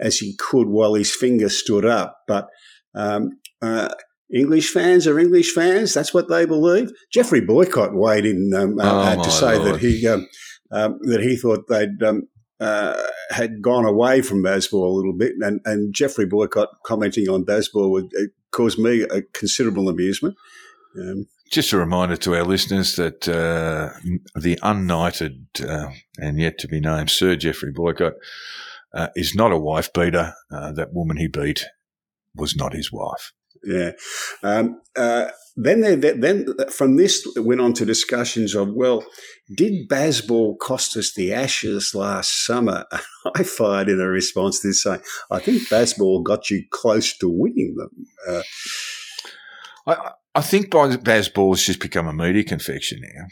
[0.00, 2.16] as he could while his finger stood up.
[2.28, 2.46] But
[2.94, 3.30] um,
[3.60, 3.92] uh,
[4.32, 5.94] English fans are English fans.
[5.94, 6.90] That's what they believe.
[7.12, 9.74] Geoffrey Boycott weighed in um, uh, Oh, to say Lord.
[9.74, 10.26] that he um,
[10.70, 12.02] um, that he thought they'd.
[12.02, 12.28] Um,
[12.60, 12.96] uh,
[13.30, 17.90] had gone away from Bazball a little bit, and, and Geoffrey Boycott commenting on Bazball
[17.90, 18.10] would
[18.52, 20.36] cause me a considerable amusement.
[20.96, 23.90] Um, Just a reminder to our listeners that uh,
[24.40, 28.14] the unknighted uh, and yet to be named Sir Geoffrey Boycott
[28.94, 30.32] uh, is not a wife beater.
[30.50, 31.66] Uh, that woman he beat
[32.36, 33.32] was not his wife.
[33.66, 33.92] Yeah.
[34.42, 39.04] Um, uh, then, they, then from this went on to discussions of well,
[39.54, 42.84] did Bazball cost us the Ashes last summer?
[43.34, 45.00] I fired in a response to this saying,
[45.30, 48.06] I think Bazball got you close to winning them.
[48.28, 48.42] Uh,
[49.86, 53.26] I, I think has just become a media confection now.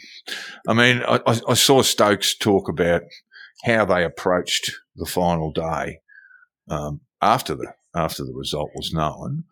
[0.68, 3.02] I mean, I- I saw Stokes talk about
[3.64, 6.00] how they approached the final day
[6.68, 9.44] um, after the after the result was known,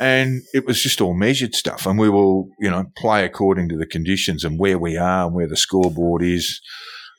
[0.00, 1.86] and it was just all measured stuff.
[1.86, 5.34] And we will, you know, play according to the conditions and where we are and
[5.34, 6.60] where the scoreboard is.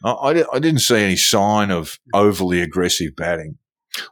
[0.03, 3.57] I, I, I didn't see any sign of overly aggressive batting.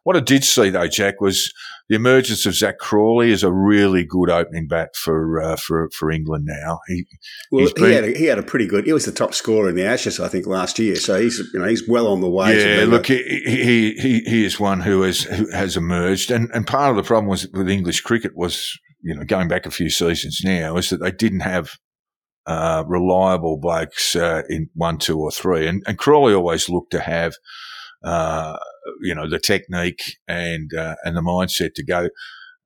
[0.03, 1.51] What I did see though, Jack, was
[1.89, 6.11] the emergence of Zak Crawley as a really good opening bat for uh, for for
[6.11, 6.79] England now.
[6.87, 7.05] He
[7.51, 8.85] well, He's he, been- had a, he had a pretty good.
[8.85, 10.95] He was the top scorer in the Ashes, I think, last year.
[10.97, 12.77] So he's you know he's well on the way.
[12.79, 16.67] yeah, look, he, he he he is one who has who has emerged, and and
[16.67, 19.89] part of the problem was with English cricket was you know going back a few
[19.89, 21.71] seasons now is that they didn't have.
[22.49, 27.01] Uh, reliable blokes uh, in one, two, or three, and, and Crawley always looked to
[27.01, 27.33] have,
[28.05, 28.55] uh,
[29.01, 32.09] you know, the technique and uh, and the mindset to go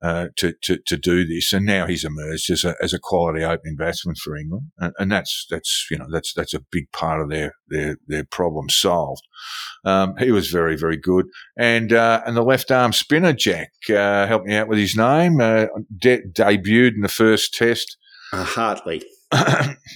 [0.02, 1.52] uh, to, to to do this.
[1.52, 5.12] And now he's emerged as a as a quality opening batsman for England, and, and
[5.12, 9.22] that's that's you know that's that's a big part of their their their problem solved.
[9.84, 11.26] Um, he was very very good,
[11.56, 15.40] and uh, and the left arm spinner Jack uh, helped me out with his name.
[15.40, 15.66] Uh,
[15.96, 17.96] de- debuted in the first Test.
[18.32, 19.02] uh, Hartley.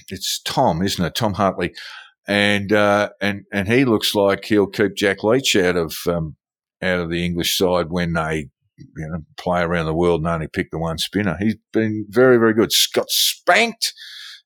[0.09, 1.15] it's Tom, isn't it?
[1.15, 1.73] Tom Hartley,
[2.27, 6.35] and uh, and and he looks like he'll keep Jack Leach out of um,
[6.81, 10.47] out of the English side when they you know play around the world and only
[10.47, 11.37] pick the one spinner.
[11.39, 12.71] He's been very very good.
[12.93, 13.93] Got spanked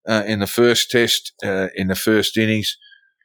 [0.07, 2.77] uh, in the first Test uh, in the first innings.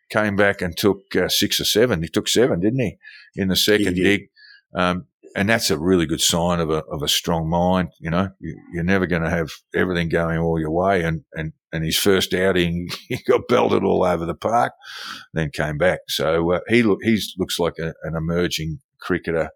[0.08, 2.00] Came back and took uh, six or seven.
[2.00, 2.96] He took seven, didn't he?
[3.34, 4.28] In the second dig.
[4.72, 7.90] Um, and that's a really good sign of a of a strong mind.
[8.00, 11.02] You know, you, are never going to have everything going all your way.
[11.02, 14.72] And and and his first outing, he got belted all over the park,
[15.32, 16.00] then came back.
[16.08, 19.50] So uh, he look he looks like a, an emerging cricketer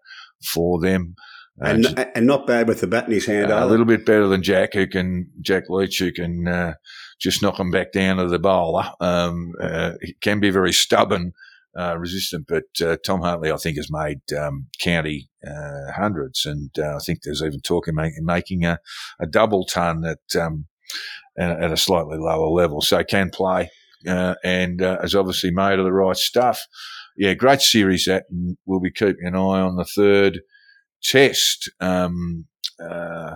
[0.53, 1.15] for them.
[1.61, 3.51] Uh, and, and not bad with the bat in his hand.
[3.51, 6.73] Uh, a little bit better than Jack, who can Jack Leach, who can uh,
[7.19, 8.89] just knock him back down to the bowler.
[8.99, 11.33] Um, uh, he can be very stubborn
[11.77, 12.47] uh, resistant.
[12.47, 16.99] But uh, Tom Hartley, I think, has made um, county uh, hundreds, and uh, I
[16.99, 18.79] think there's even talk of making, making a,
[19.19, 20.65] a double ton at, um,
[21.37, 22.81] at a slightly lower level.
[22.81, 23.69] So can play,
[24.07, 26.59] uh, and uh, is obviously made of the right stuff.
[27.17, 30.41] Yeah, great series that, and we'll be keeping an eye on the third
[31.03, 31.69] test.
[31.79, 32.45] Um,
[32.83, 33.35] uh,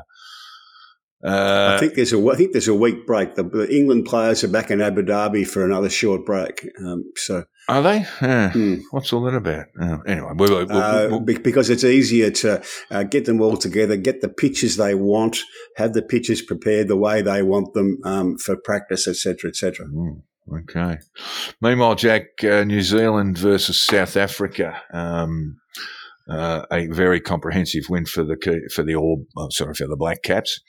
[1.27, 3.35] I think there's a I think there's a week break.
[3.35, 6.67] The, the, England players are back in Abu Dhabi for another short break.
[6.79, 8.05] Um, so are they?
[8.21, 8.51] Yeah.
[8.51, 8.75] Hmm.
[8.91, 9.65] What's all that about?
[9.79, 14.21] Uh, anyway, we'll, we'll, uh, because it's easier to uh, get them all together, get
[14.21, 15.39] the pitches they want,
[15.77, 19.87] have the pitches prepared the way they want them um, for practice, etc., etc.
[19.87, 20.21] Mm.
[20.53, 20.99] Okay.
[21.59, 24.79] Meanwhile, Jack, uh, New Zealand versus South Africa.
[24.93, 25.57] Um,
[26.29, 30.23] uh, a very comprehensive win for the for the all oh, sorry for the Black
[30.23, 30.59] Caps.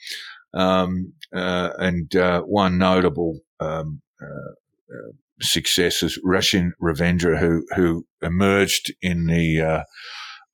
[0.53, 5.11] Um, uh, and uh, one notable um, uh, uh,
[5.41, 9.83] success is Rachin Ravindra, who who emerged in the uh,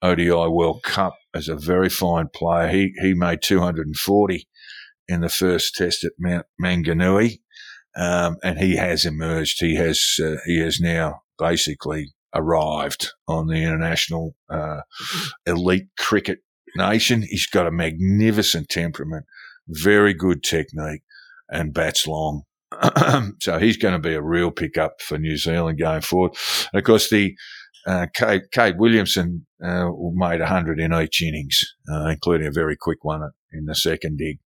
[0.02, 2.68] ODI World Cup as a very fine player.
[2.68, 4.48] He he made 240
[5.06, 7.40] in the first test at Mount Maunganui,
[7.96, 9.60] um, and he has emerged.
[9.60, 14.34] He has uh, he has now basically arrived on the international
[15.46, 16.40] elite cricket
[16.76, 17.22] nation.
[17.22, 19.26] He's got a magnificent temperament
[19.68, 21.02] very good technique,
[21.50, 22.42] and bats long.
[23.40, 26.32] so he's going to be a real pickup for New Zealand going forward.
[26.72, 27.36] And of course, the
[27.86, 31.60] uh, Kane, Kane Williamson uh, made 100 in each innings,
[31.90, 33.22] uh, including a very quick one
[33.52, 34.38] in the second dig.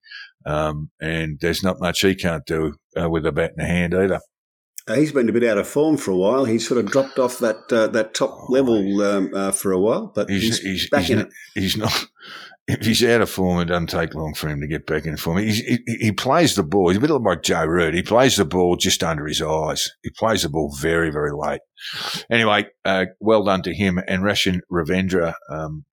[0.47, 3.95] Um, and there's not much he can't do uh, with a bat in the hand
[3.95, 4.20] either.
[4.86, 6.47] Uh, he's been a bit out of form for a while.
[6.47, 10.11] He's sort of dropped off that uh, that top oh, level um, for a while,
[10.15, 11.32] but he's, he's, he's back he's in not, it.
[11.55, 12.07] He's not
[12.69, 15.16] if he's out of form, it doesn't take long for him to get back in
[15.16, 15.39] form.
[15.39, 16.90] He, he, he, plays the ball.
[16.90, 17.95] He's a bit like Joe Root.
[17.95, 19.90] He plays the ball just under his eyes.
[20.03, 21.62] He plays the ball very, very late.
[22.31, 23.99] Anyway, uh, well done to him.
[24.07, 25.86] And Rachin Ravindra um,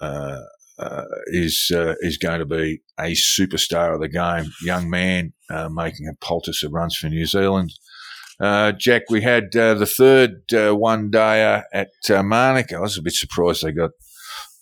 [0.00, 0.40] uh, uh,
[0.78, 4.52] uh, is uh, is going to be a superstar of the game.
[4.62, 7.72] Young man uh, making a poultice of runs for New Zealand.
[8.78, 10.42] Jack, we had the third
[10.78, 12.72] one day at uh.
[12.72, 13.90] I was a bit surprised they got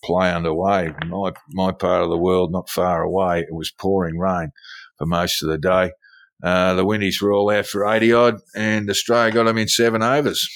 [0.02, 0.92] play underway.
[1.06, 4.52] My my part of the world, not far away, it was pouring rain
[4.98, 5.92] for most of the day.
[6.42, 10.02] Uh, the Windies were all out for 80 odd, and Australia got them in seven
[10.02, 10.48] overs.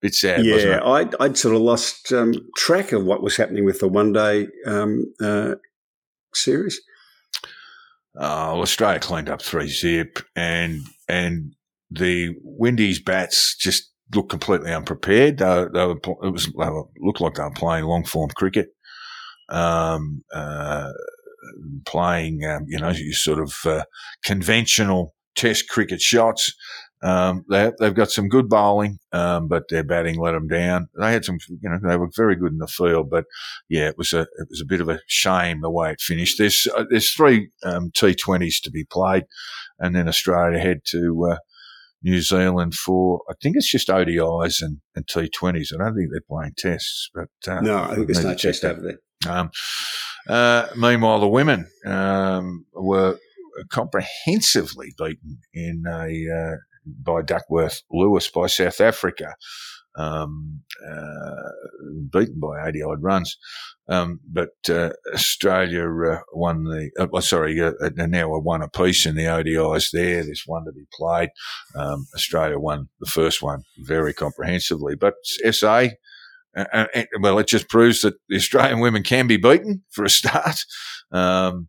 [0.00, 0.80] Bit sad, yeah.
[0.82, 4.46] I'd, I'd sort of lost um, track of what was happening with the one day
[4.64, 5.56] um, uh,
[6.32, 6.80] series.
[8.16, 11.54] Uh, well, Australia cleaned up three zip, and and
[11.90, 15.38] the Windies bats just looked completely unprepared.
[15.38, 16.68] They, they were, it was they
[16.98, 18.68] looked like they were playing long form cricket,
[19.48, 20.90] um, uh,
[21.84, 23.84] playing um, you know sort of uh,
[24.22, 26.54] conventional Test cricket shots.
[27.02, 30.88] Um, they, have got some good bowling, um, but their batting let them down.
[30.98, 33.24] They had some, you know, they were very good in the field, but
[33.68, 36.36] yeah, it was a it was a bit of a shame the way it finished.
[36.36, 39.24] There's uh, there's three um, T20s to be played,
[39.78, 41.36] and then Australia head to uh,
[42.02, 45.68] New Zealand for, I think it's just ODIs and, and T20s.
[45.74, 48.80] I don't think they're playing tests, but uh, no, I think there's no test over
[48.80, 49.32] there.
[49.32, 49.50] Um,
[50.28, 53.18] uh, meanwhile, the women um, were
[53.68, 56.56] comprehensively beaten in a uh,
[56.86, 59.34] by Duckworth Lewis by South Africa
[59.96, 61.50] um, uh,
[62.10, 63.36] beaten by 80 odd runs.
[63.88, 69.16] Um, but uh, Australia uh, won the, uh, sorry, uh, now are one apiece in
[69.16, 70.22] the ODIs there.
[70.22, 71.30] There's one to be played.
[71.74, 74.94] Um, Australia won the first one very comprehensively.
[74.94, 75.14] But
[75.50, 75.88] SA,
[76.56, 76.86] uh, uh,
[77.20, 80.64] well, it just proves that the Australian women can be beaten for a start.
[81.12, 81.68] Um,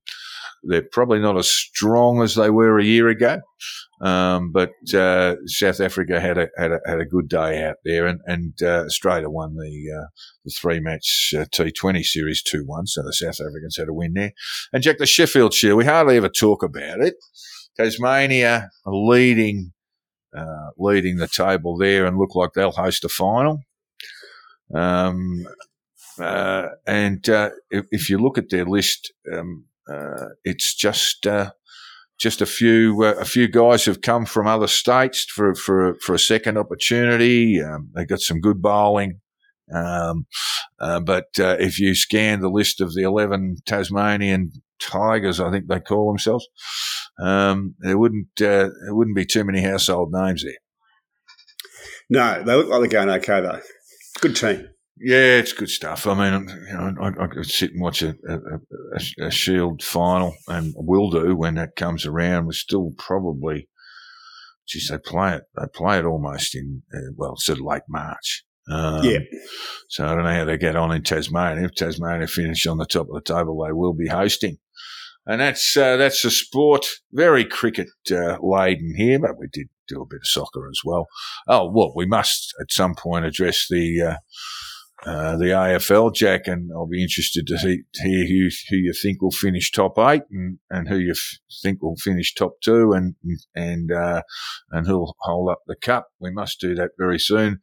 [0.64, 3.40] they're probably not as strong as they were a year ago.
[4.02, 8.08] Um, but uh, South Africa had a, had a had a good day out there,
[8.08, 10.08] and and uh, Australia won the uh,
[10.44, 12.88] the three match uh, T Twenty series two one.
[12.88, 14.32] So the South Africans had a win there.
[14.74, 17.14] And Jack, the Sheffield Shield, we hardly ever talk about it.
[17.78, 19.72] Tasmania leading
[20.36, 23.60] uh, leading the table there, and look like they'll host a final.
[24.74, 25.46] Um,
[26.20, 27.24] uh, and
[27.70, 29.66] if, if, you look at their list, um,
[30.44, 31.28] it's just
[32.20, 36.14] just a few uh, a few guys who've come from other states for for for
[36.14, 37.60] a second opportunity.
[37.62, 39.20] Um, they got some good bowling.
[39.74, 40.26] Um,
[40.80, 44.52] Uh, but uh, if you scan the list of the 11 Tasmanian
[44.82, 46.48] Tigers, I think they call themselves,
[47.20, 50.53] um, there wouldn't uh, there wouldn't be too many household names there.
[52.10, 53.62] No, they look like they're going okay though.
[54.22, 54.70] Good team.
[55.03, 56.06] Yeah, it's good stuff.
[56.06, 59.82] I mean, you know, I, I could sit and watch a, a, a, a, Shield
[59.82, 62.45] final, and will do when that comes around.
[62.45, 63.68] We're still probably,
[64.68, 65.44] geez, they play it.
[65.57, 68.44] They play it almost in uh, well, sort of late March.
[68.72, 69.19] Um, yeah.
[69.90, 71.65] So I don't know how they get on in Tasmania.
[71.65, 74.57] If Tasmania finish on the top of the table, they will be hosting.
[75.26, 80.02] And that's uh, that's a sport very cricket uh, laden here, but we did do
[80.02, 81.07] a bit of soccer as well.
[81.48, 84.18] Oh well, we must at some point address the
[85.06, 89.22] uh, the AFL, Jack, and I'll be interested to see, hear who, who you think
[89.22, 93.15] will finish top eight and, and who you f- think will finish top two and
[93.56, 94.22] and uh,
[94.69, 96.10] and who'll hold up the cup.
[96.19, 97.61] We must do that very soon.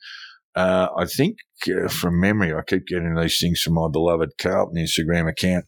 [0.57, 1.37] Uh, I think
[1.69, 5.67] uh, from memory, I keep getting these things from my beloved Carlton Instagram account.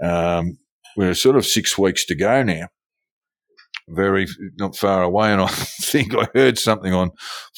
[0.00, 0.58] Um,
[0.96, 2.68] we're sort of six weeks to go now.
[3.90, 4.26] Very
[4.58, 5.46] not far away, and I
[5.82, 7.10] think I heard something on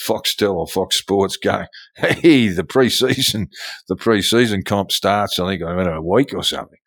[0.07, 1.67] Foxtel or Fox Sports going,
[1.97, 3.49] "Hey, the preseason,
[3.89, 5.39] the preseason comp starts.
[5.39, 6.79] I think in a week or something."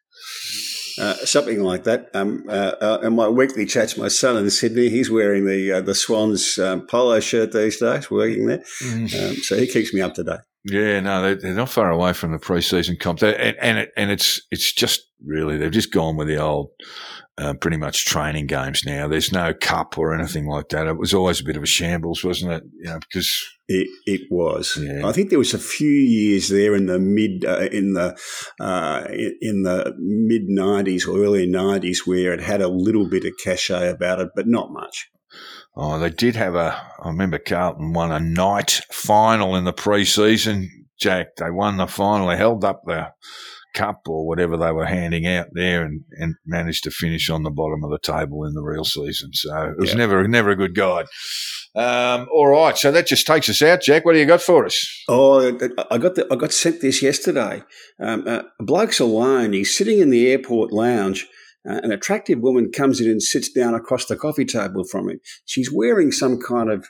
[1.00, 2.10] Uh, something like that.
[2.14, 5.82] Um, uh, uh, in my weekly chats, my son in Sydney, he's wearing the uh,
[5.82, 8.64] the Swans um, polo shirt these days, working there.
[8.82, 9.30] Mm.
[9.30, 10.40] Um, so he keeps me up to date.
[10.66, 14.12] Yeah, no, they're, they're not far away from the preseason comp, and and, it, and
[14.12, 16.70] it's it's just really they've just gone with the old
[17.38, 19.08] uh, pretty much training games now.
[19.08, 20.88] There's no cup or anything like that.
[20.88, 22.64] It was always a bit of a shambles, wasn't it?
[22.78, 23.32] You know, because
[23.68, 24.78] it, it was.
[24.80, 25.08] Yeah.
[25.08, 28.16] I think there was a few years there in the mid uh, in the
[28.60, 29.08] uh,
[29.42, 33.90] in the mid '90s or early '90s where it had a little bit of cachet
[33.90, 35.10] about it, but not much.
[35.76, 36.80] Oh, they did have a.
[37.04, 40.68] I remember Carlton won a night final in the preseason.
[41.00, 42.28] Jack, they won the final.
[42.28, 43.12] They held up the
[43.74, 47.52] cup or whatever they were handing out there and, and managed to finish on the
[47.52, 49.34] bottom of the table in the real season.
[49.34, 49.98] So it was yeah.
[49.98, 51.06] never never a good guide.
[51.76, 54.06] Um, all right, so that just takes us out, Jack.
[54.06, 55.04] What do you got for us?
[55.10, 55.48] Oh,
[55.90, 57.64] I got the, I got sent this yesterday.
[58.00, 59.54] Um, uh, a bloke's alone.
[59.54, 61.28] He's sitting in the airport lounge.
[61.68, 65.20] Uh, an attractive woman comes in and sits down across the coffee table from him.
[65.46, 66.86] She's wearing some kind of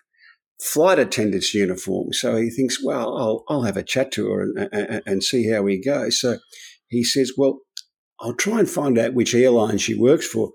[0.59, 2.11] flight attendant's uniform.
[2.13, 5.49] So he thinks, well, I'll, I'll have a chat to her and, and, and see
[5.49, 6.09] how we go.
[6.09, 6.37] So
[6.93, 7.59] he says, Well,
[8.19, 10.51] I'll try and find out which airline she works for.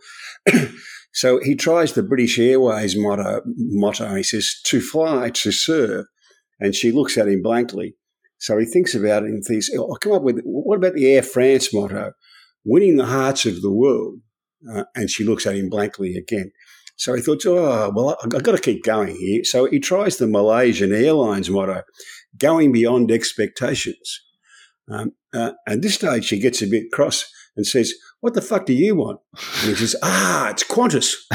[1.12, 4.14] so he tries the British Airways motto, motto.
[4.14, 6.06] He says, To fly, to serve.
[6.60, 7.94] And she looks at him blankly.
[8.38, 11.12] So he thinks about it and thinks, I'll oh, come up with what about the
[11.12, 12.12] Air France motto?
[12.64, 14.20] Winning the hearts of the world.
[14.72, 16.50] Uh, and she looks at him blankly again.
[16.96, 19.44] So he thought, oh, well, I've got to keep going here.
[19.44, 21.82] So he tries the Malaysian Airlines motto,
[22.36, 24.20] going beyond expectations.
[24.90, 28.66] Um, uh, at this stage, she gets a bit cross and says, What the fuck
[28.66, 29.20] do you want?
[29.60, 31.14] And he says, Ah, it's Qantas.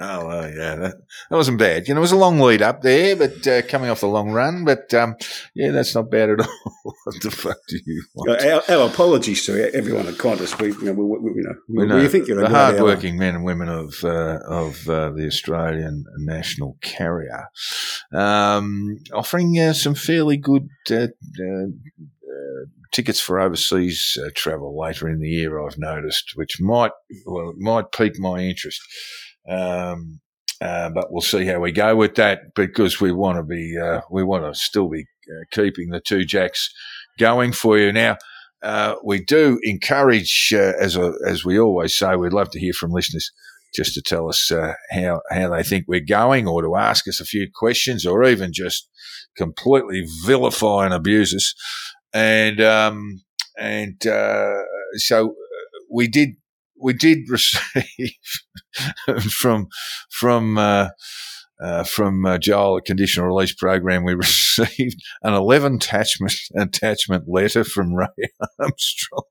[0.00, 0.94] oh, well, yeah, that,
[1.30, 1.86] that, wasn't bad.
[1.86, 4.32] You know, it was a long lead up there, but uh, coming off the long
[4.32, 4.64] run.
[4.64, 5.16] But um,
[5.54, 6.94] yeah, that's not bad at all.
[7.04, 8.42] what the fuck do you want?
[8.42, 10.60] Our, our apologies to everyone at Qantas.
[10.60, 13.44] We, you know, we, we, you know, we, know think you're the hardworking men and
[13.44, 17.48] women of uh, of uh, the Australian national carrier,
[18.12, 21.06] um, offering uh, some fairly good uh,
[21.40, 21.66] uh,
[22.92, 25.64] tickets for overseas uh, travel later in the year.
[25.64, 26.92] I've noticed, which might
[27.26, 28.80] well might pique my interest.
[29.48, 30.20] Um,
[30.60, 34.02] uh, but we'll see how we go with that because we want to be uh,
[34.10, 36.70] we want to still be uh, keeping the two jacks
[37.18, 38.16] going for you now.
[38.62, 42.74] Uh, we do encourage, uh, as a, as we always say, we'd love to hear
[42.74, 43.32] from listeners
[43.74, 44.52] just to tell us
[44.90, 48.52] how how they think we're going, or to ask us a few questions, or even
[48.52, 48.86] just
[49.36, 51.54] completely vilify and abuse us
[52.12, 53.22] and um,
[53.58, 54.62] and uh,
[54.94, 56.30] so uh, we did
[56.80, 58.14] we did receive
[59.30, 59.68] from
[60.10, 60.88] from uh,
[61.60, 67.64] uh, from uh, Joel, a conditional release program, we received an 11 attachment attachment letter
[67.64, 68.06] from Ray
[68.58, 69.24] Armstrong,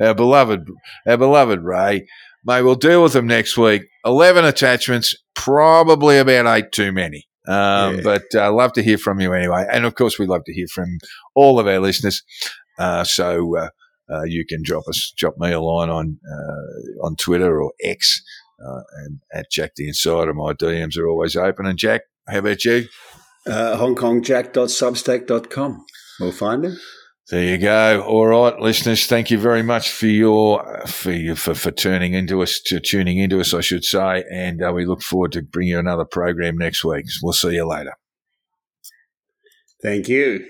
[0.00, 0.66] our beloved,
[1.06, 2.06] our beloved Ray.
[2.44, 3.82] May we'll deal with them next week.
[4.04, 7.28] 11 attachments, probably about eight too many.
[7.46, 8.00] Um, yeah.
[8.04, 9.66] But I uh, love to hear from you anyway.
[9.70, 10.98] And of course, we love to hear from
[11.34, 12.22] all of our listeners.
[12.78, 13.68] Uh, so uh,
[14.10, 18.22] uh you can drop us, drop me a line on uh, on Twitter or X,
[18.64, 20.34] uh, and at Jack the Insider.
[20.34, 21.66] My DMs are always open.
[21.66, 22.86] And Jack, how about you?
[23.46, 25.84] Uh, HongKongJack.substack.com.
[26.20, 26.78] We'll find him.
[27.30, 28.02] There you go.
[28.02, 29.06] All right, listeners.
[29.06, 33.18] Thank you very much for your for you for, for turning into us to tuning
[33.18, 36.58] into us, I should say, and uh, we look forward to bringing you another program
[36.58, 37.06] next week.
[37.22, 37.94] We'll see you later.
[39.82, 40.46] Thank you.